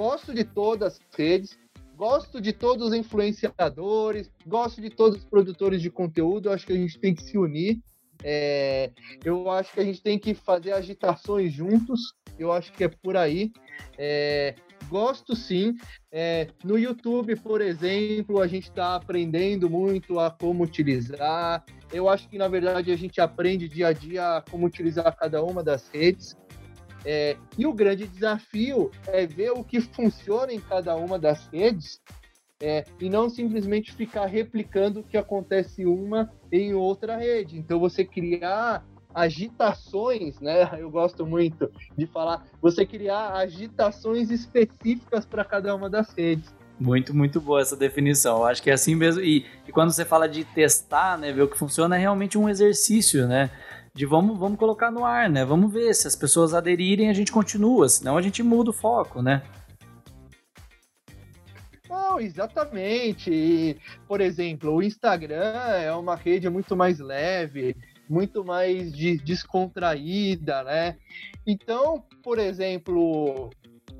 Gosto 0.00 0.32
de 0.32 0.44
todas 0.44 0.94
as 0.94 1.00
redes, 1.14 1.58
gosto 1.94 2.40
de 2.40 2.54
todos 2.54 2.86
os 2.88 2.94
influenciadores, 2.94 4.30
gosto 4.46 4.80
de 4.80 4.88
todos 4.88 5.18
os 5.18 5.24
produtores 5.26 5.82
de 5.82 5.90
conteúdo. 5.90 6.48
Eu 6.48 6.54
acho 6.54 6.66
que 6.66 6.72
a 6.72 6.76
gente 6.76 6.98
tem 6.98 7.14
que 7.14 7.22
se 7.22 7.36
unir. 7.36 7.78
É, 8.24 8.92
eu 9.22 9.50
acho 9.50 9.74
que 9.74 9.80
a 9.80 9.84
gente 9.84 10.02
tem 10.02 10.18
que 10.18 10.32
fazer 10.32 10.72
agitações 10.72 11.52
juntos. 11.52 12.14
Eu 12.38 12.50
acho 12.50 12.72
que 12.72 12.84
é 12.84 12.88
por 12.88 13.14
aí. 13.14 13.52
É, 13.98 14.54
gosto 14.88 15.36
sim. 15.36 15.76
É, 16.10 16.48
no 16.64 16.78
YouTube, 16.78 17.36
por 17.36 17.60
exemplo, 17.60 18.40
a 18.40 18.46
gente 18.46 18.70
está 18.70 18.94
aprendendo 18.94 19.68
muito 19.68 20.18
a 20.18 20.30
como 20.30 20.64
utilizar. 20.64 21.62
Eu 21.92 22.08
acho 22.08 22.26
que, 22.26 22.38
na 22.38 22.48
verdade, 22.48 22.90
a 22.90 22.96
gente 22.96 23.20
aprende 23.20 23.68
dia 23.68 23.88
a 23.88 23.92
dia 23.92 24.42
como 24.50 24.64
utilizar 24.64 25.14
cada 25.14 25.44
uma 25.44 25.62
das 25.62 25.90
redes. 25.90 26.34
É, 27.04 27.36
e 27.56 27.66
o 27.66 27.72
grande 27.72 28.06
desafio 28.06 28.90
é 29.06 29.26
ver 29.26 29.52
o 29.52 29.64
que 29.64 29.80
funciona 29.80 30.52
em 30.52 30.60
cada 30.60 30.94
uma 30.96 31.18
das 31.18 31.46
redes 31.48 32.00
é, 32.60 32.84
e 33.00 33.08
não 33.08 33.30
simplesmente 33.30 33.92
ficar 33.92 34.26
replicando 34.26 35.00
o 35.00 35.02
que 35.02 35.16
acontece 35.16 35.86
uma 35.86 36.30
em 36.52 36.74
outra 36.74 37.16
rede. 37.16 37.58
Então, 37.58 37.80
você 37.80 38.04
criar 38.04 38.84
agitações, 39.14 40.38
né? 40.40 40.70
Eu 40.78 40.90
gosto 40.90 41.26
muito 41.26 41.70
de 41.96 42.06
falar, 42.06 42.44
você 42.60 42.84
criar 42.84 43.32
agitações 43.34 44.30
específicas 44.30 45.24
para 45.24 45.44
cada 45.44 45.74
uma 45.74 45.88
das 45.88 46.12
redes. 46.12 46.54
Muito, 46.78 47.14
muito 47.14 47.40
boa 47.40 47.60
essa 47.60 47.76
definição. 47.76 48.38
Eu 48.38 48.46
acho 48.46 48.62
que 48.62 48.70
é 48.70 48.72
assim 48.72 48.94
mesmo. 48.94 49.20
E, 49.20 49.44
e, 49.68 49.72
quando 49.72 49.92
você 49.92 50.02
fala 50.02 50.26
de 50.26 50.44
testar, 50.44 51.18
né, 51.18 51.30
ver 51.30 51.42
o 51.42 51.48
que 51.48 51.58
funciona, 51.58 51.94
é 51.94 51.98
realmente 51.98 52.38
um 52.38 52.48
exercício, 52.48 53.28
né? 53.28 53.50
De 54.00 54.06
vamos, 54.06 54.38
vamos 54.38 54.58
colocar 54.58 54.90
no 54.90 55.04
ar, 55.04 55.28
né? 55.28 55.44
Vamos 55.44 55.70
ver 55.70 55.94
se 55.94 56.08
as 56.08 56.16
pessoas 56.16 56.54
aderirem, 56.54 57.10
a 57.10 57.12
gente 57.12 57.30
continua, 57.30 57.86
senão 57.86 58.16
a 58.16 58.22
gente 58.22 58.42
muda 58.42 58.70
o 58.70 58.72
foco, 58.72 59.20
né? 59.20 59.42
Não, 61.86 62.18
exatamente. 62.18 63.30
E, 63.30 63.76
por 64.08 64.22
exemplo, 64.22 64.72
o 64.72 64.82
Instagram 64.82 65.52
é 65.82 65.92
uma 65.92 66.16
rede 66.16 66.48
muito 66.48 66.74
mais 66.74 66.98
leve, 66.98 67.76
muito 68.08 68.42
mais 68.42 68.90
de, 68.90 69.18
descontraída, 69.18 70.62
né? 70.62 70.96
Então, 71.46 72.02
por 72.22 72.38
exemplo, 72.38 73.50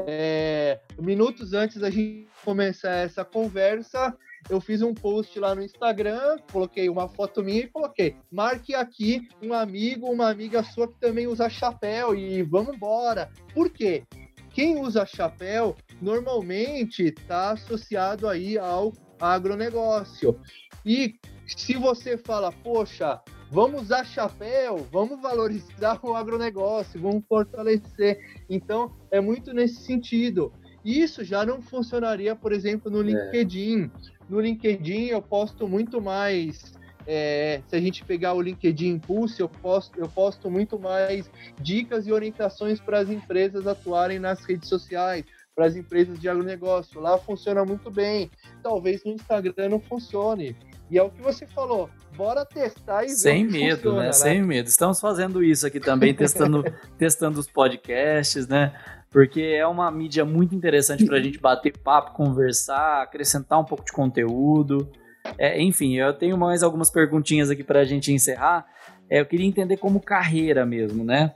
é, 0.06 0.80
minutos 0.98 1.52
antes 1.52 1.76
da 1.76 1.90
gente 1.90 2.26
começar 2.42 2.94
essa 2.94 3.22
conversa, 3.22 4.16
eu 4.48 4.60
fiz 4.60 4.82
um 4.82 4.94
post 4.94 5.38
lá 5.38 5.54
no 5.54 5.62
Instagram, 5.62 6.38
coloquei 6.50 6.88
uma 6.88 7.08
foto 7.08 7.42
minha 7.42 7.60
e 7.60 7.68
coloquei: 7.68 8.16
marque 8.30 8.74
aqui 8.74 9.28
um 9.42 9.52
amigo, 9.52 10.10
uma 10.10 10.30
amiga 10.30 10.62
sua 10.62 10.88
que 10.88 10.98
também 10.98 11.26
usa 11.26 11.48
chapéu 11.48 12.14
e 12.14 12.42
vamos 12.42 12.74
embora. 12.74 13.30
Por 13.52 13.70
quê? 13.70 14.04
Quem 14.50 14.78
usa 14.78 15.06
chapéu 15.06 15.76
normalmente 16.00 17.04
está 17.04 17.52
associado 17.52 18.28
aí 18.28 18.58
ao 18.58 18.92
agronegócio. 19.20 20.40
E 20.84 21.14
se 21.46 21.74
você 21.76 22.16
fala, 22.16 22.50
poxa, 22.50 23.20
vamos 23.50 23.82
usar 23.82 24.04
chapéu, 24.04 24.86
vamos 24.90 25.20
valorizar 25.20 26.00
o 26.02 26.14
agronegócio, 26.14 27.00
vamos 27.00 27.24
fortalecer. 27.28 28.18
Então, 28.48 28.94
é 29.10 29.20
muito 29.20 29.52
nesse 29.52 29.82
sentido. 29.82 30.52
Isso 30.84 31.22
já 31.22 31.44
não 31.44 31.60
funcionaria, 31.60 32.34
por 32.34 32.52
exemplo, 32.52 32.90
no 32.90 33.00
é. 33.00 33.04
LinkedIn. 33.04 33.84
É. 33.84 34.19
No 34.30 34.40
LinkedIn 34.40 35.06
eu 35.06 35.20
posto 35.20 35.66
muito 35.66 36.00
mais. 36.00 36.72
É, 37.06 37.60
se 37.66 37.74
a 37.74 37.80
gente 37.80 38.04
pegar 38.04 38.34
o 38.34 38.40
LinkedIn 38.40 38.90
Impulse, 38.90 39.40
eu 39.40 39.48
posto, 39.48 39.98
eu 39.98 40.08
posto 40.08 40.48
muito 40.48 40.78
mais 40.78 41.28
dicas 41.60 42.06
e 42.06 42.12
orientações 42.12 42.80
para 42.80 43.00
as 43.00 43.10
empresas 43.10 43.66
atuarem 43.66 44.20
nas 44.20 44.44
redes 44.44 44.68
sociais, 44.68 45.24
para 45.52 45.66
as 45.66 45.74
empresas 45.74 46.20
de 46.20 46.28
agronegócio. 46.28 47.00
Lá 47.00 47.18
funciona 47.18 47.64
muito 47.64 47.90
bem. 47.90 48.30
Talvez 48.62 49.02
no 49.04 49.12
Instagram 49.12 49.70
não 49.70 49.80
funcione. 49.80 50.56
E 50.88 50.96
é 50.96 51.02
o 51.02 51.10
que 51.10 51.20
você 51.20 51.44
falou. 51.48 51.90
Bora 52.16 52.44
testar 52.44 53.04
e 53.04 53.08
Sem 53.08 53.48
ver 53.48 53.52
medo, 53.52 53.76
funciona, 53.76 53.98
né? 53.98 54.06
né? 54.06 54.12
Sem 54.12 54.42
medo. 54.42 54.68
Estamos 54.68 55.00
fazendo 55.00 55.42
isso 55.42 55.66
aqui 55.66 55.80
também, 55.80 56.14
testando, 56.14 56.62
testando 56.96 57.40
os 57.40 57.50
podcasts, 57.50 58.46
né? 58.46 58.72
Porque 59.10 59.40
é 59.42 59.66
uma 59.66 59.90
mídia 59.90 60.24
muito 60.24 60.54
interessante 60.54 61.04
para 61.04 61.16
a 61.16 61.20
gente 61.20 61.38
bater 61.38 61.76
papo, 61.78 62.12
conversar, 62.12 63.02
acrescentar 63.02 63.58
um 63.58 63.64
pouco 63.64 63.84
de 63.84 63.92
conteúdo. 63.92 64.90
É, 65.36 65.60
enfim, 65.60 65.96
eu 65.96 66.12
tenho 66.12 66.38
mais 66.38 66.62
algumas 66.62 66.90
perguntinhas 66.90 67.50
aqui 67.50 67.64
para 67.64 67.80
a 67.80 67.84
gente 67.84 68.12
encerrar. 68.12 68.64
É, 69.10 69.20
eu 69.20 69.26
queria 69.26 69.46
entender 69.46 69.76
como 69.76 70.00
carreira 70.00 70.64
mesmo, 70.64 71.04
né? 71.04 71.34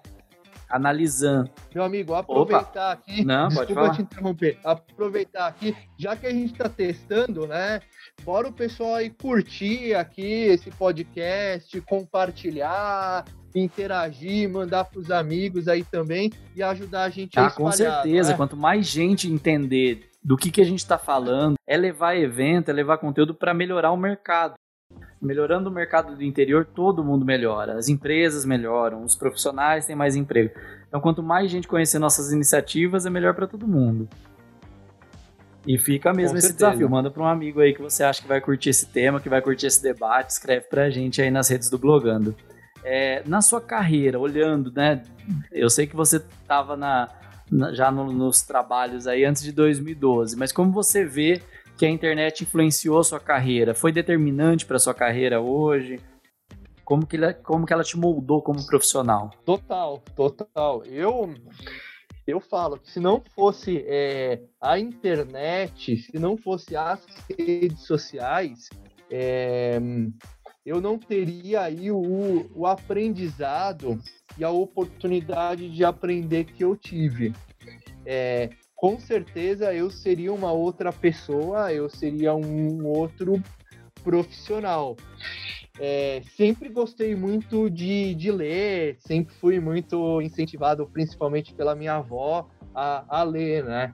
analisando. 0.75 1.51
Meu 1.73 1.85
amigo, 1.85 2.15
aproveitar 2.15 2.69
Opa. 2.69 2.93
aqui. 2.93 3.25
Não, 3.25 3.49
desculpa 3.49 3.91
te 3.91 4.03
interromper. 4.03 4.59
Aproveitar 4.65 5.47
aqui, 5.47 5.77
já 5.97 6.17
que 6.17 6.27
a 6.27 6.33
gente 6.33 6.53
está 6.53 6.69
testando, 6.69 7.47
né? 7.47 7.81
Bora 8.25 8.49
o 8.49 8.53
pessoal 8.53 8.97
aí 8.97 9.11
curtir 9.11 9.95
aqui 9.95 10.23
esse 10.23 10.71
podcast, 10.73 11.81
compartilhar, 11.83 13.25
interagir, 13.55 14.51
mandar 14.51 14.85
para 14.85 14.99
os 14.99 15.11
amigos 15.11 15.69
aí 15.69 15.85
também 15.85 16.33
e 16.57 16.63
ajudar 16.63 17.05
a 17.05 17.11
gente 17.11 17.39
ah, 17.39 17.45
a 17.45 17.47
espalhar. 17.49 17.71
Com 17.71 17.73
certeza, 17.73 18.31
né? 18.31 18.37
quanto 18.37 18.57
mais 18.57 18.87
gente 18.87 19.31
entender 19.31 20.11
do 20.23 20.37
que, 20.37 20.51
que 20.51 20.61
a 20.61 20.65
gente 20.65 20.79
está 20.79 20.97
falando, 20.99 21.55
é 21.67 21.77
levar 21.77 22.17
evento, 22.17 22.71
é 22.71 22.73
levar 22.73 22.99
conteúdo 22.99 23.35
para 23.35 23.53
melhorar 23.53 23.93
o 23.93 23.97
mercado. 23.97 24.55
Melhorando 25.21 25.71
o 25.71 25.73
mercado 25.73 26.15
do 26.15 26.23
interior, 26.23 26.67
todo 26.67 27.05
mundo 27.05 27.25
melhora. 27.25 27.79
As 27.79 27.89
empresas 27.89 28.45
melhoram, 28.45 29.05
os 29.05 29.15
profissionais 29.15 29.87
têm 29.87 29.97
mais 29.97 30.17
emprego. 30.17 30.55
Então, 30.89 31.01
quanto 31.01 31.23
mais 31.23 31.51
gente 31.51 31.67
conhecer 31.67 31.99
nossas 31.99 32.33
iniciativas, 32.33 33.07
é 33.07 33.11
melhor 33.11 33.35
para 33.35 33.47
todo 33.47 33.67
mundo. 33.67 34.09
E 35.67 35.79
fica 35.79 36.13
mesmo 36.13 36.37
esse 36.37 36.53
desafio. 36.53 36.89
Manda 36.89 37.11
para 37.11 37.23
um 37.23 37.27
amigo 37.27 37.61
aí 37.61 37.75
que 37.75 37.81
você 37.81 38.05
acha 38.05 38.21
que 38.21 38.29
vai 38.29 38.41
curtir 38.41 38.69
esse 38.69 38.87
tema, 38.87 39.19
que 39.19 39.29
vai 39.29 39.41
curtir 39.41 39.67
esse 39.67 39.83
debate. 39.83 40.31
Escreve 40.31 40.67
para 40.67 40.85
a 40.85 40.91
gente 40.91 41.23
aí 41.23 41.31
nas 41.31 41.49
redes 41.49 41.71
do 41.71 41.79
Blogando. 41.79 42.37
É, 42.85 43.23
na 43.27 43.41
sua 43.41 43.61
carreira, 43.61 44.19
olhando, 44.19 44.71
né? 44.71 45.03
Eu 45.51 45.71
sei 45.71 45.87
que 45.87 45.97
você 45.97 46.19
estava 46.19 46.77
na, 46.77 47.09
na, 47.51 47.73
já 47.73 47.91
no, 47.91 48.13
nos 48.13 48.43
trabalhos 48.43 49.07
aí 49.07 49.25
antes 49.25 49.43
de 49.43 49.53
2012, 49.53 50.37
mas 50.37 50.53
como 50.53 50.71
você 50.71 51.05
vê 51.05 51.43
que 51.77 51.87
a 51.87 51.91
internet 51.91 52.45
influenciou 52.45 53.03
sua 53.03 53.19
carreira? 53.19 53.75
Foi 53.75 53.91
determinante 53.91 54.67
para 54.67 54.79
sua 54.79 54.95
carreira 54.95 55.41
hoje? 55.41 55.99
Como 56.85 57.07
que, 57.07 57.17
ela, 57.17 57.33
como 57.33 57.65
que 57.65 57.73
ela 57.73 57.83
te 57.83 57.97
moldou 57.97 58.43
como 58.43 58.65
profissional? 58.67 59.31
Total, 59.45 60.03
total. 60.15 60.85
Eu 60.85 61.33
eu 62.27 62.41
falo 62.41 62.79
que 62.79 62.91
se 62.91 63.01
não 63.01 63.23
fosse 63.35 63.85
é, 63.87 64.41
a 64.61 64.79
internet, 64.79 65.97
se 65.97 66.19
não 66.19 66.37
fosse 66.39 66.75
as 66.75 67.05
redes 67.39 67.83
sociais, 67.83 68.71
é, 69.11 69.79
eu 70.65 70.81
não 70.81 70.99
teria 70.99 71.63
aí 71.63 71.91
o, 71.91 72.51
o 72.55 72.67
aprendizado 72.67 74.01
e 74.39 74.45
a 74.45 74.51
oportunidade 74.51 75.69
de 75.69 75.85
aprender 75.85 76.45
que 76.45 76.65
eu 76.65 76.77
tive. 76.77 77.35
É, 78.07 78.51
com 78.75 78.99
certeza 78.99 79.73
eu 79.75 79.91
seria 79.91 80.33
uma 80.33 80.53
outra 80.53 80.93
pessoa, 80.93 81.73
eu 81.73 81.89
seria 81.89 82.35
um 82.35 82.87
outro 82.87 83.43
profissional. 84.03 84.97
É, 85.79 86.23
sempre 86.37 86.69
gostei 86.69 87.17
muito 87.17 87.69
de, 87.69 88.15
de 88.15 88.31
ler, 88.31 88.97
sempre 89.01 89.35
fui 89.35 89.59
muito 89.59 90.21
incentivado, 90.23 90.87
principalmente 90.87 91.53
pela 91.53 91.75
minha 91.75 91.97
avó, 91.97 92.49
a, 92.75 93.05
a 93.09 93.23
ler, 93.23 93.65
né? 93.65 93.93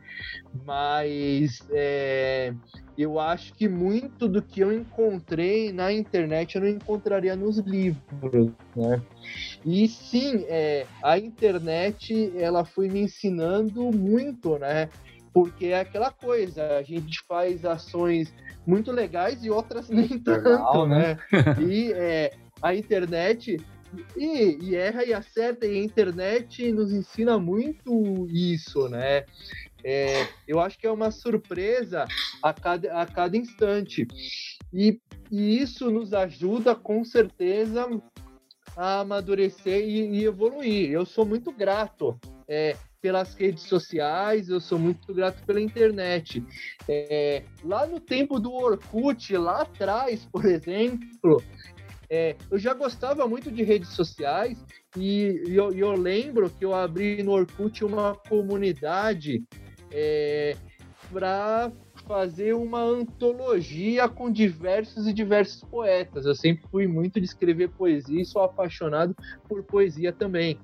Mas 0.64 1.66
é, 1.70 2.52
eu 2.96 3.18
acho 3.18 3.54
que 3.54 3.68
muito 3.68 4.28
do 4.28 4.42
que 4.42 4.60
eu 4.60 4.72
encontrei 4.72 5.72
na 5.72 5.92
internet 5.92 6.56
eu 6.56 6.62
não 6.62 6.68
encontraria 6.68 7.36
nos 7.36 7.58
livros, 7.58 8.50
né? 8.74 9.02
E 9.64 9.88
sim, 9.88 10.44
é, 10.48 10.86
a 11.02 11.18
internet 11.18 12.32
ela 12.36 12.64
foi 12.64 12.88
me 12.88 13.00
ensinando 13.00 13.90
muito, 13.92 14.58
né? 14.58 14.88
Porque 15.32 15.66
é 15.66 15.80
aquela 15.80 16.10
coisa, 16.10 16.78
a 16.78 16.82
gente 16.82 17.22
faz 17.28 17.64
ações 17.64 18.32
muito 18.66 18.90
legais 18.90 19.44
e 19.44 19.50
outras 19.50 19.88
nem 19.90 20.08
tanto, 20.18 20.48
Legal, 20.48 20.86
né? 20.86 21.18
né? 21.32 21.56
e 21.60 21.92
é, 21.92 22.32
a 22.62 22.74
internet 22.74 23.56
e, 24.16 24.58
e, 24.60 24.76
erra 24.76 25.04
e 25.04 25.12
acerta, 25.12 25.66
e 25.66 25.78
a 25.78 25.82
internet 25.82 26.70
nos 26.72 26.92
ensina 26.92 27.38
muito 27.38 28.26
isso, 28.30 28.88
né? 28.88 29.24
É, 29.82 30.26
eu 30.46 30.60
acho 30.60 30.78
que 30.78 30.86
é 30.86 30.90
uma 30.90 31.10
surpresa 31.10 32.06
a 32.42 32.52
cada, 32.52 33.00
a 33.00 33.06
cada 33.06 33.36
instante. 33.36 34.06
E, 34.72 35.00
e 35.30 35.58
isso 35.58 35.90
nos 35.90 36.12
ajuda, 36.12 36.74
com 36.74 37.04
certeza, 37.04 37.88
a 38.76 39.00
amadurecer 39.00 39.82
e, 39.82 40.18
e 40.18 40.24
evoluir. 40.24 40.90
Eu 40.90 41.04
sou 41.04 41.24
muito 41.24 41.50
grato 41.50 42.18
é, 42.46 42.76
pelas 43.00 43.34
redes 43.34 43.62
sociais, 43.64 44.48
eu 44.48 44.60
sou 44.60 44.78
muito 44.78 45.12
grato 45.14 45.44
pela 45.44 45.60
internet. 45.60 46.44
É, 46.88 47.42
lá 47.64 47.86
no 47.86 47.98
tempo 47.98 48.38
do 48.38 48.52
Orkut, 48.52 49.36
lá 49.36 49.62
atrás, 49.62 50.26
por 50.30 50.44
exemplo, 50.44 51.42
é, 52.10 52.34
eu 52.50 52.58
já 52.58 52.74
gostava 52.74 53.26
muito 53.28 53.52
de 53.52 53.62
redes 53.62 53.90
sociais 53.90 54.58
e, 54.96 55.44
e 55.46 55.54
eu, 55.54 55.72
eu, 55.72 55.92
lembro 55.92 56.50
que 56.50 56.64
eu 56.64 56.74
abri 56.74 57.22
no 57.22 57.30
Orkut 57.30 57.84
uma 57.84 58.16
comunidade 58.28 59.44
é, 59.92 60.56
para 61.12 61.70
fazer 62.08 62.54
uma 62.54 62.82
antologia 62.82 64.08
com 64.08 64.28
diversos 64.28 65.06
e 65.06 65.12
diversos 65.12 65.62
poetas. 65.62 66.26
Eu 66.26 66.34
sempre 66.34 66.66
fui 66.68 66.88
muito 66.88 67.20
de 67.20 67.26
escrever 67.26 67.68
poesia 67.68 68.20
e 68.20 68.24
sou 68.24 68.42
apaixonado 68.42 69.14
por 69.48 69.62
poesia 69.62 70.12
também. 70.12 70.58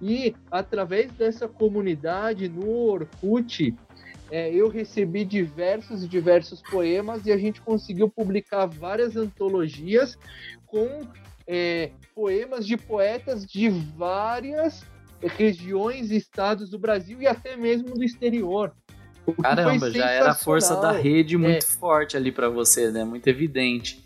E 0.00 0.34
através 0.50 1.12
dessa 1.12 1.46
comunidade 1.46 2.48
no 2.48 2.66
Orkut, 2.66 3.74
é, 4.30 4.52
eu 4.52 4.68
recebi 4.68 5.24
diversos 5.24 6.02
e 6.02 6.08
diversos 6.08 6.60
poemas 6.62 7.26
e 7.26 7.32
a 7.32 7.36
gente 7.36 7.60
conseguiu 7.60 8.08
publicar 8.08 8.66
várias 8.66 9.16
antologias 9.16 10.18
com 10.76 11.06
é, 11.46 11.90
poemas 12.14 12.66
de 12.66 12.76
poetas 12.76 13.46
de 13.46 13.70
várias 13.70 14.84
regiões 15.22 16.10
e 16.10 16.16
estados 16.16 16.68
do 16.68 16.78
Brasil 16.78 17.22
e 17.22 17.26
até 17.26 17.56
mesmo 17.56 17.94
do 17.94 18.04
exterior. 18.04 18.74
Caramba, 19.42 19.90
já 19.90 20.10
era 20.10 20.32
a 20.32 20.34
força 20.34 20.78
da 20.78 20.92
rede 20.92 21.38
muito 21.38 21.64
é. 21.64 21.78
forte 21.78 22.16
ali 22.16 22.30
para 22.30 22.50
você, 22.50 22.90
né? 22.90 23.04
Muito 23.04 23.26
evidente. 23.26 24.04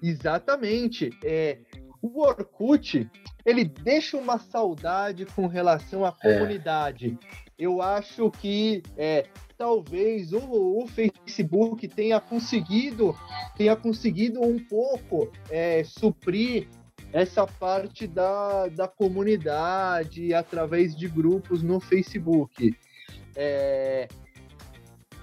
Exatamente. 0.00 1.10
É, 1.24 1.58
o 2.00 2.22
Orkut, 2.22 3.10
ele 3.44 3.64
deixa 3.64 4.16
uma 4.16 4.38
saudade 4.38 5.26
com 5.26 5.48
relação 5.48 6.04
à 6.04 6.14
é. 6.22 6.34
comunidade. 6.34 7.18
É. 7.28 7.51
Eu 7.62 7.80
acho 7.80 8.28
que 8.28 8.82
é, 8.96 9.24
talvez 9.56 10.32
o, 10.32 10.40
o, 10.40 10.84
Facebook 10.88 11.86
tenha 11.86 12.20
conseguido, 12.20 13.16
tenha 13.56 13.76
conseguido 13.76 14.42
um 14.42 14.58
pouco 14.58 15.30
é, 15.48 15.84
suprir 15.84 16.66
essa 17.12 17.46
parte 17.46 18.08
da, 18.08 18.66
da 18.66 18.88
comunidade 18.88 20.34
através 20.34 20.96
de 20.96 21.06
grupos 21.06 21.62
no 21.62 21.78
Facebook. 21.78 22.76
É, 23.36 24.08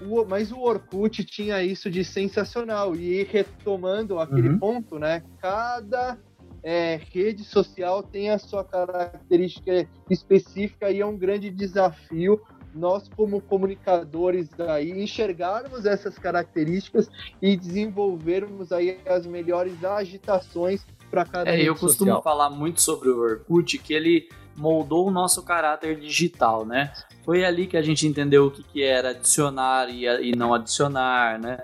o, 0.00 0.24
mas 0.24 0.50
o 0.50 0.60
Orkut 0.60 1.22
tinha 1.22 1.62
isso 1.62 1.90
de 1.90 2.02
sensacional. 2.02 2.96
E 2.96 3.22
retomando 3.24 4.18
aquele 4.18 4.48
uhum. 4.48 4.58
ponto, 4.58 4.98
né? 4.98 5.22
Cada 5.38 6.16
é, 6.62 7.00
rede 7.12 7.44
social 7.44 8.02
tem 8.02 8.30
a 8.30 8.38
sua 8.38 8.64
característica 8.64 9.88
específica 10.08 10.90
e 10.90 11.00
é 11.00 11.06
um 11.06 11.16
grande 11.16 11.50
desafio 11.50 12.40
nós 12.74 13.08
como 13.16 13.40
comunicadores 13.40 14.48
aí 14.60 14.90
enxergarmos 14.90 15.86
essas 15.86 16.18
características 16.18 17.10
e 17.42 17.56
desenvolvermos 17.56 18.70
aí 18.72 18.98
as 19.06 19.26
melhores 19.26 19.82
agitações 19.84 20.84
para 21.10 21.24
cada 21.24 21.50
é, 21.50 21.62
eu 21.62 21.74
costumo 21.74 22.12
social. 22.12 22.22
falar 22.22 22.50
muito 22.50 22.80
sobre 22.80 23.08
o 23.08 23.18
Orkut 23.18 23.78
que 23.78 23.92
ele 23.92 24.28
moldou 24.56 25.08
o 25.08 25.10
nosso 25.10 25.42
caráter 25.42 25.98
digital, 25.98 26.64
né? 26.64 26.92
Foi 27.24 27.44
ali 27.44 27.66
que 27.66 27.76
a 27.76 27.82
gente 27.82 28.06
entendeu 28.06 28.46
o 28.46 28.50
que, 28.50 28.62
que 28.62 28.82
era 28.82 29.10
adicionar 29.10 29.88
e, 29.88 30.04
e 30.04 30.36
não 30.36 30.54
adicionar, 30.54 31.40
né? 31.40 31.58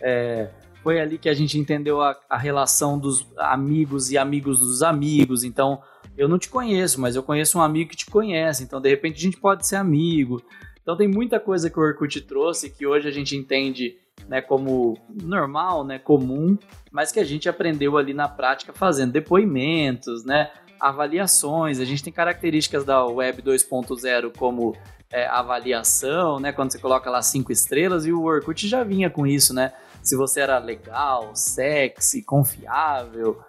É, 0.00 0.50
foi 0.82 1.00
ali 1.00 1.18
que 1.18 1.28
a 1.28 1.34
gente 1.34 1.58
entendeu 1.58 2.00
a, 2.00 2.18
a, 2.28 2.36
relação 2.36 2.98
dos 2.98 3.26
amigos 3.36 4.10
e 4.10 4.18
amigos 4.18 4.58
dos 4.58 4.82
amigos. 4.82 5.44
Então, 5.44 5.80
eu 6.16 6.28
não 6.28 6.38
te 6.38 6.48
conheço, 6.48 7.00
mas 7.00 7.14
eu 7.16 7.22
conheço 7.22 7.58
um 7.58 7.62
amigo 7.62 7.90
que 7.90 7.96
te 7.96 8.06
conhece. 8.06 8.64
Então, 8.64 8.80
de 8.80 8.88
repente, 8.88 9.16
a 9.16 9.20
gente 9.22 9.36
pode 9.36 9.66
ser 9.66 9.76
amigo. 9.76 10.42
Então, 10.82 10.96
tem 10.96 11.06
muita 11.06 11.38
coisa 11.38 11.70
que 11.70 11.78
o 11.78 11.82
Orkut 11.82 12.20
trouxe 12.22 12.70
que 12.70 12.86
hoje 12.86 13.08
a 13.08 13.12
gente 13.12 13.36
entende 13.36 13.96
né, 14.28 14.40
como 14.40 14.98
normal, 15.22 15.84
né, 15.84 15.98
comum, 15.98 16.58
mas 16.90 17.12
que 17.12 17.20
a 17.20 17.24
gente 17.24 17.48
aprendeu 17.48 17.96
ali 17.96 18.12
na 18.12 18.28
prática 18.28 18.72
fazendo 18.72 19.12
depoimentos, 19.12 20.24
né, 20.24 20.50
avaliações. 20.80 21.78
A 21.78 21.84
gente 21.84 22.02
tem 22.02 22.12
características 22.12 22.84
da 22.84 23.04
Web 23.06 23.42
2.0 23.42 24.32
como 24.36 24.76
é, 25.12 25.26
avaliação, 25.26 26.40
né? 26.40 26.52
Quando 26.52 26.72
você 26.72 26.78
coloca 26.78 27.08
lá 27.10 27.22
cinco 27.22 27.52
estrelas, 27.52 28.06
e 28.06 28.12
o 28.12 28.24
Orkut 28.24 28.66
já 28.66 28.82
vinha 28.82 29.10
com 29.10 29.26
isso, 29.26 29.54
né? 29.54 29.72
Se 30.02 30.16
você 30.16 30.40
era 30.40 30.58
legal, 30.58 31.30
sexy, 31.34 32.22
confiável. 32.22 33.40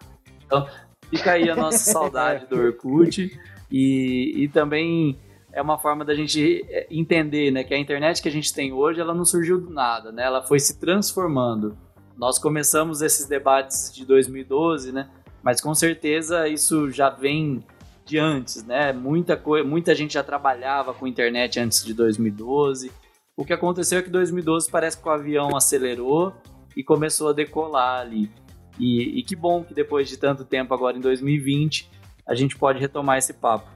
Então, 0.46 0.68
fica 1.10 1.32
aí 1.32 1.50
a 1.50 1.56
nossa 1.56 1.80
saudade 1.92 2.46
do 2.46 2.58
Orkut. 2.58 3.40
E, 3.72 4.44
e 4.44 4.48
também 4.50 5.20
é 5.52 5.62
uma 5.62 5.80
forma 5.80 6.06
da 6.06 6.14
gente 6.14 6.64
é, 6.70 6.88
entender, 6.92 7.52
né? 7.52 7.64
Que 7.64 7.74
a 7.74 7.78
internet 7.78 8.22
que 8.22 8.30
a 8.30 8.32
gente 8.32 8.54
tem 8.54 8.72
hoje, 8.72 9.00
ela 9.00 9.14
não 9.14 9.26
surgiu 9.26 9.60
do 9.60 9.70
nada, 9.70 10.12
né? 10.12 10.24
Ela 10.24 10.44
foi 10.44 10.60
se 10.60 10.80
transformando. 10.80 11.76
Nós 12.18 12.38
começamos 12.38 13.02
esses 13.02 13.28
debates 13.28 13.92
de 13.94 14.06
2012, 14.06 14.92
né? 14.92 15.10
Mas 15.42 15.60
com 15.60 15.74
certeza 15.74 16.48
isso 16.48 16.90
já 16.92 17.10
vem 17.10 17.64
de 18.06 18.18
antes, 18.18 18.64
né? 18.64 18.94
Muita, 18.94 19.36
coisa, 19.36 19.68
muita 19.68 19.96
gente 19.96 20.14
já 20.14 20.24
trabalhava 20.24 20.94
com 20.94 21.08
internet 21.08 21.60
antes 21.60 21.84
de 21.84 21.94
2012. 21.94 22.92
O 23.36 23.44
que 23.44 23.54
aconteceu 23.54 24.00
é 24.00 24.02
que 24.04 24.10
2012 24.10 24.70
parece 24.70 25.02
que 25.02 25.08
o 25.08 25.12
avião 25.12 25.56
acelerou 25.56 26.34
e 26.76 26.84
começou 26.84 27.30
a 27.30 27.34
decolar 27.34 28.02
ali. 28.02 28.32
E, 28.80 29.20
e 29.20 29.24
que 29.24 29.36
bom 29.36 29.64
que 29.64 29.74
depois 29.74 30.08
de 30.08 30.18
tanto 30.18 30.46
tempo, 30.46 30.74
agora 30.74 30.98
em 30.98 31.02
2020, 31.02 31.90
a 32.28 32.36
gente 32.36 32.58
pode 32.58 32.80
retomar 32.80 33.18
esse 33.18 33.34
papo. 33.34 33.70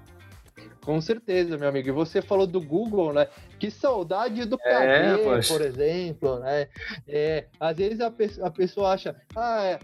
Com 0.84 1.02
certeza, 1.02 1.58
meu 1.58 1.68
amigo. 1.68 1.90
E 1.90 1.92
você 1.92 2.22
falou 2.22 2.48
do 2.48 2.62
Google, 2.62 3.12
né? 3.12 3.28
Que 3.60 3.70
saudade 3.70 4.46
do 4.46 4.58
é, 4.64 5.42
por 5.46 5.62
exemplo, 5.62 6.40
né? 6.40 6.68
É, 7.08 7.48
às 7.60 7.76
vezes 7.76 8.00
a, 8.00 8.10
pe 8.10 8.30
a 8.42 8.50
pessoa 8.50 8.94
acha, 8.94 9.16
ah, 9.36 9.80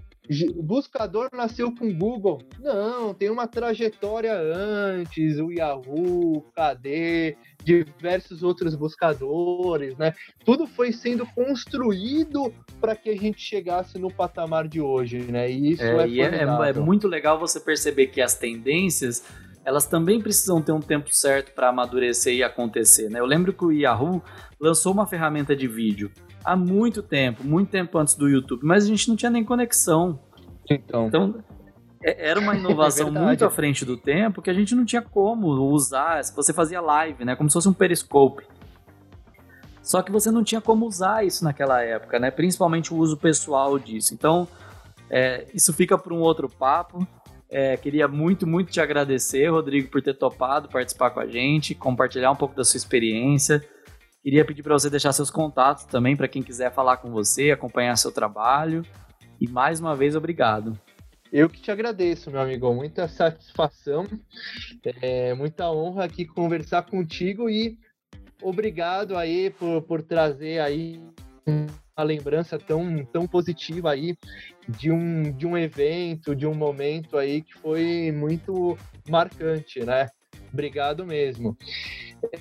o 0.56 0.64
buscador 0.64 1.30
nasceu 1.34 1.74
com 1.74 1.94
Google. 1.94 2.42
Não, 2.60 3.14
tem 3.14 3.30
uma 3.30 3.46
trajetória 3.46 4.34
antes, 4.34 5.38
o 5.38 5.52
Yahoo, 5.52 6.38
o 6.38 6.42
KD, 6.54 7.36
diversos 7.64 8.42
outros 8.42 8.74
buscadores, 8.76 9.98
né? 9.98 10.14
Tudo 10.46 10.66
foi 10.66 10.94
sendo 10.94 11.26
construído 11.26 12.54
para 12.80 12.96
que 12.96 13.10
a 13.10 13.18
gente 13.18 13.42
chegasse 13.42 14.00
no 14.00 14.12
patamar 14.12 14.68
de 14.68 14.80
hoje, 14.80 15.20
né? 15.20 15.52
E 15.52 15.74
isso 15.74 15.84
é, 15.84 16.10
é, 16.10 16.20
é, 16.20 16.70
é 16.70 16.74
muito 16.74 17.08
legal 17.08 17.38
você 17.38 17.60
perceber 17.60 18.08
que 18.08 18.22
as 18.22 18.36
tendências 18.36 19.24
elas 19.66 19.86
também 19.86 20.22
precisam 20.22 20.62
ter 20.62 20.74
um 20.74 20.82
tempo 20.82 21.14
certo 21.14 21.54
para 21.54 21.70
amadurecer 21.70 22.34
e 22.34 22.44
acontecer, 22.44 23.10
né? 23.10 23.20
Eu 23.20 23.26
lembro 23.26 23.54
que 23.54 23.64
o 23.64 23.72
Yahoo 23.72 24.22
lançou 24.60 24.92
uma 24.92 25.08
ferramenta 25.08 25.56
de 25.56 25.68
vídeo 25.68 26.12
há 26.44 26.56
muito 26.56 27.02
tempo, 27.02 27.44
muito 27.44 27.70
tempo 27.70 27.98
antes 27.98 28.16
do 28.16 28.28
YouTube, 28.28 28.62
mas 28.64 28.84
a 28.84 28.88
gente 28.88 29.08
não 29.08 29.16
tinha 29.16 29.32
nem 29.32 29.44
conexão. 29.44 30.20
Então, 30.70 31.08
então 31.08 31.44
é, 32.04 32.30
era 32.30 32.40
uma 32.40 32.56
inovação 32.58 33.08
é 33.08 33.12
muito 33.12 33.46
à 33.46 33.50
frente 33.50 33.86
do 33.86 33.98
tempo 33.98 34.42
que 34.42 34.50
a 34.50 34.54
gente 34.54 34.76
não 34.76 34.86
tinha 34.86 35.02
como 35.02 35.48
usar. 35.48 36.22
Você 36.24 36.54
fazia 36.54 36.82
live, 36.82 37.24
né? 37.24 37.36
Como 37.36 37.50
se 37.50 37.54
fosse 37.54 37.70
um 37.70 37.74
periscope. 37.74 38.46
Só 39.82 40.02
que 40.02 40.12
você 40.12 40.32
não 40.32 40.44
tinha 40.44 40.62
como 40.62 40.86
usar 40.86 41.26
isso 41.26 41.44
naquela 41.44 41.82
época, 41.82 42.18
né? 42.20 42.32
Principalmente 42.32 42.94
o 42.94 42.98
uso 42.98 43.18
pessoal 43.18 43.78
disso. 43.78 44.14
Então, 44.14 44.48
é, 45.10 45.46
isso 45.54 45.74
fica 45.74 45.98
para 45.98 46.14
um 46.14 46.20
outro 46.20 46.48
papo. 46.48 47.06
É, 47.50 47.78
queria 47.78 48.08
muito, 48.08 48.48
muito 48.48 48.72
te 48.72 48.82
agradecer, 48.82 49.48
Rodrigo, 49.48 49.90
por 49.90 50.02
ter 50.02 50.14
topado 50.16 50.70
participar 50.70 51.12
com 51.12 51.20
a 51.20 51.28
gente, 51.28 51.76
compartilhar 51.76 52.32
um 52.32 52.36
pouco 52.36 52.56
da 52.56 52.64
sua 52.64 52.78
experiência. 52.78 53.64
Queria 54.24 54.46
pedir 54.46 54.64
para 54.64 54.74
você 54.74 54.90
deixar 54.90 55.12
seus 55.12 55.30
contatos 55.30 55.84
também 55.84 56.16
para 56.16 56.30
quem 56.30 56.42
quiser 56.42 56.74
falar 56.74 56.98
com 56.98 57.12
você, 57.12 57.52
acompanhar 57.52 57.98
seu 57.98 58.10
trabalho. 58.10 58.86
E 59.40 59.50
mais 59.50 59.82
uma 59.82 59.94
vez, 59.94 60.16
obrigado. 60.16 60.80
Eu 61.32 61.50
que 61.50 61.60
te 61.60 61.70
agradeço, 61.70 62.32
meu 62.32 62.40
amigo. 62.40 62.74
Muita 62.74 63.08
satisfação, 63.10 64.08
é, 65.02 65.34
muita 65.34 65.70
honra 65.70 66.06
aqui 66.06 66.26
conversar 66.26 66.84
contigo 66.84 67.50
e 67.50 67.78
obrigado 68.42 69.18
aí 69.18 69.50
por, 69.50 69.82
por 69.82 70.02
trazer 70.02 70.62
aí 70.62 71.02
uma 71.46 72.06
lembrança 72.06 72.58
tão, 72.58 73.04
tão 73.06 73.28
positiva 73.28 73.92
aí 73.92 74.16
de 74.70 74.90
um, 74.90 75.32
de 75.34 75.46
um 75.46 75.58
evento, 75.58 76.34
de 76.34 76.48
um 76.48 76.54
momento 76.54 77.18
aí 77.18 77.42
que 77.42 77.56
foi 77.56 78.10
muito 78.14 78.78
marcante, 79.10 79.84
né? 79.84 80.08
Obrigado 80.54 81.04
mesmo. 81.04 81.58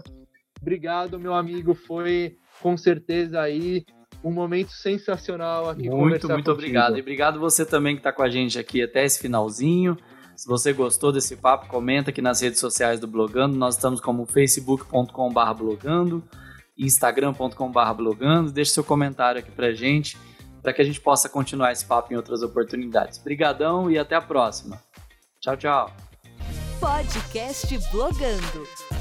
Obrigado, 0.61 1.19
meu 1.19 1.33
amigo. 1.33 1.73
Foi 1.73 2.37
com 2.61 2.77
certeza 2.77 3.41
aí 3.41 3.83
um 4.23 4.31
momento 4.31 4.71
sensacional 4.71 5.69
aqui 5.69 5.89
Muito, 5.89 6.29
muito 6.29 6.51
obrigado. 6.51 6.97
E 6.97 7.01
obrigado 7.01 7.39
você 7.39 7.65
também 7.65 7.95
que 7.95 7.99
está 7.99 8.11
com 8.11 8.23
a 8.23 8.29
gente 8.29 8.57
aqui 8.57 8.81
até 8.81 9.03
esse 9.03 9.19
finalzinho. 9.19 9.97
Se 10.35 10.47
você 10.47 10.73
gostou 10.73 11.11
desse 11.11 11.35
papo, 11.35 11.67
comenta 11.67 12.09
aqui 12.09 12.21
nas 12.21 12.41
redes 12.41 12.59
sociais 12.59 12.99
do 12.99 13.07
Blogando. 13.07 13.55
Nós 13.55 13.75
estamos 13.75 13.99
como 13.99 14.25
facebook.com.br 14.25 15.53
blogando, 15.55 16.23
instagram.com.br 16.77 17.93
blogando. 17.95 18.51
Deixe 18.51 18.71
seu 18.71 18.83
comentário 18.83 19.39
aqui 19.39 19.51
pra 19.51 19.73
gente, 19.73 20.17
para 20.61 20.73
que 20.73 20.81
a 20.81 20.85
gente 20.85 20.99
possa 20.99 21.29
continuar 21.29 21.71
esse 21.71 21.85
papo 21.85 22.13
em 22.13 22.15
outras 22.15 22.41
oportunidades. 22.41 23.19
Obrigadão 23.19 23.91
e 23.91 23.99
até 23.99 24.15
a 24.15 24.21
próxima. 24.21 24.81
Tchau, 25.39 25.57
tchau. 25.57 25.91
Podcast 26.79 27.77
Blogando 27.91 28.92